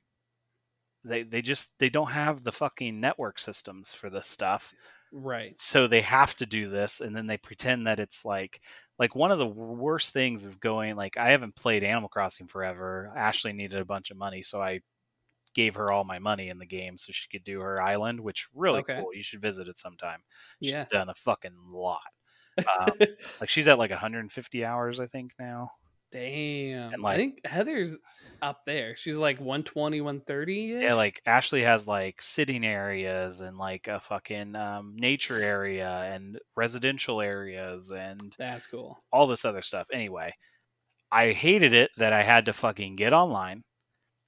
[1.04, 4.74] they they just they don't have the fucking network systems for this stuff.
[5.16, 8.62] Right, So they have to do this and then they pretend that it's like
[9.00, 13.12] like one of the worst things is going like I haven't played Animal Crossing forever.
[13.16, 14.82] Ashley needed a bunch of money, so I
[15.56, 18.48] gave her all my money in the game so she could do her island, which
[18.54, 18.96] really Okay.
[18.96, 19.14] cool.
[19.14, 20.22] You should visit it sometime.
[20.62, 20.86] She's yeah.
[20.92, 22.02] done a fucking lot.
[22.68, 22.98] Um,
[23.42, 25.72] like she's at like 150 hours, I think now.
[26.16, 26.94] Damn.
[26.94, 27.98] and, I think Heather's
[28.42, 28.96] up there.
[28.96, 30.54] She's like 120, 130.
[30.82, 36.40] Yeah, like Ashley has like sitting areas and like a fucking um, nature area and
[36.56, 38.98] residential areas and that's cool.
[39.12, 39.88] all this other stuff.
[39.92, 40.34] Anyway,
[41.12, 43.64] I hated it that I had to fucking get online.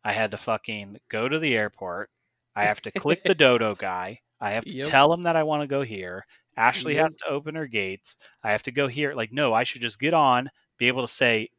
[0.04, 2.10] I had to fucking go to the airport.
[2.56, 4.20] I have to click the dodo guy.
[4.42, 4.88] I have to Yep.
[4.88, 6.26] tell him that I want to go here.
[6.58, 7.04] Ashley Yep.
[7.04, 8.18] has to open her gates.
[8.44, 9.14] I have to go here.
[9.14, 11.50] Like, no, I should just get on, be able to say,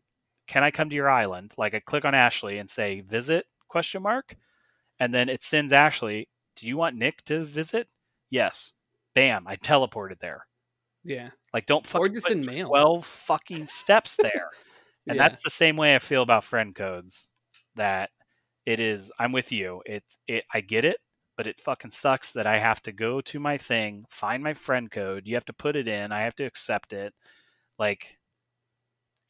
[0.49, 4.03] "Can I come to your island?" Like, I click on Ashley and say, "Visit?" Question
[4.03, 4.37] mark,
[4.99, 6.29] and then it sends Ashley.
[6.57, 7.89] Do you want Nick to visit?
[8.31, 8.73] Yes.
[9.15, 9.47] Bam!
[9.47, 10.47] I teleported there.
[11.05, 11.31] Yeah.
[11.55, 12.69] Like, don't fucking just in mail.
[12.69, 14.51] twelve fucking steps there.
[15.07, 15.23] and yeah.
[15.23, 17.31] that's the same way I feel about friend codes.
[17.77, 18.11] That
[18.67, 19.13] it is.
[19.19, 19.83] I'm with you.
[19.87, 20.45] It's it.
[20.53, 20.99] I get it,
[21.37, 24.91] but it fucking sucks that I have to go to my thing, find my friend
[24.91, 25.23] code.
[25.27, 26.13] You have to put it in.
[26.13, 27.15] I have to accept it.
[27.79, 28.18] Like,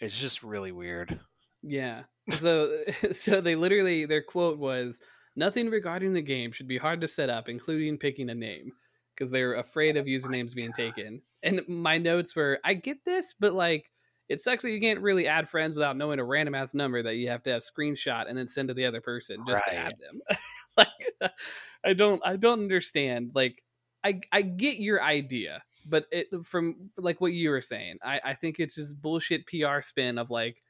[0.00, 1.18] it's just really weird.
[1.62, 2.02] Yeah.
[2.30, 5.00] So so they literally their quote was
[5.36, 8.72] nothing regarding the game should be hard to set up, including picking a name.
[9.16, 11.22] Because they're afraid of oh usernames being taken.
[11.42, 13.90] And my notes were, I get this, but like
[14.28, 17.16] it sucks that you can't really add friends without knowing a random ass number that
[17.16, 19.94] you have to have screenshot and then send to the other person just to add
[19.98, 20.38] them.
[20.76, 21.32] like
[21.84, 23.32] I don't I don't understand.
[23.34, 23.62] Like
[24.04, 28.35] I I get your idea, but it from like what you were saying, I, I
[28.35, 30.62] think it's just bullshit PR spin of like,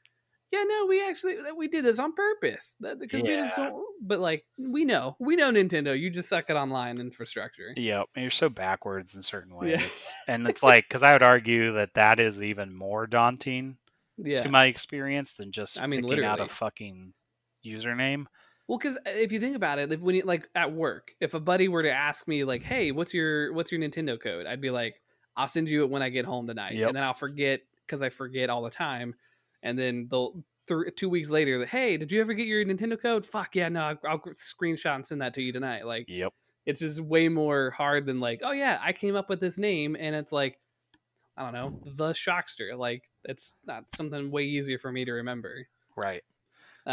[0.51, 3.83] yeah, no, we actually we did this on purpose because we just don't.
[4.01, 7.73] But like we know, we know Nintendo, you just suck at online infrastructure.
[7.75, 9.77] Yep, and you're so backwards in certain Yeah.
[9.81, 13.77] ways, and it's like because I would argue that that is even more daunting
[14.17, 14.41] Yeah.
[14.43, 17.13] to my experience than just I mean, picking out a fucking
[17.65, 18.25] username.
[18.67, 21.33] Well, because uh, if you think about it, if when you like at work, if
[21.33, 24.61] a buddy were to ask me like, "Hey, what's your what's your Nintendo code?" I'd
[24.61, 25.01] be like,
[25.39, 26.85] "I'll send you it when I get home tonight," Yep.
[26.85, 29.15] and then I'll forget because I forget all the time,
[29.63, 33.25] and then they'll th- two weeks later, "Hey, did you ever get your Nintendo code?"
[33.25, 35.85] Fuck yeah, no, I'll, I'll screenshot and send that to you tonight.
[35.85, 36.33] Like, Yep.
[36.65, 39.95] it's just way more hard than like, "Oh yeah, I came up with this name,"
[39.99, 40.59] and it's like,
[41.37, 42.77] I don't know, the Shockster.
[42.77, 45.67] Like, it's not something way easier for me to remember.
[45.95, 46.23] Right.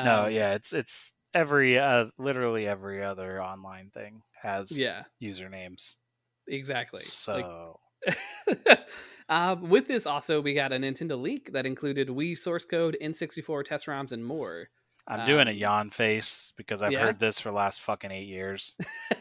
[0.01, 5.99] no, Um, yeah, it's it's every uh, literally every other online thing has yeah, usernames.
[6.47, 7.13] exactly.
[7.33, 7.81] Like, So
[9.29, 13.65] um, with this, also, we got a Nintendo leak that included Wii source code, N64
[13.65, 14.69] test ROMs, and more.
[15.09, 16.99] I'm doing a um, yawn face because I've yeah?
[16.99, 18.77] heard this for the last fucking eight years.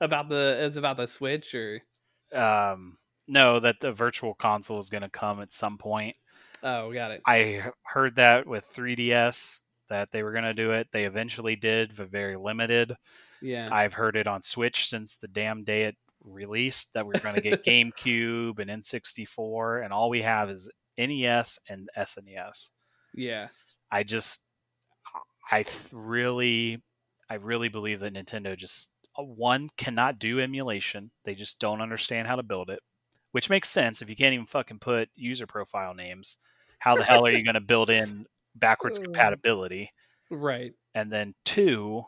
[0.00, 1.80] about the is about the Switch or
[2.34, 2.96] Um,
[3.28, 6.16] no, that the virtual console is going to come at some point.
[6.62, 7.20] oh, got it.
[7.26, 9.60] I heard that with 3DS
[9.90, 10.88] that they were going to do it.
[10.92, 12.96] They eventually did, but very limited.
[13.42, 17.34] Yeah, I've heard it on Switch since the damn day it released that we're going
[17.34, 22.70] to get GameCube and N64, and all we have is NES and SNES.
[23.14, 23.48] yeah,
[23.90, 24.42] I just,
[25.50, 26.82] I th- really,
[27.28, 31.10] I really believe that Nintendo just uh, one cannot do emulation.
[31.24, 32.80] They just don't understand how to build it,
[33.32, 36.38] which makes sense if you can't even fucking put user profile names.
[36.78, 39.90] How the hell are you going to build in backwards compatibility?
[40.30, 40.72] right.
[40.94, 42.04] and then two,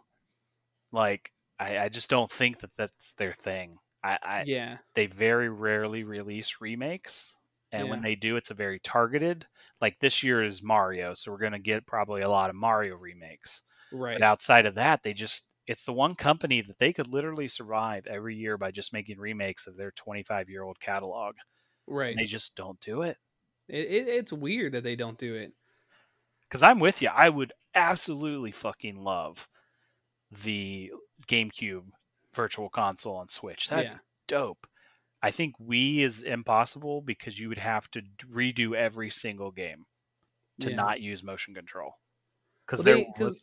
[0.93, 3.79] like I, I just don't think that that's their thing.
[4.07, 7.37] I, I yeah, they very rarely release remakes,
[7.73, 9.47] And when they do, it's a very targeted.
[9.81, 12.97] Like this year is Mario, so we're going to get probably a lot of Mario
[12.97, 13.63] remakes.
[13.93, 14.15] Right.
[14.19, 18.07] But outside of that, they just it's the one company that they could literally survive
[18.07, 21.37] every year by just making remakes of their 25 year old catalog.
[21.87, 22.11] right.
[22.11, 23.19] And they just don't do it.
[23.69, 25.53] It, it, it's weird that they don't do it.
[26.49, 27.09] Because I'm with you.
[27.13, 29.49] I would absolutely fucking love
[30.31, 30.93] the
[31.27, 31.85] GameCube
[32.37, 33.69] Virtual Console on Switch.
[33.69, 33.99] That'd yeah.
[34.29, 34.67] dope.
[35.23, 38.03] I think Wii is impossible because you would have to
[38.33, 39.87] redo every single game
[40.61, 40.77] to Yeah.
[40.77, 41.99] not use motion control.
[42.65, 43.43] Because Well, there was,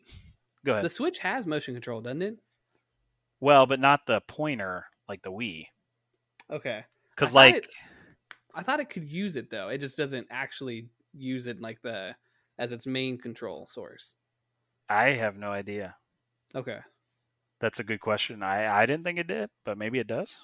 [0.65, 0.85] go ahead.
[0.85, 2.37] The Switch has motion control, doesn't it?
[3.41, 5.67] well, but not the pointer like the Wii.
[6.49, 6.85] Okay.
[7.09, 7.67] Because like it-
[8.55, 9.69] I thought it could use it though.
[9.69, 12.15] It just doesn't actually use it like the
[12.59, 14.15] as its main control source.
[14.87, 15.95] I have no idea.
[16.55, 16.79] Okay.
[17.63, 18.43] That's a good question.
[18.43, 20.43] I I didn't think it did, but maybe it does.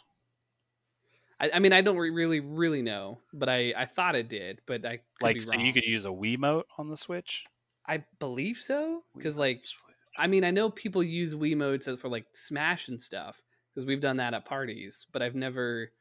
[1.37, 4.85] I, I mean, I don't really, really know, but I, I thought it did, but
[4.85, 7.43] I could like so you could use a Wiimote on the Switch.
[7.85, 9.95] I believe so because, like, Switch.
[10.17, 13.41] I mean, I know people use Wiimotes for like Smash and stuff
[13.75, 15.91] because we've done that at parties, but I've never.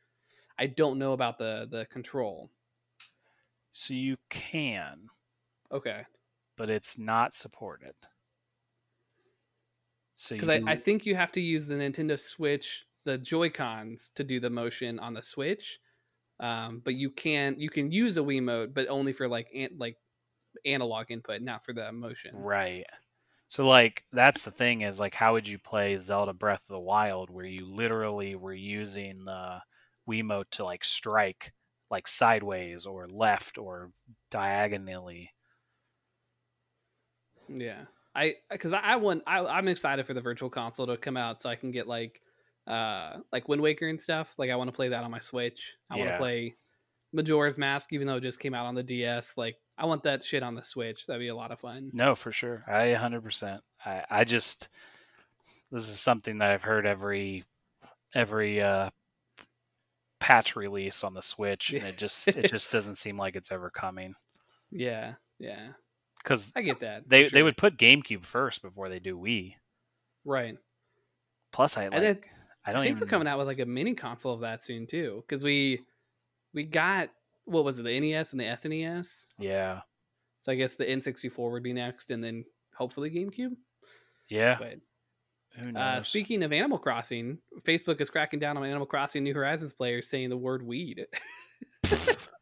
[0.56, 2.48] I don't know about the the control.
[3.72, 5.08] so you can,
[5.72, 6.02] Okay,
[6.56, 7.94] but it's not supported.
[10.18, 14.10] So because I, I think you have to use the Nintendo Switch, the Joy Cons,
[14.16, 15.78] to do the motion on the Switch.
[16.40, 19.96] Um, but you can you can use a Wiimote, but only for like an, like
[20.64, 22.36] analog input, not for the motion.
[22.36, 22.84] Right.
[23.46, 26.80] So like that's the thing is like how would you play Zelda Breath of the
[26.80, 29.60] Wild where you literally were using the
[30.08, 31.52] Wiimote to like strike
[31.92, 33.92] like sideways or left or
[34.32, 35.32] diagonally.
[37.48, 37.84] Yeah,
[38.18, 41.40] I because I, I want I, I'm excited for the Virtual Console to come out
[41.40, 42.20] so I can get like
[42.66, 44.34] uh like Wind Waker and stuff.
[44.38, 45.74] Like I want to play that on my Switch.
[45.88, 46.56] I want to play
[47.12, 49.34] Majora's Mask, even though it just came out on the DS.
[49.36, 51.06] Like I want that shit on the Switch.
[51.06, 51.90] That'd be a lot of fun.
[51.94, 52.64] No, for sure.
[52.66, 53.60] I 100%.
[53.86, 54.68] I I just
[55.70, 57.44] this is something that I've heard every
[58.14, 58.90] every uh
[60.18, 63.70] patch release on the Switch and it just it just doesn't seem like it's ever
[63.70, 64.14] coming
[64.72, 65.68] Yeah, yeah,
[66.28, 67.08] cuz I get that.
[67.08, 69.54] they for they would put GameCube first before they do Wii.
[70.24, 70.56] right.
[71.52, 72.30] Plus I like
[72.64, 74.62] I I, don't think even we're coming out with like a mini console of that
[74.62, 75.80] soon too, because we
[76.52, 77.08] we got
[77.46, 79.28] what was it the NES and the SNES.
[79.38, 79.80] Yeah.
[80.40, 82.44] So I guess the N64 would be next, and then
[82.74, 83.56] hopefully GameCube.
[84.28, 84.56] Yeah.
[84.58, 84.78] But
[85.64, 89.72] Who Uh, speaking of Animal Crossing, Facebook is cracking down on Animal Crossing New Horizons
[89.72, 91.06] players saying the word weed.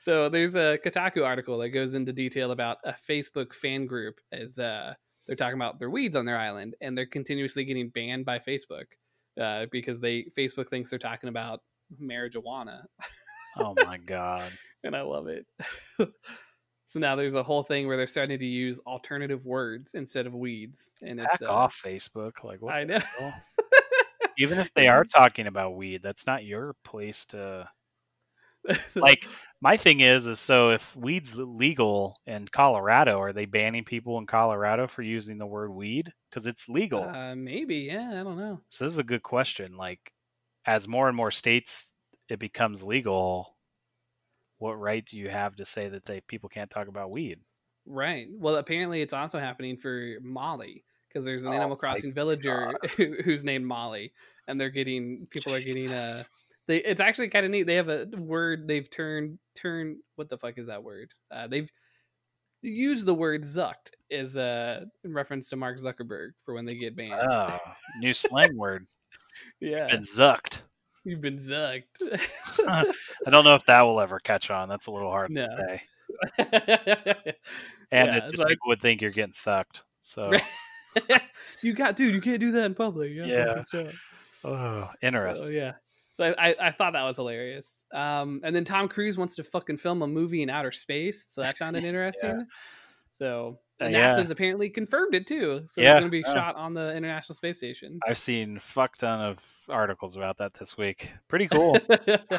[0.00, 4.58] so there's a Kotaku article that goes into detail about a Facebook fan group as
[4.58, 4.94] uh,
[5.26, 8.86] they're talking about their weeds on their island, and they're continuously getting banned by Facebook
[9.40, 11.60] uh, because they Facebook thinks they're talking about
[12.00, 12.84] marijuana,
[13.58, 14.50] oh my god.
[14.84, 15.46] and I love it.
[16.86, 20.34] so now there's a whole thing where they're starting to use alternative words instead of
[20.34, 22.44] weeds, and it's uh, off Facebook.
[22.44, 22.74] Like what?
[22.74, 23.00] I know.
[24.38, 27.68] Even if they are talking about weed, that's not your place to
[28.96, 29.26] like
[29.60, 34.26] my thing is is so if weed's legal in Colorado, are they banning people in
[34.26, 37.04] Colorado for using the word weed because it's legal?
[37.04, 38.60] Uh, maybe, yeah, I don't know.
[38.68, 39.76] so this is a good question.
[39.76, 40.12] Like
[40.64, 41.94] as more and more states
[42.28, 43.56] it becomes legal,
[44.58, 47.38] what right do you have to say that they people can't talk about weed?
[47.86, 48.26] Right.
[48.30, 53.14] Well, apparently it's also happening for Molly because there's an Oh Animal Crossing villager who,
[53.24, 54.12] who's named Molly,
[54.46, 56.22] and they're getting people are getting uh
[56.68, 57.64] they it's actually kind of neat.
[57.64, 61.12] They have a word they've turned turn what the fuck is that word?
[61.30, 61.68] Uh, they've
[62.62, 66.94] used the word zucked as uh in reference to Mark Zuckerberg for when they get
[66.96, 67.14] banned.
[67.28, 67.58] Oh,
[67.98, 68.86] new slang word.
[69.60, 70.60] yeah, Been zucked.
[71.04, 71.84] you've been zucked.
[72.66, 72.84] I
[73.30, 74.68] don't know if that will ever catch on.
[74.68, 75.42] That's a little hard No.
[75.42, 75.82] to say.
[77.90, 79.84] And Yeah, it just like- people would think you're getting sucked.
[80.02, 80.30] So
[81.62, 83.12] you got dude, you can't do that in public.
[83.14, 83.62] Yeah.
[83.62, 83.86] stop.
[84.44, 85.52] oh, Oh interesting.
[85.52, 85.72] yeah.
[86.18, 87.84] So I, I, thought that was hilarious.
[87.94, 91.42] Um, and then Tom Cruise wants to fucking film a movie in outer space, so
[91.42, 92.44] that sounded interesting.
[93.12, 94.32] So Uh, NASA's yeah.
[94.32, 95.62] apparently confirmed it too.
[95.68, 96.32] So Yeah, it's going to be yeah.
[96.34, 98.00] shot on the International Space Station.
[98.04, 101.08] I've seen fuck ton of articles about that this week.
[101.28, 101.76] Pretty cool.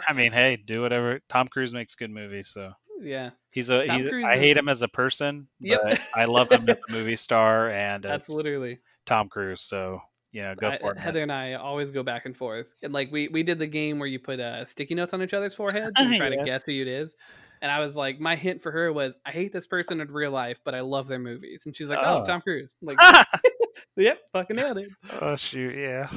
[0.09, 1.21] I mean, hey, do whatever.
[1.29, 4.09] Tom Cruise makes good movies, so yeah, he's a Tom he's.
[4.09, 5.79] Cruise I hate is- him as a person, Yep.
[5.83, 8.79] but I love him as a movie star, and that's literally.
[9.05, 9.61] Tom Cruise.
[9.61, 10.01] So
[10.31, 10.97] you know, go I- for it.
[10.99, 13.99] Heather and I always go back and forth, and like we we did the game
[13.99, 16.37] where you put uh, sticky notes on each other's foreheads and try Yeah.
[16.37, 17.15] to guess who it is.
[17.61, 20.31] And I was like, my hint for her was, I hate this person in real
[20.31, 21.63] life, but I love their movies.
[21.65, 22.23] And she's like, oh, Oh.
[22.23, 22.77] Tom Cruise.
[22.81, 22.97] I'm like,
[23.97, 24.87] yep, fucking nailed it.
[25.19, 26.09] oh shoot, yeah.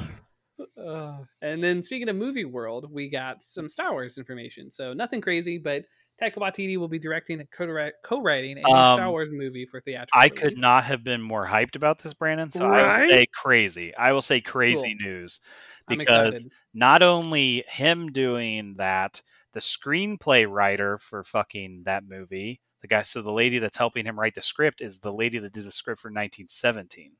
[0.81, 4.71] Uh, and then speaking of movie world, we got some Star Wars information.
[4.71, 5.83] So nothing crazy, but
[6.23, 10.19] Taika Waititi will be directing and co- co-writing a Um, Star Wars movie for theatrical.
[10.19, 12.51] I could not have been more hyped about this, Brandon.
[12.51, 13.95] So I will say crazy.
[13.95, 15.41] I will say crazy news
[15.87, 19.21] I'm because not only him doing that,
[19.53, 24.19] the screenplay writer for fucking that movie, the guy, so the lady that's helping him
[24.19, 27.13] write the script is the lady that did the script for 1917.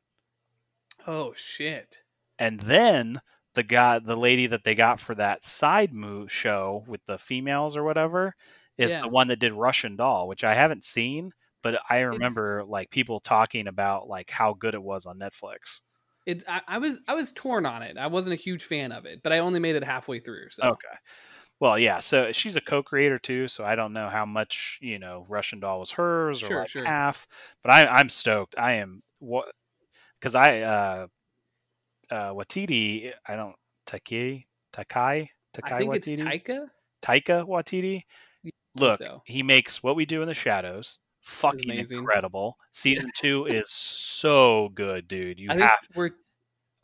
[1.05, 2.03] Oh shit!
[2.39, 3.21] And then
[3.53, 7.77] the guy, the lady that they got for that side move show with the females
[7.77, 8.35] or whatever,
[8.77, 9.01] is Yeah.
[9.01, 11.31] the one that did Russian Doll, which I haven't seen,
[11.61, 15.81] but I remember like people talking about like how good it was on Netflix.
[16.25, 16.43] It.
[16.47, 17.97] I, I was I was torn on it.
[17.97, 20.49] I wasn't a huge fan of it, but I only made it halfway through.
[20.51, 20.95] So Okay.
[21.59, 21.99] Well, yeah.
[21.99, 23.47] So she's a co-creator too.
[23.47, 26.69] So I don't know how much you know Russian Doll was hers or Sure, like
[26.69, 26.85] sure.
[26.85, 27.27] half.
[27.63, 28.55] But I, I'm stoked.
[28.57, 29.45] I am what
[30.19, 31.07] because I uh
[32.09, 33.11] uh Watiti.
[33.27, 33.55] I don't
[33.87, 36.67] Taiki Takai Takai I think it's Watiti Taika.
[37.01, 38.03] Taika Watiti.
[38.75, 39.21] Look, so.
[39.25, 40.99] he makes what we do in the shadows.
[41.21, 41.99] Fucking amazing.
[41.99, 42.57] incredible.
[42.71, 45.39] Season two is so good, dude.
[45.39, 46.11] You I have we're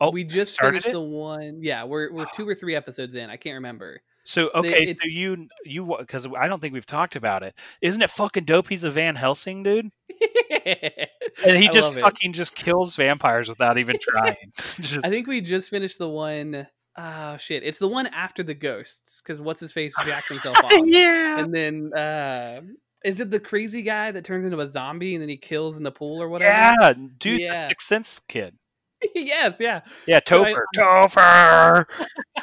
[0.00, 0.92] Oh, we just finished it?
[0.92, 1.58] the one.
[1.60, 3.28] Yeah, we're we're two or three episodes in.
[3.28, 4.00] I can't remember.
[4.24, 7.54] So okay, so you you because I don't think we've talked about it.
[7.82, 8.68] Isn't it fucking dope?
[8.68, 9.90] He's a Van Helsing dude,
[10.66, 12.00] and he just it.
[12.00, 14.36] fucking just kills vampires without even trying.
[14.80, 16.66] just I think we just finished the one
[17.00, 17.62] oh shit.
[17.62, 20.72] It's the one after the ghosts because what's his face jacked himself off.
[20.84, 22.60] yeah, And then uh
[23.04, 25.82] is it the crazy guy that turns into a zombie and then he kills in
[25.82, 26.50] the pool or whatever?
[26.82, 27.68] yeah, dude, Yeah.
[27.68, 28.56] Sixth Sense kid.
[29.14, 29.80] yes, yeah.
[30.06, 31.84] Yeah, So Topher, Topher.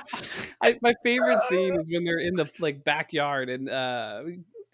[0.64, 4.24] I, my favorite scene is when they're in the like backyard and uh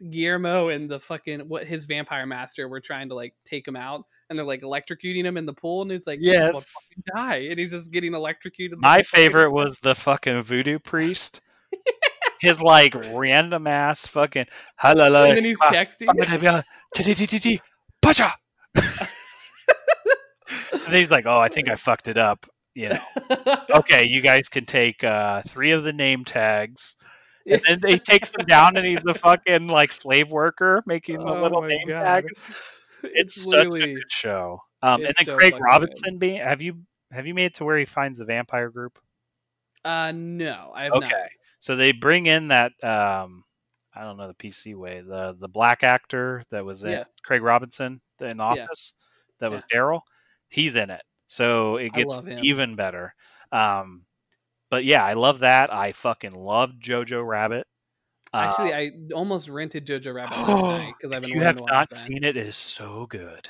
[0.09, 4.05] Guillermo and the fucking what his vampire master were trying to like take him out
[4.29, 6.75] and they're like electrocuting him in the pool and he's like "This is what Yes.
[7.15, 8.79] die and he's just getting electrocuted.
[8.79, 11.41] My like a fucking- favorite was the fucking voodoo priest.
[12.41, 14.45] His like random ass fucking
[15.29, 16.07] and then he's texting.
[18.01, 18.33] Pacha.
[20.85, 22.45] And he's like, "Oh, I think I fucked it up."
[22.75, 22.99] You know.
[23.75, 26.95] Okay, you guys can take uh, three of the name tags,
[27.45, 31.31] and then they takes him down, and he's the fucking like slave worker making the
[31.31, 32.23] Oh little name God.
[32.23, 32.45] tags.
[33.05, 34.59] It's, such a good show.
[34.81, 37.77] Um, and then so Craig Robinson being have you have you made it to where
[37.77, 38.97] he finds the vampire group?
[39.85, 41.07] uh no, I have Okay.
[41.07, 41.29] not.
[41.59, 43.43] So they bring in that um
[43.93, 47.03] I don't know the PC way, the the black actor that was in Yeah.
[47.23, 48.63] Craig Robinson in the Yeah.
[48.63, 48.93] office
[49.39, 50.01] that was Darryl.
[50.49, 51.03] He's in it.
[51.27, 53.13] So it gets even better.
[53.51, 54.05] Um
[54.73, 55.71] but yeah, I love that.
[55.71, 57.67] I fucking loved Jojo Rabbit.
[58.33, 61.91] Actually, Uh, I almost rented Jojo Rabbit last night because I've been you have not
[61.91, 61.93] that.
[61.93, 63.49] seen it, it is so good.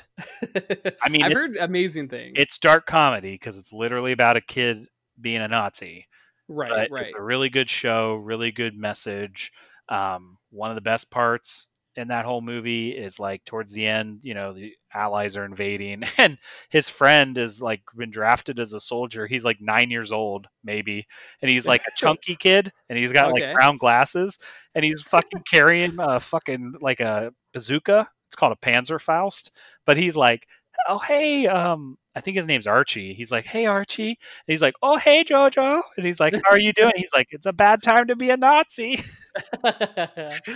[1.02, 2.34] I mean, I've heard amazing things.
[2.36, 4.86] It's dark comedy because it's literally about a kid
[5.18, 6.08] being a Nazi.
[6.46, 7.06] right, but right.
[7.06, 9.50] it's a really good show, really good message.
[9.88, 14.18] Um, one of the best parts in that whole movie is like towards the end,
[14.24, 16.38] you know, the allies are invading, and
[16.70, 19.26] his friend is like been drafted as a soldier.
[19.26, 21.06] He's like nine years old, maybe,
[21.42, 23.46] and he's like a chunky kid, and he's got Okay.
[23.48, 24.38] like brown glasses,
[24.74, 28.08] and he's fucking carrying a fucking like a bazooka.
[28.26, 29.50] It's called a Panzerfaust,
[29.86, 30.46] but he's like,
[30.88, 33.14] oh hey, um, I think his name's Archie.
[33.14, 34.16] He's like, hey Archie, and
[34.46, 36.92] he's like, oh hey Jojo, and he's like, how are you doing?
[36.96, 39.02] He's like, it's a bad time to be a Nazi.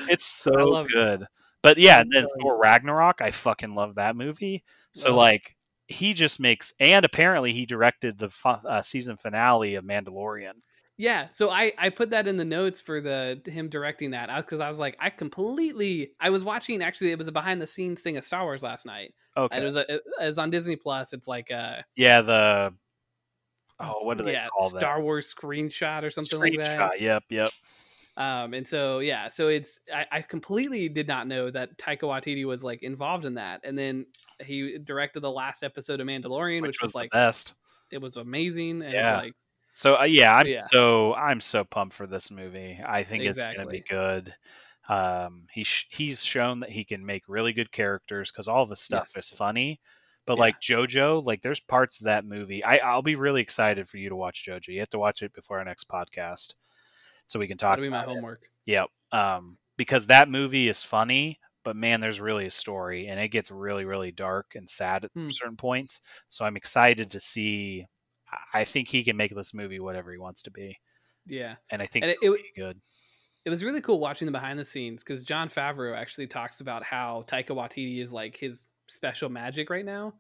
[0.09, 1.23] It's so good.
[1.23, 1.29] it.
[1.63, 2.27] But yeah, and then.
[2.41, 4.65] Thor Ragnarok, I fucking love that movie.
[4.93, 5.57] So like
[5.87, 10.53] he just makes and apparently he directed the uh, season finale of Mandalorian.
[10.97, 14.41] yeah, so I I put that in the notes for the him directing that uh,
[14.41, 17.67] because I was like I completely I was watching actually it was a behind the
[17.67, 19.57] scenes thing of Star Wars last night Okay.
[19.57, 21.13] and uh, it was a, it was on Disney Plus.
[21.13, 22.75] It's like a yeah, the
[23.81, 26.15] oh, what do they yeah call Star Wars screenshot or that?
[26.15, 26.77] something like that.
[26.79, 27.01] Screenshot.
[27.01, 27.49] Yep, yep.
[28.19, 32.45] Um, and so yeah, so it's I, I completely did not know that Taika Waititi
[32.45, 34.07] was like involved in that, and then
[34.45, 37.55] he directed the last episode of Mandalorian, Which, which, was, was, like best.
[37.93, 39.17] it was amazing, and Yeah.
[39.19, 39.35] like
[39.73, 40.67] So uh, yeah, I'm Yeah.
[40.67, 42.81] so I'm so pumped for this movie.
[42.85, 44.35] I think it's gonna be good.
[44.89, 48.71] Um, he sh- he's shown that he can make really good characters because all of
[48.71, 49.81] his stuff is funny.
[50.27, 50.41] But Yeah.
[50.41, 52.65] like JoJo, like there's parts of that movie.
[52.65, 54.69] I I'll be really excited for you to watch JoJo.
[54.69, 56.55] You have to watch it before our next podcast,
[57.29, 57.71] so we can talk.
[57.73, 58.15] that'll be my about it.
[58.15, 58.41] homework.
[58.67, 58.89] Yep.
[59.13, 63.51] Um, because that movie is funny, but man, there's really a story, and it gets
[63.53, 65.29] really, really dark and sad at Hmm.
[65.31, 66.01] certain points.
[66.29, 67.87] So I'm excited to see.
[68.53, 70.77] I- think he can make this movie whatever he wants to be,
[71.25, 72.79] Yeah, and I think And it- it'll it- be good.
[73.47, 76.83] it was really cool watching the behind the scenes because Jon Favreau actually talks about
[76.83, 80.13] how Taika Waititi is like his special magic right now.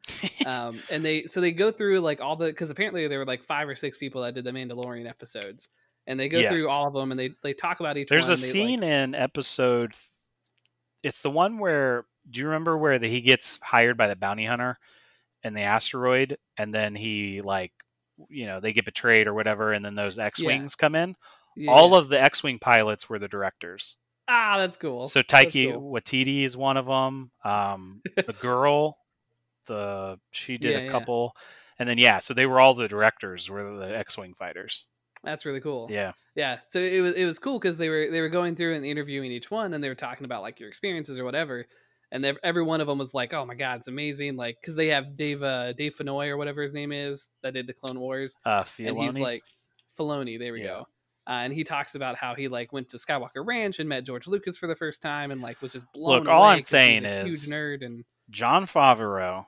[0.46, 3.42] um, and they so they go through like all the because apparently there were like
[3.42, 5.68] five or six people that did the Mandalorian episodes,
[6.08, 6.50] and they go Yes.
[6.58, 8.10] through all of them and they they talk about each.
[8.10, 8.16] Other.
[8.20, 9.94] There's one, a they, like- scene in episode
[11.02, 14.44] it's the one where do you remember where the, he gets hired by the bounty
[14.44, 14.78] hunter
[15.44, 17.72] and the asteroid, and then he like
[18.28, 21.14] you know they get betrayed or whatever, and then those X wings come in.
[21.56, 21.70] Yeah.
[21.70, 23.96] All of the X wing pilots were the directors.
[24.28, 25.06] ah, that's cool.
[25.06, 25.92] So Taiki cool.
[25.92, 27.30] Watiti is one of them.
[27.44, 28.98] Um, the girl,
[29.66, 30.90] the she did Yeah, a yeah.
[30.90, 31.34] couple,
[31.78, 34.86] and then yeah, so they were all the directors were the X-wing fighters.
[35.24, 35.88] That's really cool.
[35.90, 38.74] Yeah, Yeah, so it was it was cool because they were they were going through
[38.74, 41.66] and interviewing each one, and they were talking about like your experiences or whatever,
[42.12, 44.76] and ev- every one of them was like, "Oh my god, it's amazing!" Like because
[44.76, 47.98] they have Dave uh, Dave Fenoy or whatever his name is that did the Clone
[47.98, 49.42] Wars, uh, and he's like
[49.98, 50.38] Filoni.
[50.38, 50.66] There we Yeah.
[50.66, 50.86] go.
[51.26, 54.26] Uh, and he talks about how he like went to Skywalker Ranch and met George
[54.26, 56.20] Lucas for the first time, and like was just blown.
[56.20, 59.46] Look, all I'm saying a is- huge nerd and Jon Favreau,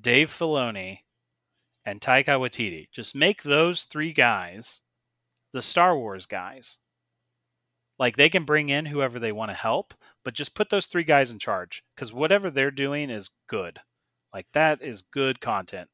[0.00, 1.00] Dave Filoni,
[1.84, 2.88] and Taika Waititi.
[2.92, 4.82] Just make those three guys
[5.52, 6.78] the Star Wars guys.
[7.98, 9.92] Like they can bring in whoever they want to help,
[10.24, 13.78] but just put those three guys in charge because whatever they're doing is good.
[14.32, 15.88] Like that is good content.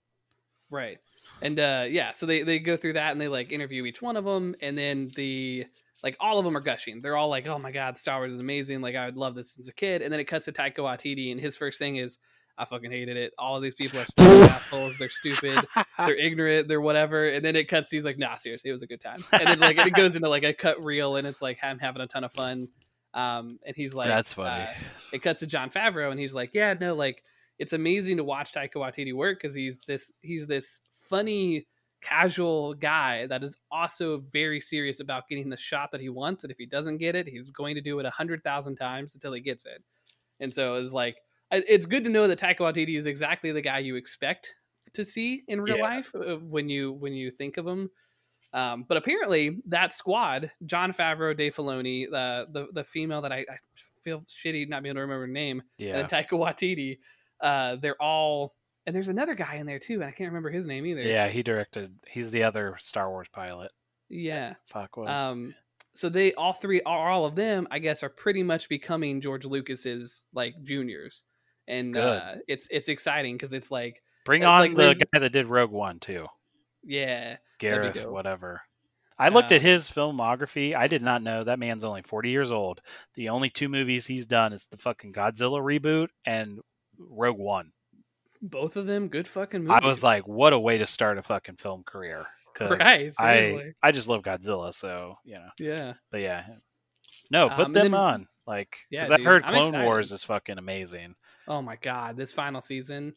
[0.70, 0.98] Right.
[1.42, 4.16] And uh yeah, so they they go through that and they like interview each one
[4.16, 5.66] of them and then the
[6.02, 7.00] like all of them are gushing.
[7.00, 8.80] They're all like, "Oh my god, Star Wars is amazing.
[8.80, 11.32] Like I would love this since a kid." And then it cuts to Taika Waititi
[11.32, 12.18] and his first thing is,
[12.58, 13.32] "I fucking hated it.
[13.38, 14.96] All of these people are stupid assholes.
[14.98, 15.64] They're stupid.
[15.98, 16.68] They're ignorant.
[16.68, 17.90] They're whatever." And then it cuts.
[17.90, 20.28] He's like, "Nah, seriously, it was a good time." And then like it goes into
[20.28, 22.68] like a cut reel and it's like I'm having a ton of fun.
[23.14, 24.64] Um, and he's like, that's funny.
[24.64, 24.72] uh,
[25.12, 27.22] it cuts to Jon Favreau, and he's like, "Yeah, no, like
[27.58, 31.66] it's amazing to watch Taika Waititi work because he's this he's this funny,
[32.02, 36.50] casual guy that is also very serious about getting the shot that he wants, and
[36.50, 39.32] if he doesn't get it, he's going to do it a hundred thousand times until
[39.32, 39.82] he gets it."
[40.38, 41.20] And so it's like I-
[41.50, 44.54] it's good to know that Taika Waititi is exactly the guy you expect
[44.94, 45.82] to see in real Yeah.
[45.84, 47.90] life uh, when you when you think of him.
[48.52, 53.38] Um, but apparently, that squad, Jon Favreau, Dave Filoni, the the, the female that I,
[53.40, 53.58] I
[54.02, 55.98] feel shitty not being able to remember her name, yeah.
[55.98, 56.98] and Taika Waititi,
[57.40, 58.54] uh, they're all,
[58.86, 61.02] and there's another guy in there too, and I can't remember his name either.
[61.02, 61.92] Yeah, he directed.
[62.08, 63.72] He's the other Star Wars pilot.
[64.08, 64.54] yeah.
[64.64, 65.08] Fuck was.
[65.10, 65.54] Um,
[65.94, 69.44] so they all three, are all of them, I guess, are pretty much becoming George
[69.44, 71.24] Lucas's like juniors,
[71.68, 75.46] and uh, it's it's exciting because it's like, Bring on like, the guy that did
[75.46, 76.26] Rogue One too,
[76.84, 78.62] yeah, Gareth, whatever.
[79.18, 80.76] I looked at Um, his filmography.
[80.76, 82.80] I did not know that man's only forty years old.
[83.14, 86.60] The only two movies he's done is the fucking Godzilla reboot and
[86.98, 87.72] Rogue One.
[88.42, 89.80] both of them good fucking movies.
[89.82, 92.26] I was like, what a way to start a fucking film career.
[92.54, 93.72] 'Cause Right, I.
[93.82, 95.48] I just love Godzilla, so you know.
[95.58, 96.44] yeah, But yeah,
[97.30, 98.28] no, Um, put and them then- on.
[98.46, 99.82] Like, Yeah, because I've heard Clone.
[99.82, 101.16] Wars is fucking amazing.
[101.48, 103.14] Oh my god, this final season.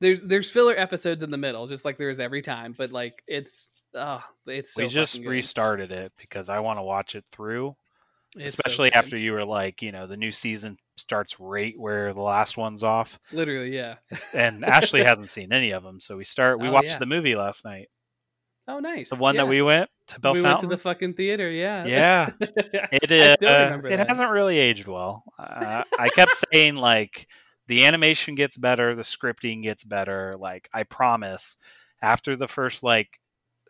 [0.00, 3.22] There's there's filler episodes in the middle, just like there is every time, but like
[3.26, 7.76] it's oh it's so we just restarted it because I want to watch it through.
[8.36, 8.98] It's especially good.
[8.98, 12.82] after you were like, you know, the new season starts right where the last one's
[12.82, 13.94] off, literally, yeah.
[14.34, 16.00] and Ashley hasn't seen any of them.
[16.00, 16.60] So we start.
[16.60, 16.98] We Oh, watched yeah.
[16.98, 17.88] the movie last night,
[18.66, 19.10] Oh, nice.
[19.10, 19.42] the one yeah.
[19.42, 21.84] that we went to Bell we went to the fucking theater, yeah.
[21.86, 24.08] yeah, it uh, it that.
[24.08, 25.22] hasn't really aged well.
[25.38, 27.28] Uh, I kept saying like
[27.66, 30.32] the animation gets better, the scripting gets better.
[30.38, 31.56] Like I promise,
[32.02, 33.20] after the first like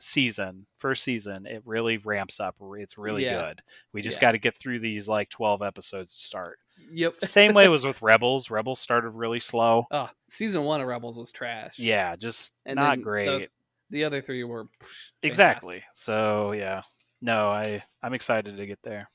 [0.01, 2.57] season, first season, it really ramps up.
[2.77, 3.41] It's really Yeah.
[3.41, 3.63] good.
[3.93, 4.23] We just Yeah.
[4.23, 6.59] got to get through these like twelve episodes to start.
[6.93, 7.13] Yep.
[7.13, 8.51] Same way was with Rebels.
[8.51, 9.87] Rebels started really slow.
[9.91, 11.79] Oh, season one of Rebels was trash.
[11.79, 13.27] Yeah, just And not great.
[13.27, 13.49] The,
[13.91, 15.23] the other three were psh, fantastic.
[15.23, 15.85] exactly.
[15.95, 16.83] So yeah,
[17.23, 19.09] no, I I'm excited to get there.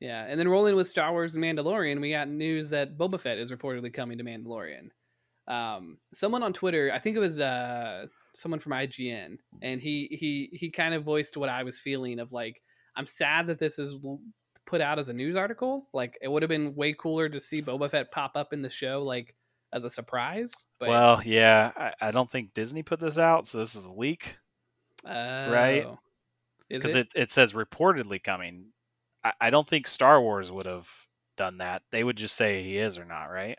[0.00, 3.38] Yeah, and then rolling with Star Wars and Mandalorian, we got news that Boba Fett
[3.38, 4.88] is reportedly coming to Mandalorian.
[5.46, 10.56] Um, someone on Twitter, I think it was uh, someone from IGN, and he he
[10.56, 12.62] he kind of voiced what I was feeling of like,
[12.96, 13.96] I'm sad that this is
[14.64, 15.88] put out as a news article.
[15.92, 18.70] Like, it would have been way cooler to see Boba Fett pop up in the
[18.70, 19.34] show, like
[19.72, 20.64] as a surprise.
[20.78, 23.92] But well, yeah, I, I don't think Disney put this out, so this is a
[23.92, 24.36] leak
[25.04, 25.84] right?
[25.86, 25.98] oh.
[26.68, 27.08] Is because it?
[27.14, 27.22] it?
[27.22, 28.66] it says reportedly coming.
[29.24, 30.88] I, I don't think Star Wars would have
[31.36, 31.82] done that.
[31.92, 33.58] They would just say he is or not, right?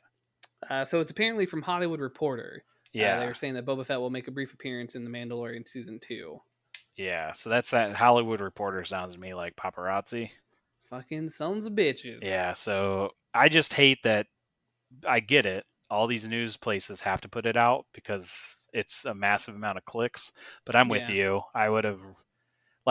[0.70, 2.64] Uh, so it's apparently from Hollywood Reporter.
[2.64, 5.10] Uh, Yeah, they were saying that Boba Fett will make a brief appearance in the
[5.10, 6.40] Mandalorian season two.
[6.96, 7.32] yeah.
[7.34, 10.30] So that's that Hollywood Reporter sounds to me like paparazzi.
[10.90, 12.20] Fucking sons of bitches.
[12.22, 14.28] Yeah, so I just hate that.
[15.08, 15.66] I get it.
[15.90, 19.86] All these news places have to put it out because it's a massive amount of
[19.86, 20.32] clicks.
[20.66, 21.16] But I'm with Yeah.
[21.16, 21.42] you.
[21.56, 22.02] I would have,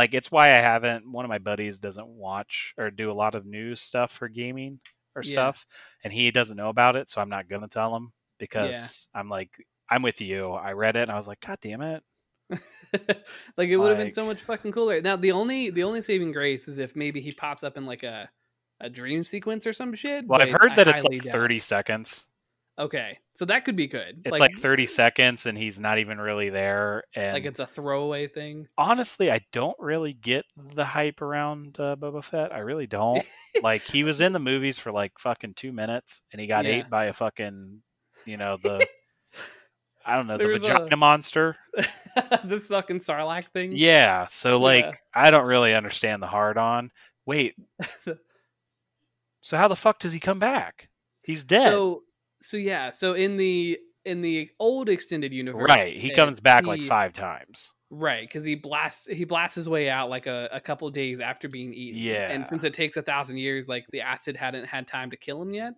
[0.01, 1.11] like, it's why I haven't.
[1.11, 4.81] One of my buddies doesn't watch or do a lot of news stuff for gaming
[5.15, 5.33] or Yeah.
[5.33, 5.67] stuff,
[6.03, 7.11] and he doesn't know about it.
[7.11, 9.51] So I'm not gonna tell him because I'm like,
[9.91, 10.53] I'm with you.
[10.53, 12.03] I read it and I was like, God damn it.
[13.59, 15.03] like it would have been so much fucking cooler.
[15.03, 18.03] Now the only the only saving grace is if maybe he pops up in like
[18.03, 18.31] a
[18.81, 20.27] a dream sequence or some shit.
[20.27, 22.30] Well, I've heard I that it's like doubt 30 seconds.
[22.81, 24.23] Okay, so that could be good.
[24.25, 27.05] It's like, 30 seconds and he's not even really there.
[27.15, 28.69] And like it's a throwaway thing.
[28.79, 32.55] honestly, I don't really get the hype around uh, Boba Fett.
[32.55, 33.23] I really don't.
[33.63, 36.71] like he was in the movies for like fucking two minutes and he got Yeah.
[36.71, 37.83] ate by a fucking,
[38.25, 38.87] you know, the,
[40.07, 41.57] I don't know, the There's a- vagina monster.
[42.45, 43.73] the sucking Sarlacc thing.
[43.75, 44.25] Yeah.
[44.25, 44.93] So like, Yeah.
[45.13, 46.93] I don't really understand the hard on.
[47.27, 47.57] Wait.
[49.43, 50.89] so how the fuck does he come back?
[51.23, 51.65] He's dead.
[51.65, 52.05] So
[52.41, 55.93] so yeah, so in the in the old extended universe, right.
[55.93, 57.73] He comes back like five times.
[57.93, 61.49] Right, because he blasts he blasts his way out like a, a couple days after
[61.49, 62.01] being eaten.
[62.01, 62.31] Yeah.
[62.31, 65.43] and since it takes a thousand years, like the acid hadn't had time to kill
[65.43, 65.75] him yet.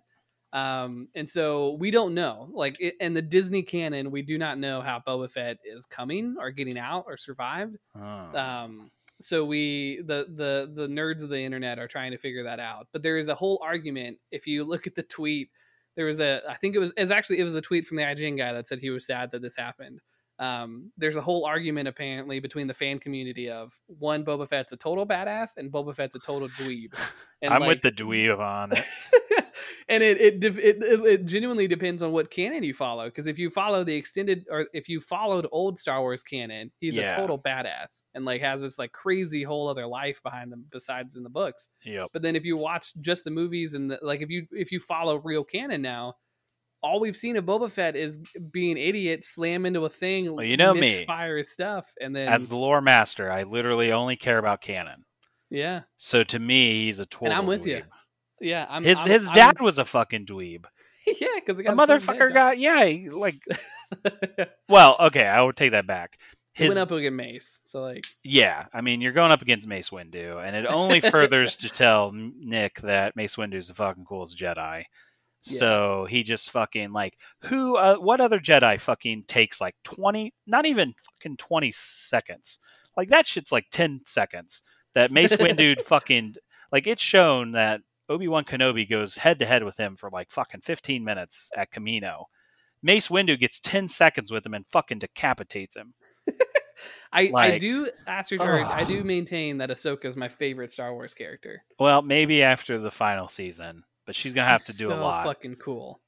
[0.53, 2.51] Um, and so we don't know.
[2.53, 6.37] Like it, in the Disney canon, we do not know how Boba Fett is coming
[6.39, 7.77] or getting out or survived.
[7.97, 8.39] Oh.
[8.39, 8.91] Um,
[9.21, 12.89] so we the the the nerds of the internet are trying to figure that out.
[12.93, 14.19] But there is a whole argument.
[14.31, 15.49] If you look at the tweet,
[15.97, 17.97] there was a I think it was it was actually it was the tweet from
[17.97, 20.01] the IGN guy that said he was sad that this happened.
[20.43, 24.77] Um, there's a whole argument apparently between the fan community of one Boba Fett's a
[24.77, 26.95] total badass and Boba Fett's a total dweeb.
[27.45, 28.85] And I'm like- with the dweeb on it.
[29.89, 33.07] and it it, it it it genuinely depends on what canon you follow.
[33.07, 36.95] Because if you follow the extended, or if you followed old Star Wars canon, he's
[36.95, 37.15] Yeah.
[37.15, 41.17] a total badass and like has this like crazy whole other life behind them besides
[41.17, 41.69] in the books.
[41.85, 42.11] Yep.
[42.13, 44.79] But then if you watch just the movies and the, like if you if you
[44.79, 46.15] follow real canon now,
[46.83, 48.19] all we've seen of Boba Fett is
[48.51, 51.05] being idiot, slam into a thing, Well, you know me.
[51.07, 55.05] fire stuff, and then As the lore master, I literally only care about canon.
[55.51, 57.33] yeah, So to me, he's a total.
[57.37, 57.83] I'm with you.
[58.41, 58.67] yeah.
[58.69, 60.65] I'm, His I'm- his I'm- dad was a fucking dweeb.
[61.07, 63.41] yeah, because The motherfucker got yeah, he, like.
[64.69, 66.17] Well, okay, I would take that back.
[66.55, 69.69] he His went up against Mace, so like yeah, I mean, you're going up against
[69.69, 74.05] Mace Windu, and it only furthers to tell Nick that Mace Windu is the fucking
[74.05, 74.85] coolest Jedi.
[75.43, 77.77] So he just fucking like who?
[77.77, 80.33] Uh, what other Jedi fucking takes like twenty?
[80.47, 82.59] Not even fucking twenty seconds.
[82.97, 84.63] Like that shit's like ten seconds.
[84.95, 86.37] That Mace Windu fucking
[86.71, 90.31] like it's shown that Obi Wan Kenobi goes head to head with him for like
[90.31, 92.25] fucking fifteen minutes at Kamino.
[92.83, 95.95] Mace Windu gets ten seconds with him and fucking decapitates him.
[97.13, 101.15] I, I Like- do ascertain, I do maintain that Ahsoka is my favorite Star Wars
[101.15, 101.63] character.
[101.79, 105.25] Well, maybe after the final season, but she's gonna have to do a so lot
[105.25, 106.01] Fucking cool.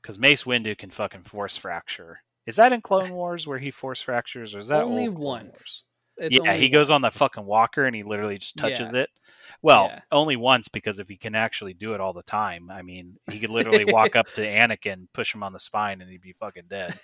[0.00, 2.20] because Mace Windu can fucking force fracture.
[2.46, 5.86] Is that in Clone Wars where he force fractures, or is that Only once.
[6.18, 9.00] Yeah, only he goes on the fucking walker and he literally just touches Yeah.
[9.00, 9.10] it.
[9.62, 10.00] Well, Yeah.
[10.12, 13.40] only once because if he can actually do it all the time, I mean, he
[13.40, 16.64] could literally walk up to Anakin, push him on the spine, and he'd be fucking
[16.68, 16.98] dead.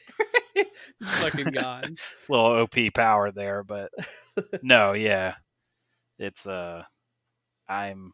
[1.02, 1.96] fucking god.
[2.28, 3.90] Little OP power there, but
[4.62, 5.34] no, yeah,
[6.18, 6.82] it's uh,
[7.68, 8.12] I'm,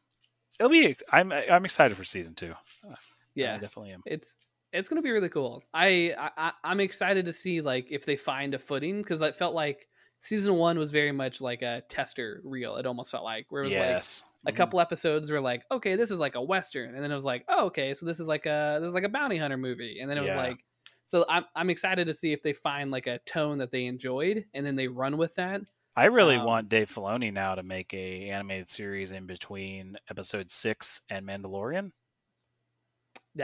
[0.58, 2.54] it'll be, I'm, I'm excited for season two.
[2.84, 2.96] I
[3.34, 4.04] Yeah, definitely am.
[4.04, 4.36] it's
[4.72, 5.62] it's gonna be really cool.
[5.72, 9.32] I, I I- I'm excited to see like if they find a footing because I
[9.32, 9.88] felt like
[10.20, 12.76] season one was very much like a tester reel.
[12.76, 14.52] It almost felt like where it was like yes, a Mhm.
[14.52, 17.44] couple episodes were like, okay, this is like a western, and then it was like,
[17.48, 20.10] oh, okay, so this is like a this is like a bounty hunter movie, and
[20.10, 20.36] then it was Yeah.
[20.36, 20.64] like,
[21.06, 24.46] so I'm I'm excited to see if they find like a tone that they enjoyed,
[24.54, 25.62] and then they run with that.
[25.96, 30.50] I really Um, want Dave Filoni now to make a animated series in between episode
[30.50, 31.92] six and Mandalorian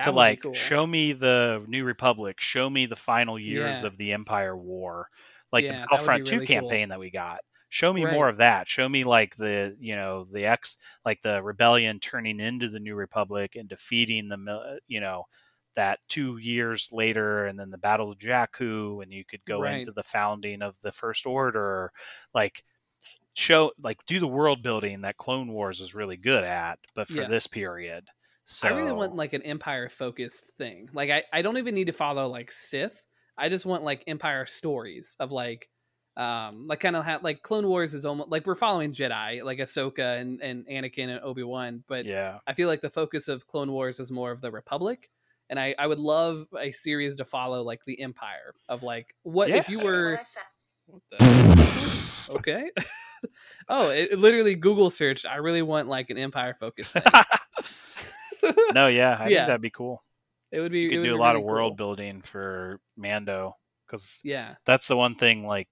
[0.03, 0.53] to like cool.
[0.53, 3.83] show me the New Republic, show me the final years Yeah.
[3.83, 5.09] of the Empire War,
[5.53, 6.79] like Yeah, the Battlefront Two really cool.
[6.79, 7.41] campaign that we got.
[7.69, 8.69] Show me more of that.
[8.69, 12.95] Show me like the you know the ex like the rebellion turning into the New
[12.95, 15.25] Republic and defeating the you know
[15.77, 19.79] that two years later and then the Battle of Jakku and you could go Right.
[19.81, 21.93] into the founding of the First Order
[22.35, 22.65] like
[23.35, 27.27] show like do the world building that Clone Wars was really good at, but for
[27.27, 28.09] this period.
[28.45, 30.89] So I really want like an empire focused thing.
[30.93, 33.07] Like I, I don't even need to follow like Sith.
[33.39, 35.69] I just want like empire stories of like
[36.17, 39.59] um like kind of ha- like Clone Wars is almost like we're following Jedi like
[39.59, 42.39] Ahsoka and and Anakin and Obi Wan, but yeah.
[42.49, 45.09] I feel like the focus of Clone Wars is more of the Republic.
[45.51, 49.51] And I, I would love a series to follow like the Empire of like what
[49.51, 50.19] if you were
[50.87, 52.01] what the-
[52.31, 52.71] okay
[53.69, 57.03] oh it, it literally Google searched I really want like an Empire focused thing.
[58.73, 59.39] no, yeah, I Yeah.
[59.41, 60.03] think that'd be cool.
[60.53, 61.77] it would be You it could would do a be lot really of world cool.
[61.77, 63.57] building for Mando
[63.87, 65.47] because Yeah, that's the one thing.
[65.47, 65.69] Like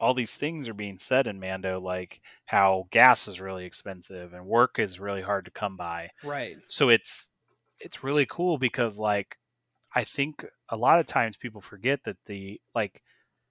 [0.00, 4.46] all these things are being said in Mando, like how gas is really expensive and
[4.46, 6.10] work is really hard to come by.
[6.24, 6.56] right.
[6.68, 7.30] So it's
[7.80, 9.38] it's really cool because like
[9.94, 13.02] I think a lot of times people forget that the like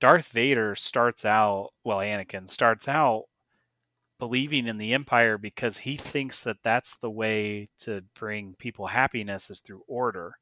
[0.01, 3.25] Darth Vader starts out well Anakin starts out
[4.19, 9.49] believing in the empire because he thinks that that's the way to bring people happiness
[9.49, 10.33] is through order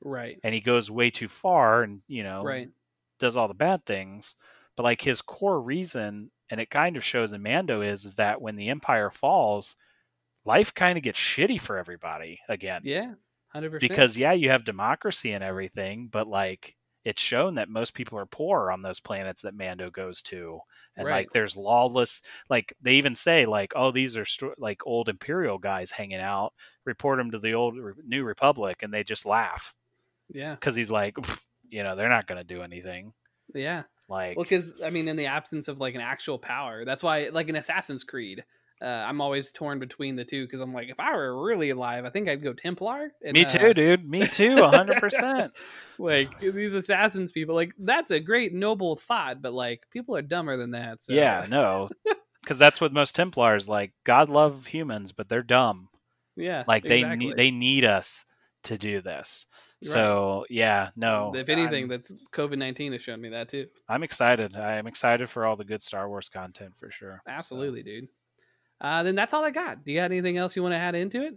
[0.00, 0.38] Right.
[0.42, 2.70] and he goes way too far and you know Right.
[3.18, 4.36] does all the bad things
[4.76, 8.40] but like his core reason and it kind of shows in mando is is that
[8.40, 9.76] when the empire falls
[10.44, 13.14] life kind of gets shitty for everybody again Yeah.
[13.56, 13.88] Hundred percent.
[13.90, 18.26] because yeah you have democracy and everything but like it's shown that most people are
[18.26, 20.58] poor on those planets that mando goes to
[20.96, 21.12] and Right.
[21.12, 22.20] like there's lawless
[22.50, 26.52] like they even say like oh these are st- like old imperial guys hanging out
[26.84, 29.74] report them to the old Re- new republic and they just laugh
[30.32, 30.54] yeah.
[30.54, 31.16] because he's like
[31.70, 33.12] you know they're not going to do anything
[33.54, 33.84] Yeah.
[34.08, 37.28] like Well, because I mean, in the absence of like an actual power, that's why,
[37.32, 38.44] like in Assassin's Creed,
[38.82, 42.04] uh, I'm always torn between the two because I'm like, if I were really alive,
[42.04, 43.10] I think I'd go Templar.
[43.24, 45.50] and, me uh, too dude me too 100%
[45.98, 50.56] like these assassins people, like that's a great noble thought, but like people are dumber
[50.56, 51.02] than that.
[51.02, 51.12] So.
[51.12, 51.88] yeah no
[52.42, 55.88] because that's what most templars like god love humans but they're dumb
[56.36, 57.26] yeah, like they exactly.
[57.26, 58.24] need they need us
[58.64, 59.46] to do this
[59.84, 59.90] Right.
[59.90, 63.66] so yeah no if anything, I'm, that's COVID nineteen has shown me that too.
[63.90, 67.82] I'm excited i'm excited for all the good star wars content for sure So, Absolutely,
[67.82, 68.08] dude.
[68.80, 69.84] Uh, then that's all I got.
[69.84, 71.34] Do you got anything else you want to add into it?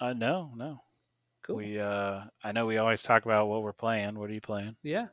[0.00, 0.82] uh, no no
[1.44, 1.56] Cool.
[1.56, 4.74] we uh i know we always talk about what we're playing what are you playing
[4.82, 5.06] yeah.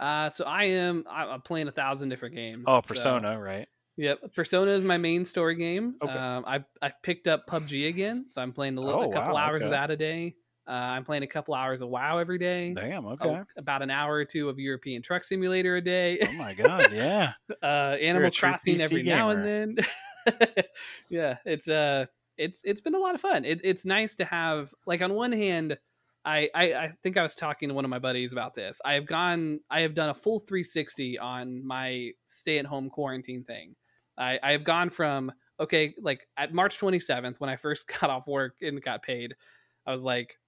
[0.00, 2.64] Uh, so I am I- I'm playing a thousand different games.
[2.66, 5.94] oh so- persona right Yep, Persona is my main story game.
[6.02, 6.12] Okay.
[6.12, 9.34] Um, I I picked up PUBG again, so I'm playing a, little, Oh, a couple
[9.34, 10.34] wow, hours of that a day.
[10.66, 12.74] Uh, I'm playing a couple hours of WoW every day.
[12.74, 16.18] damn Oh, okay about an hour or two of European Truck Simulator a day.
[16.26, 17.66] oh my god yeah uh,
[18.00, 19.76] Animal Crossing every now and then.
[21.08, 22.06] yeah, it's uh,
[22.36, 23.44] it's it's been a lot of fun.
[23.44, 25.78] It, it's nice to have like on one hand,
[26.24, 28.80] I, I I think I was talking to one of my buddies about this.
[28.84, 33.44] I have gone, I have done a full 360 on my stay at home quarantine
[33.44, 33.74] thing.
[34.18, 38.26] I I have gone from okay, like at March 27th when I first got off
[38.26, 39.34] work and got paid,
[39.86, 40.38] I was like.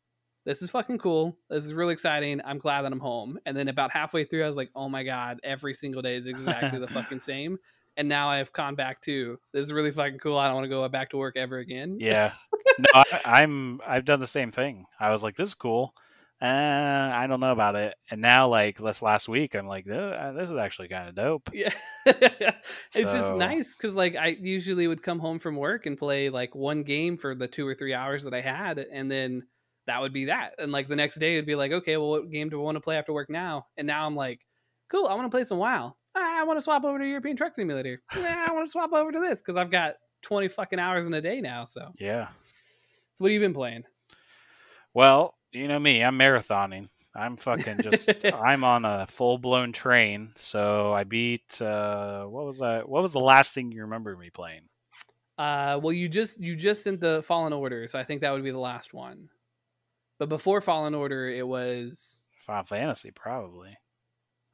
[0.45, 1.37] This is fucking cool.
[1.51, 2.41] This is really exciting.
[2.45, 3.37] I'm glad that I'm home.
[3.47, 6.29] And then about halfway through, I was like, "Oh my god, every single day is
[6.29, 7.59] exactly the fucking same."
[7.97, 10.39] And now I've gone back to this is really fucking cool.
[10.39, 11.97] I don't want to go back to work ever again.
[12.01, 12.33] yeah
[12.79, 15.95] no I, i'm i've done the same thing i was like this is cool
[16.43, 20.33] uh, i don't know about it and now like this last week i'm like "Uh,
[20.33, 21.73] this is actually kind of dope Yeah.
[22.07, 26.55] it's just nice because like I usually would come home from work and play like
[26.55, 29.43] one game for the two or three hours that I had, and then
[29.87, 30.53] that would be that.
[30.59, 32.77] And like the next day it'd be like, okay, well, what game do I want
[32.77, 33.67] to play after work now?
[33.77, 34.41] And now I'm like,
[34.89, 35.97] cool, I want to play some WoW.
[36.17, 38.03] I want to swap over to European Truck Simulator.
[38.11, 41.21] I want to swap over to this because I've got 20 fucking hours in a
[41.21, 41.67] day now.
[41.67, 42.29] So, yeah
[43.17, 43.85] so what have you been playing?
[44.93, 46.91] Well, you know me, I'm marathoning.
[47.15, 50.33] I'm fucking just I'm on a full blown train.
[50.35, 54.29] So I beat uh what was that what was the last thing you remember me
[54.29, 54.69] playing?
[55.39, 58.45] Uh, well, you just you just sent the Fallen Order, so I think that would
[58.45, 59.31] be the last one.
[60.19, 63.79] But before Fallen Order, it was Final Fantasy probably.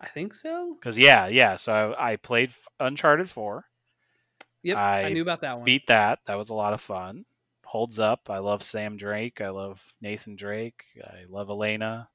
[0.02, 0.76] I think so.
[0.82, 3.64] Cuz yeah, yeah, so I, I played Uncharted 4.
[4.64, 5.64] Yep, I, I knew about that one.
[5.64, 6.20] Beat that.
[6.26, 7.24] That was a lot of fun.
[7.64, 8.28] Holds up.
[8.28, 9.40] I love Sam Drake.
[9.40, 10.84] I love Nathan Drake.
[11.02, 12.08] I love Elena.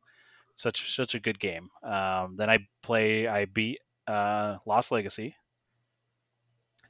[0.56, 1.70] Such such a good game.
[1.84, 5.36] Um, then I play I beat uh Lost Legacy.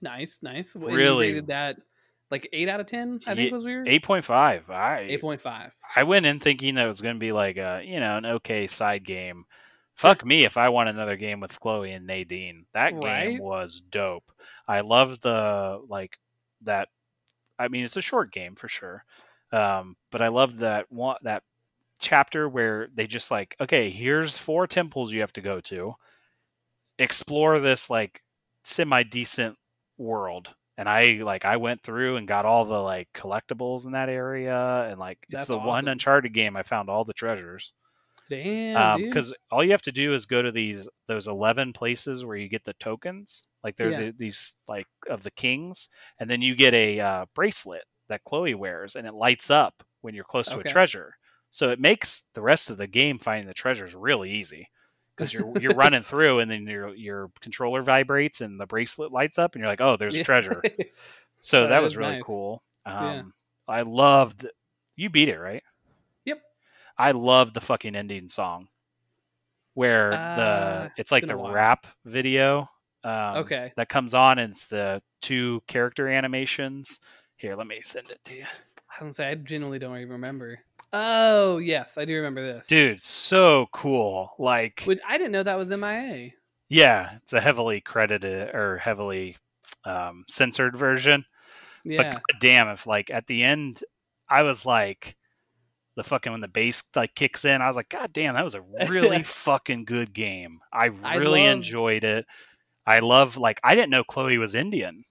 [0.01, 0.75] Nice, nice.
[0.75, 1.27] Really?
[1.27, 1.77] rated that
[2.29, 3.19] like eight out of ten.
[3.25, 3.87] I think was weird.
[3.87, 4.69] 8.5.
[4.69, 5.71] I Eight point five.
[5.95, 8.25] I went in thinking that it was going to be like a you know an
[8.25, 9.45] okay side game.
[9.97, 12.65] Fuck me if I want another game with Chloe and Nadine.
[12.73, 13.29] That Right?
[13.29, 14.31] game was dope.
[14.67, 16.19] I love the like
[16.61, 16.89] that.
[17.57, 19.03] I mean, it's a short game for sure,
[19.51, 21.41] um, but I love that one that
[21.99, 25.95] chapter where they just like okay, here's four temples you have to go to.
[26.99, 28.21] Explore this like
[28.63, 29.57] semi decent
[29.97, 34.09] world and I like I went through and got all the like collectibles in that
[34.09, 35.87] area and like it's That's the one.
[35.87, 37.73] Uncharted game I found all the treasures.
[38.29, 42.25] Damn, Um, because all you have to do is go to these those eleven places
[42.25, 43.97] where you get the tokens, like they're Yeah.
[44.07, 45.89] the, these like of the kings,
[46.19, 50.13] and then you get a uh, bracelet that Chloe wears, and it lights up when
[50.15, 51.15] you're close to a treasure.
[51.49, 54.69] So it makes the rest of the game finding the treasures really easy
[55.15, 59.37] because you're you're running through, and then your your controller vibrates and the bracelet lights
[59.39, 60.23] up, and you're like, oh, there's a Yeah.
[60.23, 60.65] treasure.
[61.41, 62.21] So That that was really nice.
[62.21, 62.63] cool.
[62.85, 63.23] Um, Yeah.
[63.67, 64.47] I loved.
[64.95, 65.63] You beat it, right?
[66.97, 68.67] I love the fucking ending song,
[69.73, 72.69] where Uh, the it's like the rap video.
[73.03, 73.71] Um, Okay.
[73.77, 76.99] That comes on, and it's the two character animations.
[77.35, 80.59] Here, let me send it to you, I don't say I genuinely don't even remember.
[80.93, 83.01] Oh yes, I do remember this, dude.
[83.01, 84.31] So cool.
[84.39, 86.31] Like, Which I didn't know that was MIA.
[86.69, 89.37] yeah, it's a heavily credited or heavily
[89.83, 91.25] um, censored version.
[91.83, 92.13] Yeah.
[92.13, 93.83] But damn, if like at the end,
[94.29, 95.16] I was like,
[95.97, 98.55] the fucking when the bass like kicks in, I was like, God damn, that was
[98.55, 100.59] a really fucking good game.
[100.71, 102.25] I I really love- enjoyed it.
[102.85, 105.03] I love like I didn't know Chloe was Indian.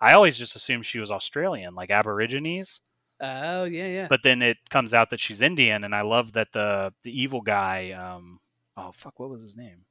[0.00, 2.80] I always just assumed she was Australian, like Aborigines.
[3.20, 4.06] Oh yeah, yeah.
[4.08, 7.40] But then it comes out that she's Indian, and I love that the the evil
[7.40, 7.92] guy.
[7.92, 8.40] Um,
[8.76, 9.84] oh fuck, what was his name?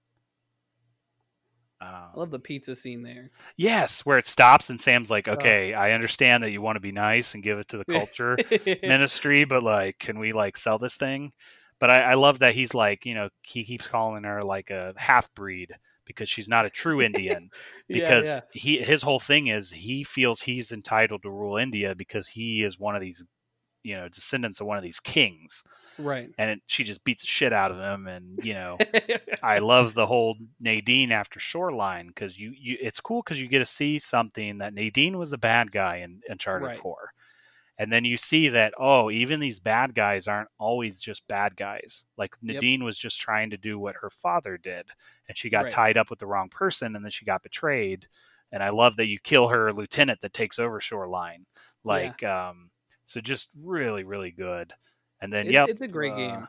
[2.13, 3.31] I Um, love the pizza scene there.
[3.57, 6.91] yes, where it stops and Sam's like, "Okay, I understand that you want to be
[6.91, 8.41] nice and give it to the culture
[8.83, 11.31] ministry, but like, can we like sell this thing?"
[11.79, 14.93] But I, I love that he's like, you know, he keeps calling her like a
[14.97, 15.75] half breed
[16.05, 17.49] because she's not a true Indian.
[17.87, 18.41] Yeah, because yeah.
[18.51, 22.79] he his whole thing is he feels he's entitled to rule India because he is
[22.79, 23.25] one of these,
[23.83, 25.63] you know, descendants of one of these kings,
[25.97, 26.29] right.
[26.37, 28.77] and it, she just beats the shit out of him, and you know.
[29.43, 33.59] I love the whole Nadine after Shoreline because you, you it's cool because you get
[33.59, 36.77] to see something that Nadine was the bad guy in Uncharted Right.
[36.77, 37.13] Four,
[37.77, 42.05] and then you see that oh even these bad guys aren't always just bad guys.
[42.17, 42.55] Like Yep.
[42.55, 44.87] Nadine was just trying to do what her father did,
[45.27, 45.71] and she got Right.
[45.71, 48.07] tied up with the wrong person, and then she got betrayed.
[48.51, 51.45] And I love that you kill her lieutenant that takes over Shoreline.
[51.83, 52.69] Like um,
[53.11, 54.73] so just really really good.
[55.21, 56.47] And then It- yep, it's a great uh, game.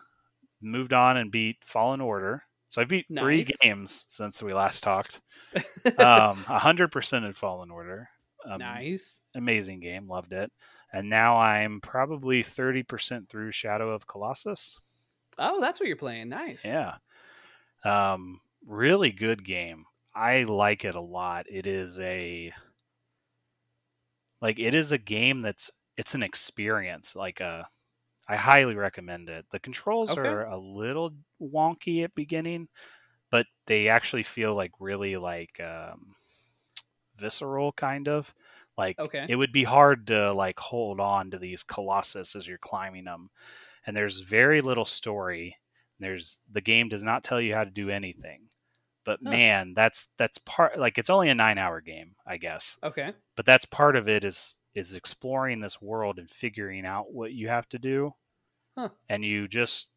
[0.60, 2.42] moved on and beat Fallen Order.
[2.68, 5.20] So I beat three games since we last talked.
[5.98, 8.08] Um, hundred percent in Fallen Order.
[8.48, 9.20] Um, nice.
[9.34, 10.50] amazing game, loved it.
[10.92, 14.78] And now I'm probably thirty percent through Shadow of Colossus.
[15.38, 16.28] Oh, that's what you're playing.
[16.30, 16.64] Nice.
[16.64, 16.94] Yeah,
[17.84, 19.84] um, really good game.
[20.14, 21.46] I like it a lot.
[21.50, 22.52] It is a
[24.40, 27.16] like it is a game that's it's an experience.
[27.16, 27.68] Like a,
[28.28, 29.46] I highly recommend it.
[29.52, 30.18] The controls Okay.
[30.18, 32.68] are a little wonky at beginning,
[33.30, 36.16] but they actually feel like really like um,
[37.16, 38.34] visceral, kind of.
[38.76, 39.28] Like Okay.
[39.28, 43.30] it would be hard to like hold on to these colossus as you're climbing them,
[43.86, 45.56] and there's very little story.
[46.00, 48.48] There's the game does not tell you how to do anything,
[49.04, 53.14] but man, that's that's part like it's only a nine hour game, I guess Okay.
[53.36, 57.48] but that's part of it is is exploring this world and figuring out what you
[57.48, 58.14] have to do
[58.76, 58.90] Huh.
[59.08, 59.90] and you just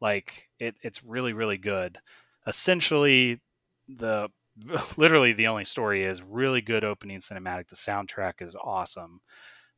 [0.00, 1.98] like it it's really really good.
[2.46, 3.40] Essentially
[3.88, 4.28] the
[4.96, 7.68] literally the only story is really good opening cinematic.
[7.68, 9.20] The soundtrack is awesome.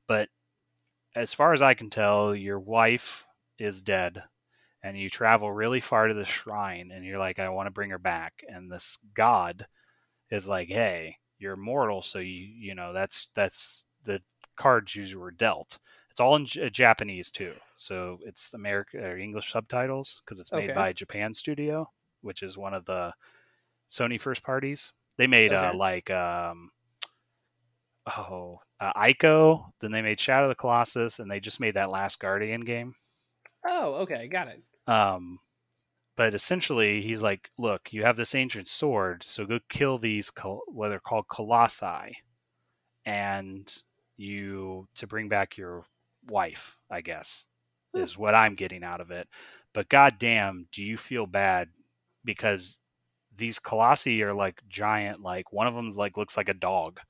[0.09, 0.29] But
[1.15, 3.27] as far as i can tell your wife
[3.59, 4.23] is dead
[4.83, 7.91] and you travel really far to the shrine and you're like i want to bring
[7.91, 8.45] her back.
[8.49, 9.67] And this god
[10.31, 14.21] is like hey you're mortal so you you know that's that's the
[14.57, 15.79] cards you were dealt
[16.11, 20.65] it's all in J- japanese too so it's american or english subtitles because it's made
[20.65, 20.75] Okay.
[20.75, 21.89] by japan studio
[22.23, 23.13] which is one of the
[23.91, 26.71] sony first parties they made uh like um
[28.17, 31.91] oh uh, ico then they made shadow of the colossus and they just made that
[31.91, 32.95] last guardian game
[33.67, 34.29] Oh, okay.
[34.29, 34.63] Got it.
[34.87, 35.41] um,
[36.17, 40.63] but essentially, he's like, "Look, you have this ancient sword, so go kill these col-
[40.69, 42.17] what they're called colossi,
[43.05, 43.83] and
[44.19, 45.87] you to bring back your
[46.29, 46.79] wife.
[46.91, 47.47] I guess
[47.95, 48.03] Huh.
[48.03, 49.29] is what I'm getting out of it.
[49.75, 51.71] But goddamn, do you feel bad
[52.25, 52.81] because
[53.37, 55.23] these colossi are like giant?
[55.23, 57.01] Like one of them's like looks like a dog,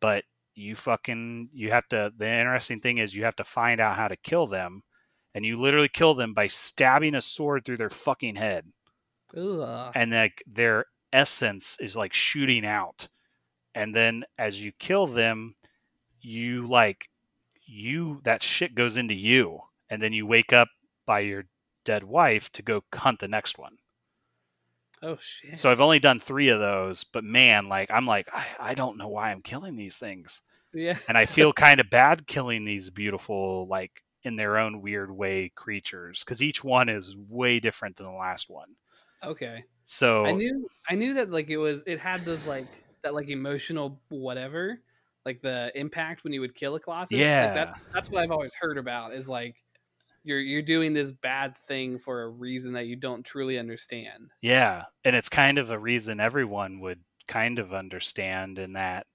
[0.00, 2.12] but you fucking you have to.
[2.16, 4.82] The interesting thing is you have to find out how to kill them
[5.34, 8.72] and you literally kill them by stabbing a sword through their fucking head
[9.36, 9.94] Ugh.
[9.94, 13.08] and like their essence is like shooting out
[13.74, 15.54] and then as you kill them
[16.24, 17.08] you like
[17.66, 19.60] you that shit goes into you
[19.90, 20.68] and then you wake up
[21.06, 21.44] by your
[21.84, 23.76] dead wife to go hunt the next one
[25.02, 25.58] Oh shit.
[25.58, 28.96] so i've only done three of those but man like i'm like i, I don't
[28.96, 30.42] know why i'm killing these things
[30.74, 30.98] yeah.
[31.08, 35.52] and I feel kind of bad killing these beautiful, like in their own weird way,
[35.54, 38.70] creatures because each one is way different than the last one.
[39.22, 39.64] Okay.
[39.84, 42.66] So I knew I knew that like it was it had those like
[43.02, 44.80] that like emotional whatever
[45.24, 47.12] like the impact when you would kill a colossus.
[47.12, 47.54] Like, Yeah.
[47.54, 49.56] that, that's what I've always heard about is like
[50.22, 54.30] you're you're doing this bad thing for a reason that you don't truly understand.
[54.40, 59.06] yeah, and it's kind of a reason everyone would kind of understand in that,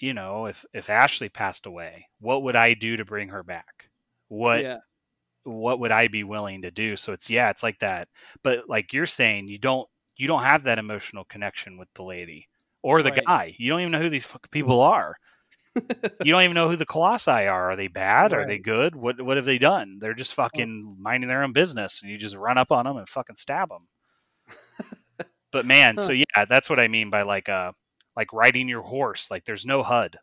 [0.00, 3.90] you know, if if Ashley passed away, what would I do to bring her back?
[4.28, 4.78] What yeah.
[5.44, 6.94] what would I be willing to do?
[6.96, 8.08] So it's yeah, it's like that.
[8.44, 12.48] But like you're saying, you don't you don't have that emotional connection with the lady
[12.88, 13.24] or the Right.
[13.26, 13.54] guy.
[13.58, 15.16] You don't even know who these fucking people are.
[15.76, 17.70] you don't even know who the colossi are.
[17.70, 18.32] Are they bad?
[18.32, 18.96] Are they good?
[18.96, 19.98] What what have they done?
[20.00, 23.08] They're just fucking minding their own business, and you just run up on them and
[23.08, 23.86] fucking stab them.
[25.52, 27.72] but man, so yeah, that's what I mean by like uh
[28.16, 29.30] like riding your horse.
[29.30, 30.16] Like there's no HUD.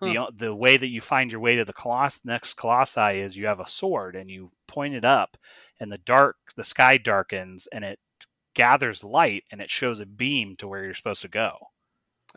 [0.00, 3.46] The the way that you find your way to the coloss- next colossi is you
[3.46, 5.36] have a sword and you point it up,
[5.80, 7.98] and the dark the sky darkens and it
[8.54, 11.56] gathers light and it shows a beam to where you're supposed to go.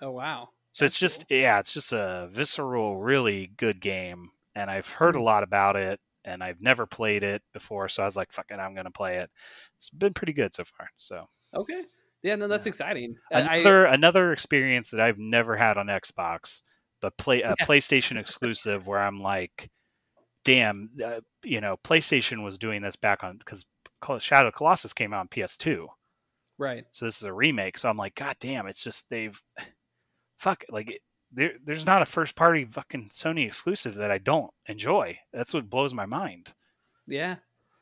[0.01, 0.49] Oh wow.
[0.71, 5.15] So That's it's just yeah, it's just a visceral, really good game, and I've heard
[5.15, 8.47] a lot about it, and I've never played it before, so I was like, "Fuck
[8.51, 9.29] it, I'm gonna play it."
[9.77, 10.89] It's been pretty good so far.
[10.97, 11.83] So Okay.
[12.23, 12.71] Yeah, no, that's Yeah.
[12.71, 13.15] exciting.
[13.31, 16.63] I- I- another another experience that I've never had on Xbox,
[16.99, 17.55] but play a Yeah.
[17.65, 19.69] PlayStation exclusive, where I'm like,
[20.43, 23.65] "Damn, uh, you know, PlayStation was doing this back on because
[24.19, 25.87] Shadow Colossus came out on PS2."
[26.57, 26.85] Right.
[26.91, 27.77] So this is a remake.
[27.77, 29.41] So I'm like, God damn, it's just they've
[30.39, 31.01] fuck like it-
[31.31, 31.53] there.
[31.65, 35.17] There's not a first party fucking Sony exclusive that I don't enjoy.
[35.33, 36.53] That's what blows my mind.
[37.07, 37.35] Yeah.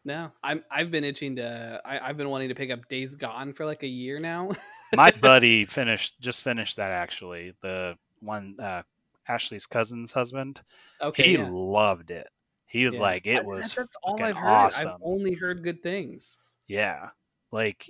[0.06, 0.66] No, I'm.
[0.70, 1.80] I've been itching to.
[1.86, 4.50] I, I've been wanting to pick up Days Gone for like a year now.
[4.96, 7.54] My buddy finished just finished that actually.
[7.62, 8.82] The one uh,
[9.30, 10.62] Ashley's cousin's husband.
[11.02, 11.24] okay.
[11.24, 11.48] he yeah.
[11.50, 12.28] loved it.
[12.66, 13.02] He was Yeah.
[13.02, 14.50] like, it was That's all I've heard.
[14.50, 14.88] awesome.
[14.90, 16.38] I've only heard good things.
[16.68, 17.10] Yeah.
[17.54, 17.90] Like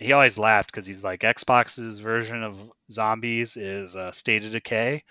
[0.00, 2.56] he always laughed because he's like Xbox's version of
[2.90, 5.04] zombies is uh, State of Decay,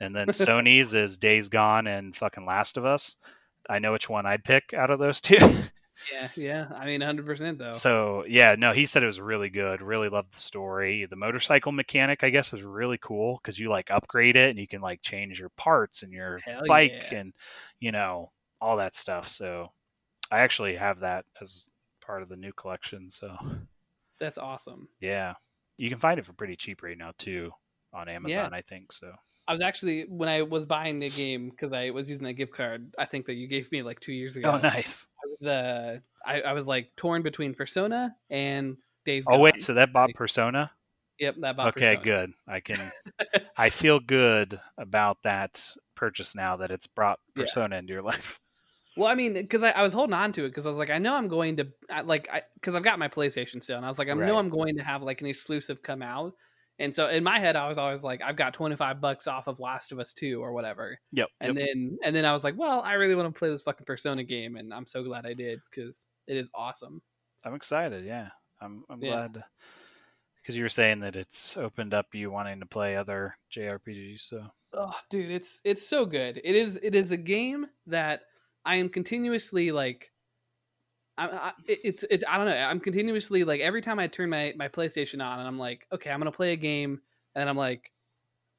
[0.00, 3.16] and then Sony's is Days Gone and fucking Last of Us.
[3.68, 5.38] I know which one I'd pick out of those two.
[6.12, 6.28] Yeah.
[6.34, 6.66] Yeah.
[6.74, 7.70] I mean, 100 percent though.
[7.70, 9.82] so yeah, no, he said it was really good.
[9.82, 11.06] Really loved the story.
[11.06, 14.66] The motorcycle mechanic, I guess, was really cool because you like upgrade it and you
[14.66, 17.18] can like change your parts and your Hell bike yeah.
[17.18, 17.32] and
[17.80, 19.28] you know all that stuff.
[19.28, 19.72] So
[20.30, 21.68] I actually have that as
[22.04, 23.10] part of the new collection.
[23.10, 23.36] So
[24.20, 24.88] That's awesome.
[25.00, 25.34] yeah,
[25.78, 27.50] you can find it for pretty cheap right now too
[27.92, 28.52] on Amazon.
[28.54, 29.12] I think so.
[29.48, 32.52] I was actually when I was buying the game because I was using that gift
[32.52, 32.94] card.
[32.98, 34.52] I think that you gave me like two years ago.
[34.52, 35.08] Oh, nice.
[35.24, 39.24] I was uh, I, I was like torn between Persona and Days.
[39.28, 40.70] Oh wait, so that bought Persona.
[41.18, 42.04] yep, that bought Okay, Persona.
[42.04, 42.32] good.
[42.46, 42.92] I can.
[43.56, 47.44] I feel good about that purchase now that it's brought Yeah.
[47.44, 48.38] Persona into your life.
[48.96, 50.90] Well, I mean, because I, I was holding on to it because I was like,
[50.90, 53.84] I know I'm going to I, like, I because I've got my PlayStation still, and
[53.86, 54.26] I was like, I Right.
[54.26, 56.34] know I'm going to have like an exclusive come out,
[56.78, 59.60] and so in my head, I was always like, I've got 25 bucks off of
[59.60, 61.28] Last of Us 2 or whatever, Yep.
[61.40, 61.66] and yep.
[61.68, 64.24] then and then I was like, well, I really want to play this fucking Persona
[64.24, 67.02] game, and I'm so glad I did because it is awesome.
[67.44, 68.04] I'm excited.
[68.04, 68.30] Yeah,
[68.60, 68.84] I'm.
[68.90, 69.06] I'm Yeah.
[69.06, 69.44] glad
[70.36, 74.20] because you were saying that it's opened up you wanting to play other JRPGs.
[74.22, 76.40] So Oh, dude, it's it's so good.
[76.44, 78.22] It is it is a game that
[78.64, 80.10] I am continuously like.
[81.18, 82.56] I, I, it's it's I don't know.
[82.56, 86.10] I'm continuously like every time I turn my my PlayStation on and I'm like, okay,
[86.10, 87.00] I'm gonna play a game,
[87.34, 87.92] and I'm like,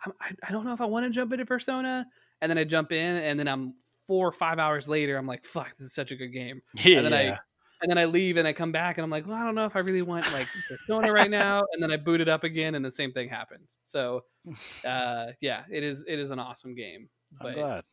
[0.05, 2.05] I'm, I I don't know if I want to jump into Persona,
[2.39, 3.73] and then I jump in, and then I'm
[4.05, 6.97] four or five hours later, I'm like, fuck, this is such a good game, yeah,
[6.97, 7.39] and then I
[7.81, 9.65] and then I leave and I come back and I'm like, well, I don't know
[9.65, 12.75] if I really want like Persona right now, and then I boot it up again,
[12.75, 13.79] and the same thing happens.
[13.83, 14.23] So,
[14.85, 17.09] uh, yeah, it is it is an awesome game.
[17.39, 17.83] I'm But glad.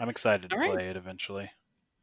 [0.00, 0.70] I'm excited to right.
[0.72, 1.50] play it eventually.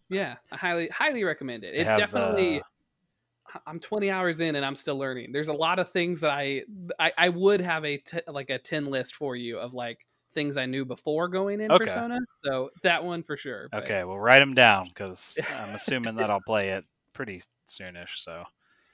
[0.10, 1.74] yeah, I highly highly recommend it.
[1.74, 2.62] They It's definitely.
[2.62, 5.32] uh, I'm 20 hours in and I'm still learning.
[5.32, 6.64] There's a lot of things that I
[7.00, 10.06] I, I would have a t- like a 10 list for you of like
[10.36, 11.86] things I knew before going in Okay.
[11.86, 12.20] Persona.
[12.46, 13.68] So that one for sure.
[13.72, 18.24] but- Okay, well, write them down because I'm assuming that I'll play it pretty soonish.
[18.24, 18.44] So,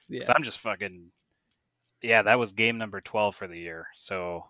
[0.08, 0.24] Yeah.
[0.34, 1.12] I'm just fucking.
[2.02, 3.88] Yeah, that was game number 12 for the year.
[3.96, 4.46] So,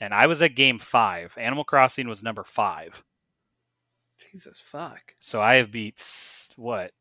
[0.00, 1.34] and I was at game five.
[1.38, 3.02] Animal Crossing was number five.
[4.18, 5.14] Jesus fuck.
[5.20, 6.02] So I have beat
[6.56, 6.92] what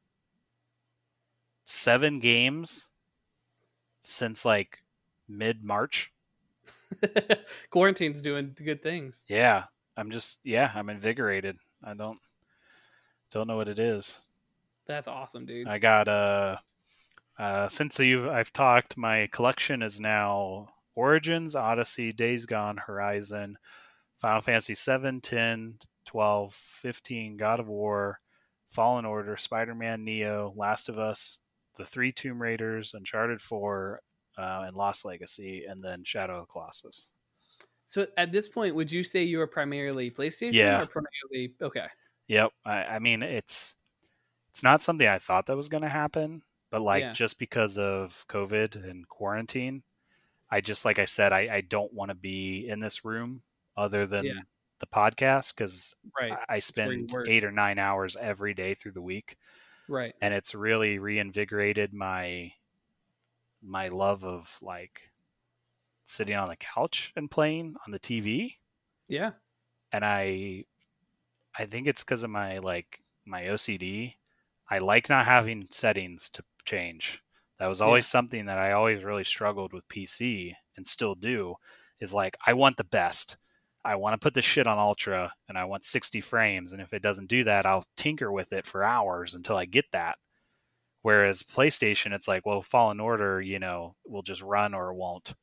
[1.65, 2.87] seven games
[4.03, 4.83] since like
[5.27, 6.11] mid March.
[7.69, 9.25] Quarantine's doing good things.
[9.27, 9.65] Yeah,
[9.95, 11.57] I'm just yeah, I'm invigorated.
[11.83, 12.19] I don't
[13.31, 14.21] don't know what it is.
[14.85, 15.67] That's awesome, dude.
[15.67, 16.57] I got uh
[17.37, 23.57] uh since you've I've talked, my collection is now Origins, Odyssey, Days Gone, Horizon,
[24.17, 25.75] Final Fantasy 7, 10,
[26.07, 28.19] 12, 15, God of War,
[28.69, 31.39] Fallen Order, Spider-Man, Nioh, Last of Us,
[31.77, 34.01] the three Tomb Raiders, Uncharted 4,
[34.37, 37.11] uh, and Lost Legacy, and then Shadow of the Colossus.
[37.85, 40.53] So at this point, would you say you are primarily PlayStation?
[40.53, 40.81] Yeah.
[40.81, 41.87] Or primarily okay.
[42.27, 42.51] Yep.
[42.65, 43.75] I, I mean, it's
[44.49, 47.13] it's not something I thought that was going to happen, but like Yeah.
[47.13, 49.83] just because of COVID and quarantine,
[50.51, 53.41] I just like I said, I, I don't want to be in this room
[53.77, 54.41] other than Yeah.
[54.79, 56.31] The podcast because Right.
[56.33, 59.37] I, I spend eight or nine hours every day through the week,
[59.87, 60.13] Right.
[60.21, 62.53] and it's really reinvigorated my
[63.61, 65.11] my love of like
[66.05, 68.55] sitting on the couch and playing on the TV
[69.09, 69.31] Yeah.
[69.91, 70.65] and I
[71.57, 74.13] I think it's because of my like my OCD.
[74.69, 77.23] I like not having settings to change.
[77.57, 81.55] That was always something that I always really struggled with PC and still do
[81.99, 83.37] is like I want the best.
[83.87, 86.93] I want to put this shit on ultra and I want 60 frames and if
[86.93, 90.19] it doesn't do that, I'll tinker with it for hours until I get that.
[91.01, 95.33] Whereas PlayStation it's like, well, Fallen Order, you know, will just run or it won't.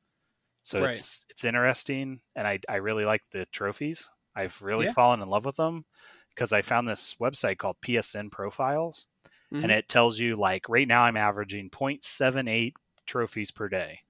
[0.65, 0.85] So Right.
[0.85, 4.09] it's it's interesting and I I really like the trophies.
[4.37, 4.89] I've really Yeah.
[4.89, 5.87] fallen in love with them
[6.31, 9.09] because I found this website called PSN Profiles
[9.51, 9.65] Mhm.
[9.65, 12.75] and it tells you like right now I'm averaging 0.78
[13.07, 14.01] trophies per day,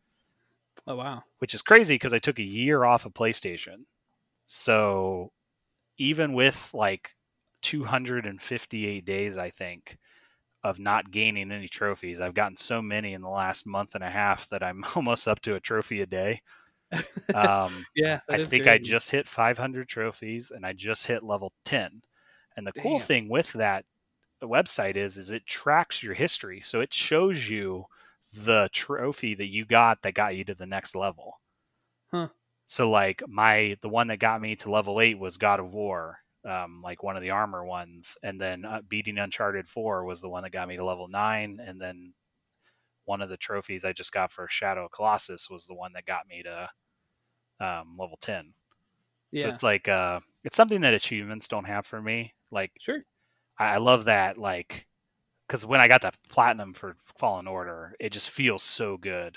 [0.87, 1.25] oh wow.
[1.39, 3.85] which is crazy because I took a year off of PlayStation.
[4.47, 5.33] So
[5.99, 7.17] even with like
[7.63, 9.99] 258 days, I think,
[10.65, 14.11] of not gaining any trophies, I've gotten so many in the last month and a
[14.11, 16.43] half that I'm almost up to a trophy a day.
[17.33, 22.03] Um, Yeah, I think I just hit 500 trophies and I just hit level 10.
[22.57, 23.85] And the cool thing with that
[24.43, 26.61] website is is it tracks your history.
[26.63, 27.87] So it shows you
[28.33, 31.41] the trophy that you got that got you to the next level.
[32.11, 32.29] Huh.
[32.67, 36.19] So like my the one that got me to level 8 was God of War.
[36.47, 40.29] Um, like one of the armor ones, and then uh, beating Uncharted Four was the
[40.29, 42.13] one that got me to level nine, and then
[43.07, 46.05] one of the trophies I just got for Shadow of Colossus was the one that
[46.05, 46.69] got me to
[47.61, 48.53] um, level 10.
[49.33, 49.43] Yeah.
[49.43, 52.35] So it's like uh it's something that achievements don't have for me.
[52.51, 53.05] Like sure.
[53.59, 54.87] I, I love that like
[55.47, 59.37] because when I got the platinum for Fallen Order, it just feels so good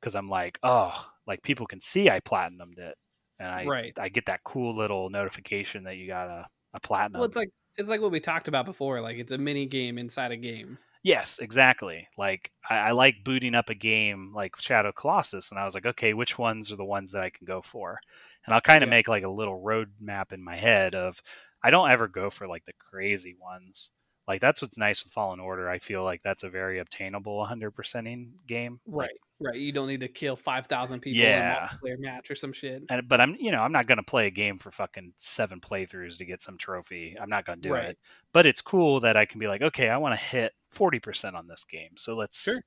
[0.00, 2.96] because I'm like, oh, like people can see I platinumed it,
[3.40, 3.94] and I Right.
[3.98, 7.12] I get that cool little notification that you got a a platinum.
[7.14, 9.00] Well, it's like it's like what we talked about before.
[9.00, 10.78] Like it's a mini game inside a game.
[11.02, 12.08] Yes, exactly.
[12.18, 15.86] Like I, I like booting up a game like Shadow Colossus, and I was like,
[15.86, 18.00] okay, which ones are the ones that I can go for?
[18.46, 18.90] And I'll kind of Yeah.
[18.90, 21.22] make like a little road map in my head of
[21.62, 23.92] I don't ever go for like the crazy ones.
[24.26, 25.68] Like that's what's nice with Fallen Order.
[25.70, 28.80] I feel like that's a very obtainable 100%ing game.
[28.98, 29.10] Like,
[29.40, 29.56] Right.
[29.56, 31.38] You don't need to kill five thousand people Yeah.
[31.38, 32.82] in a multiplayer match or some shit.
[32.90, 36.18] and but I'm you know I'm not gonna play a game for fucking seven playthroughs
[36.18, 37.16] to get some trophy.
[37.20, 37.90] I'm not gonna do Right.
[37.90, 37.98] it.
[38.32, 41.36] But it's cool that I can be like, okay, I want to hit forty percent
[41.36, 42.60] on this game, so let's Sure.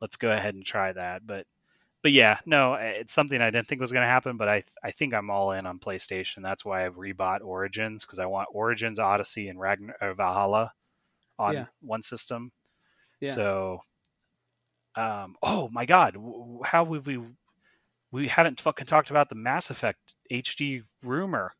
[0.00, 1.26] let's go ahead and try that.
[1.26, 1.46] But
[2.00, 5.12] but yeah, no, it's something I didn't think was gonna happen, but I I think
[5.12, 6.42] I'm all in on PlayStation.
[6.42, 10.72] That's why I've rebought Origins because I want Origins, Odyssey, and Ragnarok Valhalla
[11.38, 11.66] on Yeah.
[11.82, 12.50] one system.
[13.20, 13.30] Yeah.
[13.30, 13.82] So,
[14.96, 16.16] um, oh my God,
[16.64, 17.20] how have we?
[18.10, 21.52] We haven't fucking talked about the Mass Effect HD rumor,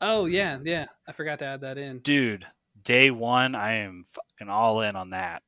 [0.00, 0.86] Oh yeah, yeah.
[1.08, 1.98] I forgot to add that in.
[2.00, 2.46] dude.
[2.82, 5.42] Day one, I am fucking all in on that.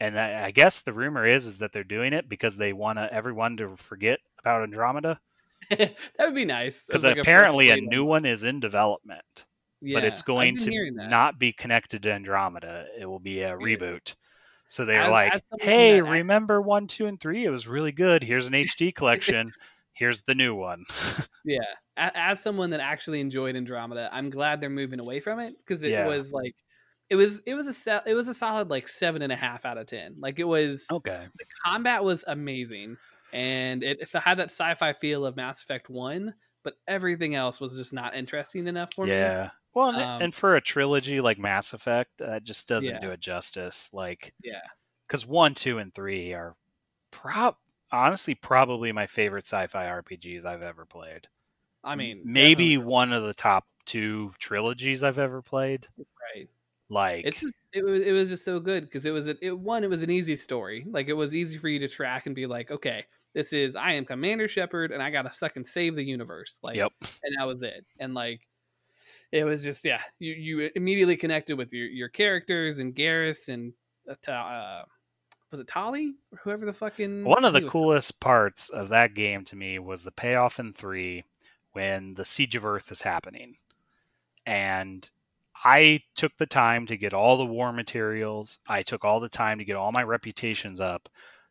[0.00, 2.98] And I, I guess the rumor is is that they're doing it because they want
[2.98, 5.18] everyone to forget about Andromeda
[5.70, 6.84] that would be nice.
[6.84, 9.46] because like apparently a to- new one is in development,
[9.80, 12.86] Yeah, but it's going to not be connected to Andromeda.
[12.98, 14.14] It will be a reboot.
[14.74, 17.44] So they're like, "Hey, remember one, two, and three?
[17.44, 18.24] It was really good.
[18.24, 19.52] Here's an HD collection.
[19.92, 20.84] Here's the new one."
[21.46, 21.60] Yeah,
[21.98, 25.90] as someone that actually enjoyed Andromeda, I'm glad they're moving away from it because it
[25.90, 26.06] Yeah.
[26.06, 26.54] was like,
[27.10, 29.76] it was it was a it was a solid like seven and a half out
[29.76, 30.16] of ten.
[30.18, 31.26] Like it was okay.
[31.38, 32.96] the combat was amazing,
[33.34, 37.60] and it, if it had that sci-fi feel of Mass Effect One, but everything else
[37.60, 39.12] was just not interesting enough for me.
[39.12, 39.50] Yeah.
[39.74, 43.00] Well, and, Um, and for a trilogy like Mass Effect, that just doesn't Yeah.
[43.00, 43.92] do it justice.
[43.92, 44.60] Like, Yeah,
[45.08, 46.56] because one, two, and three are
[47.12, 47.56] prob
[47.92, 51.28] honestly probably my favorite sci-fi RPGs I've ever played.
[51.84, 55.88] I mean, maybe definitely one of the top two trilogies I've ever played.
[56.34, 56.48] right.
[56.88, 59.58] Like, It's just it was it was just so good because it was a, it
[59.58, 62.34] one it was an easy story like it was easy for you to track and
[62.34, 66.04] be like okay this is I am Commander Shepard and I gotta fucking save the
[66.04, 66.92] universe like yep,
[67.24, 68.46] and that was it and like
[69.32, 73.72] it was just yeah you you immediately connected with your your characters and Garrus and
[74.08, 74.82] uh, uh
[75.50, 79.44] was it Tali or whoever the fucking one of the coolest parts of that game
[79.44, 81.24] to me was the payoff in three
[81.72, 83.56] when the siege of Earth is happening,
[84.46, 85.08] and
[85.64, 88.58] I took the time to get all the war materials.
[88.66, 91.08] I took all the time to get all my reputations up.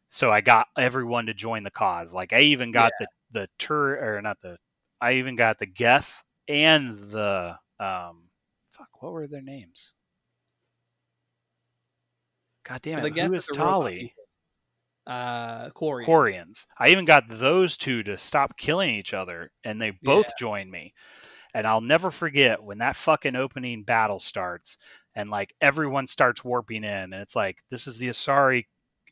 [0.10, 2.14] So I got everyone to join the cause.
[2.14, 4.58] Like I even got the the tur or not the
[5.02, 8.30] I even got the Geth and the um
[8.72, 9.94] fuck what were their names?
[12.64, 13.18] God damn So it!
[13.18, 14.14] Who is Tali?
[15.06, 16.66] uh Corey Quarians.
[16.78, 20.34] I even got those two to stop killing each other, and they both Yeah.
[20.40, 20.94] joined me.
[21.54, 24.78] And I'll never forget when that fucking opening battle starts,
[25.14, 28.66] and like everyone starts warping in, and it's like this is the Asari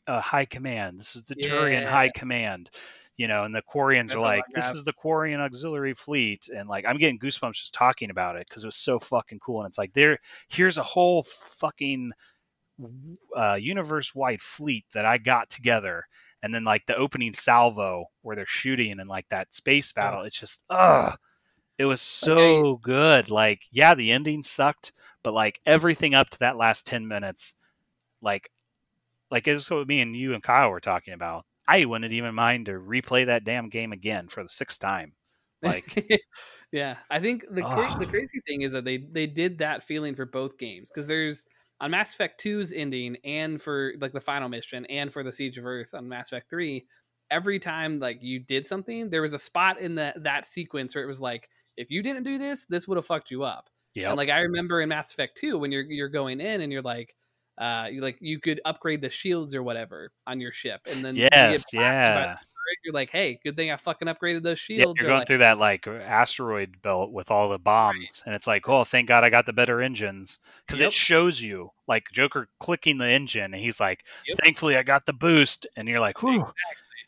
[0.06, 2.70] uh, High Command, this is the Turian High Command,
[3.16, 6.68] you know, and the Quarians That's are like, this is the Quarian Auxiliary Fleet, and
[6.68, 9.68] like I'm getting goosebumps just talking about it because it was so fucking cool, and
[9.68, 10.18] it's like there,
[10.48, 12.12] here's a whole fucking
[13.36, 16.06] uh, universe wide fleet that I got together,
[16.42, 20.22] and then like the opening salvo where they're shooting and like that space battle.
[20.22, 21.16] It's just ugh.
[21.78, 22.80] It was so okay.
[22.82, 23.30] good.
[23.30, 27.54] Like, yeah, the ending sucked, but like everything up to that last ten minutes,
[28.20, 28.50] like,
[29.30, 31.44] like it's what me and you and Kyle were talking about.
[31.66, 35.12] I wouldn't even mind to replay that damn game again for the sixth time.
[35.62, 36.10] Like,
[36.72, 40.14] yeah, I think the cra- the crazy thing is that they they did that feeling
[40.14, 41.44] for both games because there's
[41.80, 45.58] on Mass Effect 2's ending and for like the final mission and for the Siege
[45.58, 46.86] of Earth on Mass Effect 3,
[47.30, 51.02] every time like you did something, there was a spot in that that sequence where
[51.04, 53.68] it was like, if you didn't do this, this would have fucked you up.
[53.94, 54.08] Yeah.
[54.08, 56.82] And like I remember in Mass Effect 2 when you're you're going in and you're
[56.82, 57.14] like,
[57.58, 61.64] uh, like you could upgrade the shields or whatever on your ship, and then yes,
[61.72, 62.36] yeah.
[62.84, 64.94] You're like, hey, good thing I fucking upgraded those shields.
[64.96, 68.22] Yeah, you're going like, through that like asteroid belt with all the bombs, right.
[68.26, 70.88] and it's like, oh, thank God I got the better engines because yep.
[70.88, 74.38] it shows you like Joker clicking the engine, and he's like, yep.
[74.42, 76.40] thankfully I got the boost, and you're like, whew.
[76.40, 76.54] Exactly.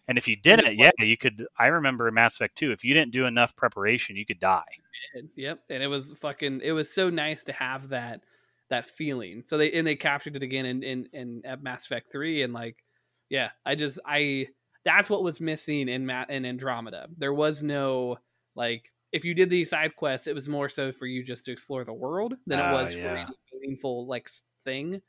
[0.07, 1.47] And if you didn't, yeah, you could.
[1.59, 4.63] I remember in Mass Effect 2, if you didn't do enough preparation, you could die.
[5.35, 6.61] Yep, and it was fucking.
[6.63, 8.21] It was so nice to have that
[8.71, 9.43] that feeling.
[9.45, 12.53] So they and they captured it again in in, in at Mass Effect three, and
[12.53, 12.77] like,
[13.29, 14.49] yeah, I just I
[14.85, 17.09] that's what was missing in Matt in Andromeda.
[17.17, 18.19] There was no
[18.55, 21.53] like if you did the side quests, it was more so for you just to
[21.53, 23.03] explore the world than it ah, was uh, yeah.
[23.03, 24.29] for any meaningful like
[24.65, 25.01] thing.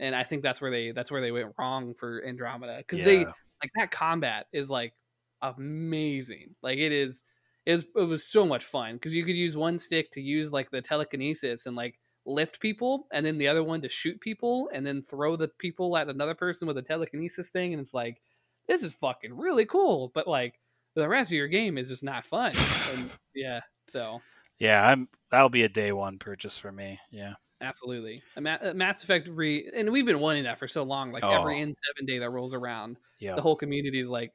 [0.00, 3.04] And I think that's where they that's where they went wrong for Andromeda because yeah.
[3.04, 4.94] they like that combat is like
[5.42, 6.54] amazing.
[6.62, 7.22] Like it is
[7.64, 10.50] it was, it was so much fun because you could use one stick to use
[10.50, 14.70] like the telekinesis and like lift people and then the other one to shoot people
[14.72, 18.20] and then throw the people at another person with a telekinesis thing and it's like
[18.68, 20.54] this is fucking really cool but like
[20.94, 22.52] the rest of your game is just not fun
[22.92, 24.20] and yeah so.
[24.58, 27.34] Yeah i'm that'll be a day one purchase for me yeah.
[27.60, 28.24] Absolutely.
[28.36, 31.30] A Ma- mass effect re and we've been wanting that for so long like oh.
[31.30, 31.74] every n7
[32.06, 33.36] day that rolls around yeah.
[33.36, 34.32] the whole community is like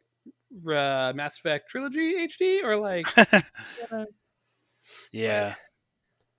[0.65, 3.05] uh, mass effect trilogy hd or like
[5.11, 5.55] yeah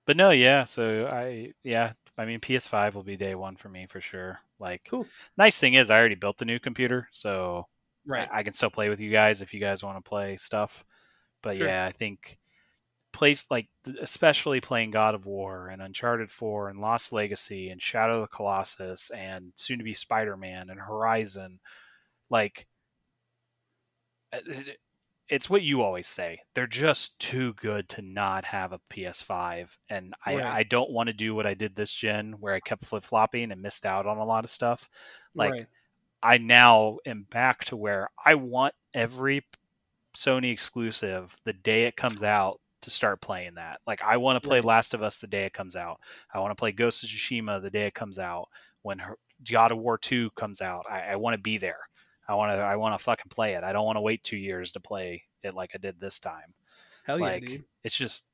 [0.09, 0.63] but no, yeah.
[0.63, 4.39] So I, yeah, I mean, PS5 will be day one for me for sure.
[4.57, 5.05] Like, cool.
[5.37, 7.67] Nice thing is, I already built the new computer, so
[8.07, 10.35] right, I, I can still play with you guys if you guys want to play
[10.37, 10.83] stuff.
[11.43, 11.67] But sure.
[11.67, 12.39] yeah, I think
[13.13, 13.67] place like
[14.01, 18.35] especially playing God of War and Uncharted 4 and Lost Legacy and Shadow of the
[18.35, 21.59] Colossus and soon to be Spider-Man and Horizon
[22.31, 22.65] like
[24.33, 24.39] uh,
[25.29, 26.41] it's what you always say.
[26.55, 30.45] They're just too good to not have a PS5, and I, right.
[30.45, 33.51] I don't want to do what I did this gen, where I kept flip flopping
[33.51, 34.89] and missed out on a lot of stuff.
[35.35, 35.67] Like right.
[36.21, 39.45] I now am back to where I want every
[40.17, 43.79] Sony exclusive the day it comes out to start playing that.
[43.85, 44.65] Like I want to play right.
[44.65, 45.99] Last of Us the day it comes out.
[46.33, 48.47] I want to play Ghost of Tsushima the day it comes out.
[48.81, 49.01] When
[49.49, 51.88] God of War Two comes out, I, I want to be there.
[52.29, 53.63] I want to I want to fucking play it.
[53.63, 56.53] I don't want to wait two years to play it like I did this time.
[57.05, 57.63] Hell like, yeah, dude!
[57.83, 58.25] It's just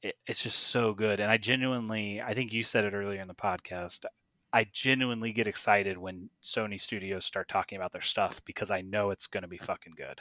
[0.00, 3.26] it, it's just so good, and I genuinely I think you said it earlier in
[3.26, 4.04] the podcast.
[4.52, 9.10] I genuinely get excited when Sony Studios start talking about their stuff because I know
[9.10, 10.20] it's going to be fucking good.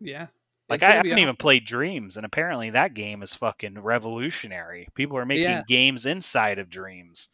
[0.00, 0.26] Yeah.
[0.68, 1.18] Like I haven't awesome.
[1.18, 4.88] even played Dreams, and apparently that game is fucking revolutionary.
[4.94, 5.62] People are making yeah.
[5.66, 7.28] games inside of Dreams.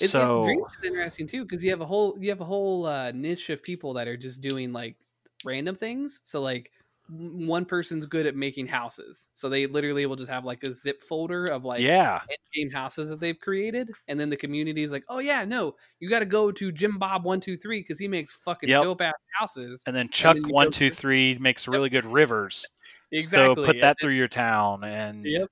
[0.00, 2.46] It, so it, Dreams is interesting too because you have a whole you have a
[2.46, 4.96] whole uh, niche of people that are just doing like
[5.44, 6.20] random things.
[6.24, 6.70] So like
[7.08, 11.02] one person's good at making houses, so they literally will just have like a zip
[11.02, 12.20] folder of like yeah
[12.54, 16.08] game houses that they've created, and then the community is like, oh yeah, no, you
[16.08, 18.82] got to go to Jim Bob one two three because he makes fucking yep.
[18.82, 22.66] dope ass houses, and then Chuck and then one two three makes really good rivers.
[23.10, 23.62] Exactly.
[23.62, 25.48] So put that through your town, and yep.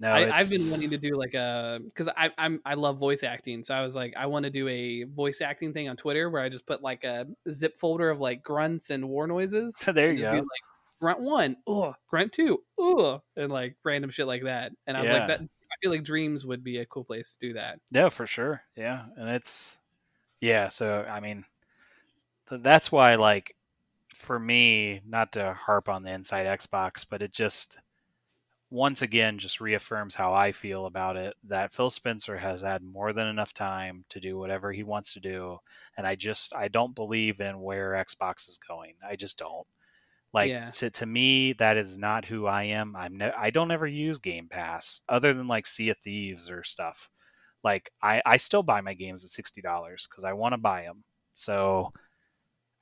[0.00, 2.96] No, I, have been wanting to do like uh, a because I I'm I love
[2.96, 5.96] voice acting, so I was like I want to do a voice acting thing on
[5.98, 9.76] Twitter where I just put like a zip folder of like grunts and war noises.
[9.86, 10.32] there you go.
[10.32, 10.44] like,
[11.02, 14.72] grunt one, oh, grunt two, oh, and like random shit like that.
[14.86, 15.18] And I was yeah.
[15.18, 17.78] like, that I feel like Dreams would be a cool place to do that.
[17.90, 18.62] Yeah, for sure.
[18.76, 19.78] Yeah, and it's
[20.40, 20.68] yeah.
[20.68, 21.44] So I mean,
[22.50, 23.54] that's why like
[24.14, 27.78] for me, not to harp on the inside Xbox, but it just
[28.70, 33.12] once again just reaffirms how I feel about it that Phil Spencer has had more
[33.12, 35.58] than enough time to do whatever he wants to do
[35.96, 38.94] and I just I don't believe in where Xbox is going.
[39.06, 39.66] I just don't.
[40.32, 40.70] Like yeah.
[40.70, 42.94] to, to me that is not who I am.
[42.94, 46.62] I'm ne- I don't ever use Game Pass other than like Sea of Thieves or
[46.62, 47.10] stuff.
[47.64, 51.02] Like I I still buy my games at $60 cuz I want to buy them.
[51.34, 51.92] So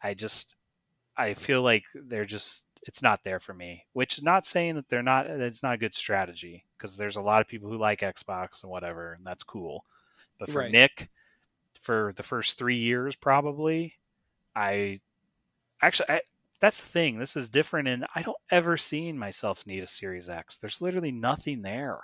[0.02, 0.55] I just
[1.16, 3.85] I feel like they're just it's not there for me.
[3.93, 5.27] Which is not saying that they're not.
[5.27, 8.73] It's not a good strategy because there's a lot of people who like Xbox and
[8.73, 9.85] whatever, and that's cool.
[10.39, 10.73] But for right.
[10.73, 11.10] Nick,
[11.82, 13.94] for the first three years, probably,
[14.56, 15.01] I
[15.82, 16.20] actually I,
[16.60, 17.19] that's the thing.
[17.19, 20.56] This is different, and I don't ever see myself need a Series X.
[20.56, 22.01] There's literally nothing there.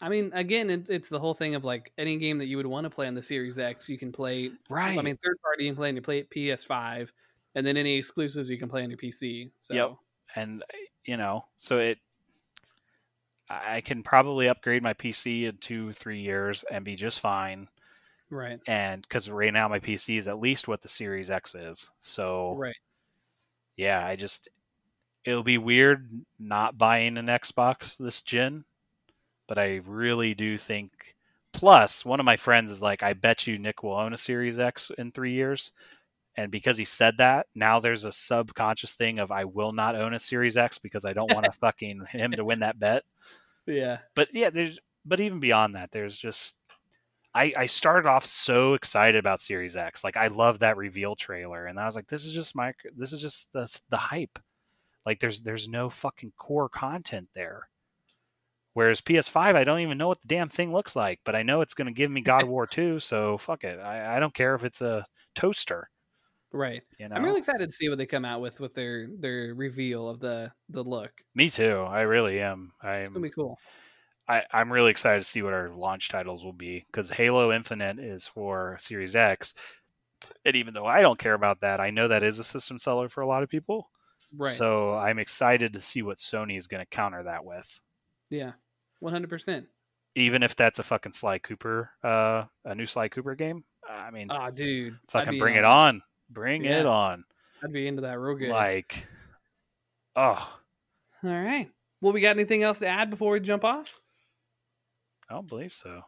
[0.00, 2.66] I mean, again, it, it's the whole thing of like any game that you would
[2.66, 4.50] want to play on the Series X, you can play.
[4.68, 4.98] Right.
[4.98, 7.08] I mean, third party you can play on your play PS5,
[7.54, 9.50] and then any exclusives you can play on your PC.
[9.60, 9.96] So Yep.
[10.36, 10.64] And
[11.04, 11.98] you know, so it.
[13.50, 17.68] I can probably upgrade my PC in two, three years and be just fine.
[18.30, 21.90] right, And because right now my PC is at least what the Series X is,
[21.98, 22.76] so right.
[23.76, 24.48] yeah, I just
[25.24, 28.64] it'll be weird not buying an Xbox this gen,
[29.48, 31.16] but I really do think.
[31.52, 34.58] Plus, one of my friends is like, "I bet you Nick will own a Series
[34.58, 35.72] X in three years,"
[36.38, 40.14] and because he said that, now there's a subconscious thing of I will not own
[40.14, 43.02] a Series X because I don't want to fucking him to win that bet.
[43.66, 46.54] Yeah, But yeah, there's but even beyond that, there's just
[47.34, 50.04] I, I started off so excited about Series X.
[50.04, 53.12] Like I love that reveal trailer, and I was like, "This is just my, this
[53.12, 54.38] is just the the hype."
[55.04, 57.68] Like there's there's no fucking core content there.
[58.74, 61.62] Whereas PS5, I don't even know what the damn thing looks like, but I know
[61.62, 63.80] it's going to give me God of War 2, so fuck it.
[63.80, 65.04] I, I don't care if it's a
[65.34, 65.88] toaster.
[66.52, 66.82] Right.
[66.98, 69.54] You know, I'm really excited to see what they come out with with their their
[69.54, 71.12] reveal of the the look.
[71.34, 71.84] me too.
[71.88, 72.72] I really am.
[72.82, 73.58] It's gonna I'm be cool.
[74.28, 77.98] I, I'm really excited to see what our launch titles will be because Halo Infinite
[77.98, 79.54] is for Series X.
[80.44, 83.08] And even though I don't care about that, I know that is a system seller
[83.08, 83.88] for a lot of people.
[84.36, 84.52] Right.
[84.52, 87.80] So I'm excited to see what Sony is going to counter that with.
[88.28, 88.52] yeah,
[89.00, 89.30] 100.
[89.30, 89.66] percent
[90.14, 93.64] Even if that's a fucking Sly Cooper, uh, a new Sly Cooper game.
[93.88, 94.98] I mean, Ah, dude.
[95.08, 96.02] Fucking bring in it on.
[96.30, 97.24] Bring it on.
[97.62, 98.50] I'd be into that real good.
[98.50, 99.06] Like,
[100.16, 100.58] oh,
[101.24, 101.68] All right.
[102.00, 103.98] Well, we got anything else to add before we jump off?
[105.28, 106.02] I don't believe so.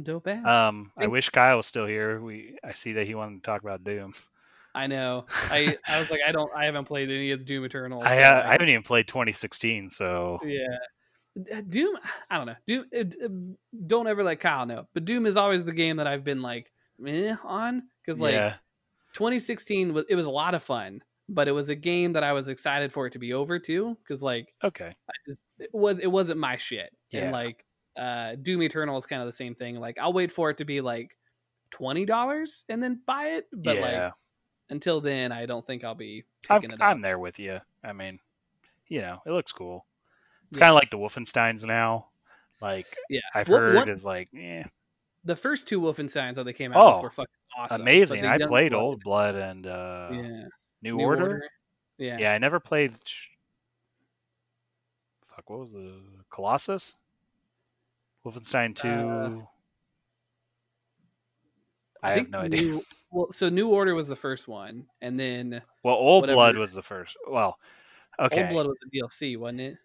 [0.00, 0.46] Dope ass.
[0.46, 2.20] Um, I Thank- wish Kyle was still here.
[2.20, 4.14] We I see that he wanted to talk about Doom.
[4.74, 5.26] I know.
[5.50, 6.50] I I was like, I don't.
[6.56, 8.02] I haven't played any of the Doom Eternal.
[8.02, 10.78] I, uh, I haven't even played 2016, so Yeah.
[11.68, 11.96] Doom,
[12.30, 12.54] I don't know.
[12.66, 14.86] Doom, it, it- don't ever let Kyle know.
[14.94, 16.72] But Doom is always the game that I've been like
[17.06, 18.54] eh, on because like yeah,
[19.12, 22.32] 2016 was it was a lot of fun, but it was a game that I
[22.32, 25.98] was excited for it to be over too because like okay, I just, it was
[25.98, 27.22] it wasn't my shit Yeah.
[27.24, 27.64] and like
[27.96, 29.76] uh Doom Eternal is kind of the same thing.
[29.76, 31.16] Like I'll wait for it to be like
[31.70, 33.82] twenty dollars and then buy it, but yeah.
[34.04, 34.12] like
[34.70, 36.80] until then, I don't think I'll be I'm, it up.
[36.80, 37.58] I'm there with you.
[37.84, 38.18] I mean,
[38.88, 39.84] you know, it looks cool.
[40.50, 40.64] It's Yeah.
[40.66, 42.08] kind of like the Wolfensteins now.
[42.62, 44.62] Like Yeah, I've What- heard what- is like, eh,
[45.24, 47.80] the first two Wolfensteins that they came out Oh, with were fucking awesome.
[47.82, 48.24] amazing.
[48.26, 50.44] I played Old Blood and uh, yeah,
[50.82, 51.42] New, Order.
[51.98, 52.18] Yeah.
[52.18, 52.32] Yeah.
[52.32, 52.94] I never played.
[55.34, 56.00] Fuck, what was the
[56.30, 56.96] Colossus?
[58.26, 58.88] Wolfenstein Two.
[58.88, 59.44] Uh,
[62.02, 62.60] I, have think no idea.
[62.62, 66.56] New, well, so New Order was the first one, and then Well, Old whatever- Blood
[66.56, 67.16] was the first.
[67.28, 67.58] Well,
[68.20, 68.42] okay.
[68.44, 69.76] Old Blood was the DLC, wasn't it?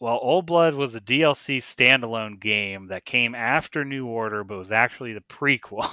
[0.00, 4.70] Well, Old Blood was a DLC standalone game that came after New Order, but was
[4.72, 5.88] actually the prequel.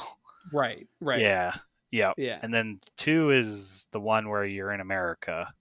[0.54, 0.88] Right.
[1.02, 1.22] Right.
[1.22, 1.54] Yeah.
[1.92, 2.14] Yep.
[2.18, 2.40] Yeah.
[2.42, 5.52] And then two is the one where you're in America.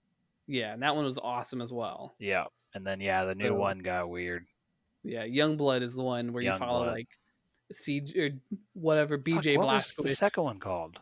[0.47, 0.73] Yeah.
[0.73, 2.13] And that one was awesome as well.
[2.19, 2.45] Yeah.
[2.75, 4.45] And then yeah, the new one got weird.
[5.03, 5.25] Yeah.
[5.25, 6.93] Youngblood is the one where you follow Blood.
[6.93, 7.07] like
[7.71, 8.29] Siege or
[8.73, 10.99] whatever BJ Fuck, what was the second one called?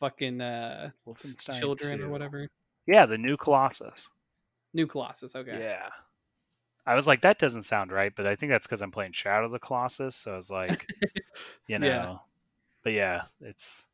[0.00, 2.04] fucking uh Wolfenstein children 2.
[2.04, 2.48] or whatever.
[2.86, 4.08] Yeah, the new Colossus.
[4.72, 5.34] New Colossus.
[5.34, 5.58] Okay.
[5.58, 5.88] Yeah.
[6.86, 9.46] I was like, that doesn't sound right, but I think that's because I'm playing Shadow
[9.46, 10.14] of the Colossus.
[10.16, 10.86] So I was like,
[11.66, 12.16] you know, Yeah.
[12.84, 13.86] but yeah, it's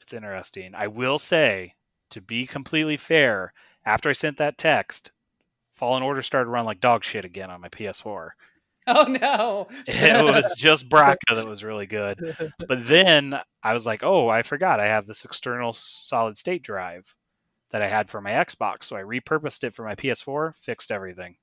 [0.00, 0.74] it's interesting.
[0.74, 1.74] I will say,
[2.10, 3.52] to be completely fair,
[3.84, 5.12] after I sent that text,
[5.72, 8.30] Fallen Order started to run like dog shit again on my PS4.
[8.86, 9.68] Oh no.
[9.86, 12.36] It was just Bracca that was really good.
[12.68, 17.14] But then I was like, oh, I forgot I have this external solid state drive
[17.70, 18.84] that I had for my Xbox.
[18.84, 21.36] So I repurposed it for my PS4, fixed everything.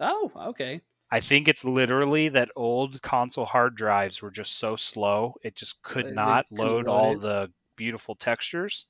[0.00, 0.80] oh, okay.
[1.12, 5.82] I think it's literally that old console hard drives were just so slow, it just
[5.82, 8.86] could they not load all the beautiful textures.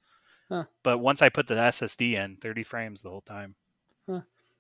[0.51, 0.65] Huh.
[0.83, 3.55] But once I put the SSD in, 30 frames the whole time.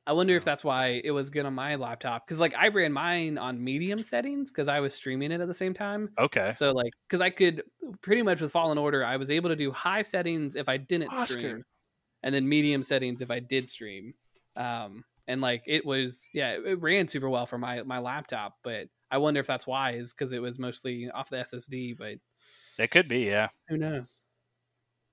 [0.07, 2.93] I wonder if that's why it was good on my laptop because like I ran
[2.93, 6.11] mine on medium settings because I was streaming it at the same time.
[6.19, 6.53] Okay.
[6.53, 7.63] So like because I could
[8.01, 11.11] pretty much with Fallen Order, I was able to do high settings if I didn't
[11.11, 11.27] Oscar.
[11.27, 11.65] stream,
[12.23, 14.15] and then medium settings if I did stream.
[14.57, 18.59] Um, and like it was yeah, it, it ran super well for my my laptop,
[18.63, 22.19] but I wonder if that's why is because it was mostly off the SSD, but
[22.79, 23.51] It could be, yeah.
[23.69, 24.23] who knows?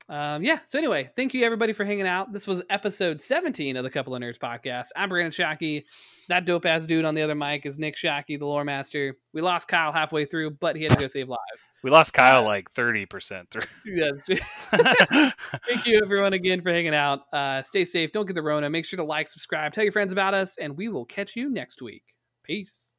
[0.09, 0.59] Um, yeah.
[0.65, 2.31] So anyway, thank you everybody for hanging out.
[2.31, 4.87] This was episode 17 of the CoupleaNerdz podcast.
[4.95, 5.83] I'm Brandon Shockey.
[6.29, 9.17] That dope ass dude on the other mic is Nick Shockey, the lore master.
[9.33, 11.69] We lost Kyle halfway through, but he had to go save lives.
[11.83, 13.63] We lost Kyle like thirty percent through.
[13.85, 14.11] Yeah,
[15.67, 17.21] thank you everyone again for hanging out.
[17.31, 18.11] Uh, stay safe.
[18.11, 18.69] Don't get the Rona.
[18.69, 21.49] Make sure to like, subscribe, tell your friends about us, and we will catch you
[21.49, 22.03] next week.
[22.43, 22.93] Peace.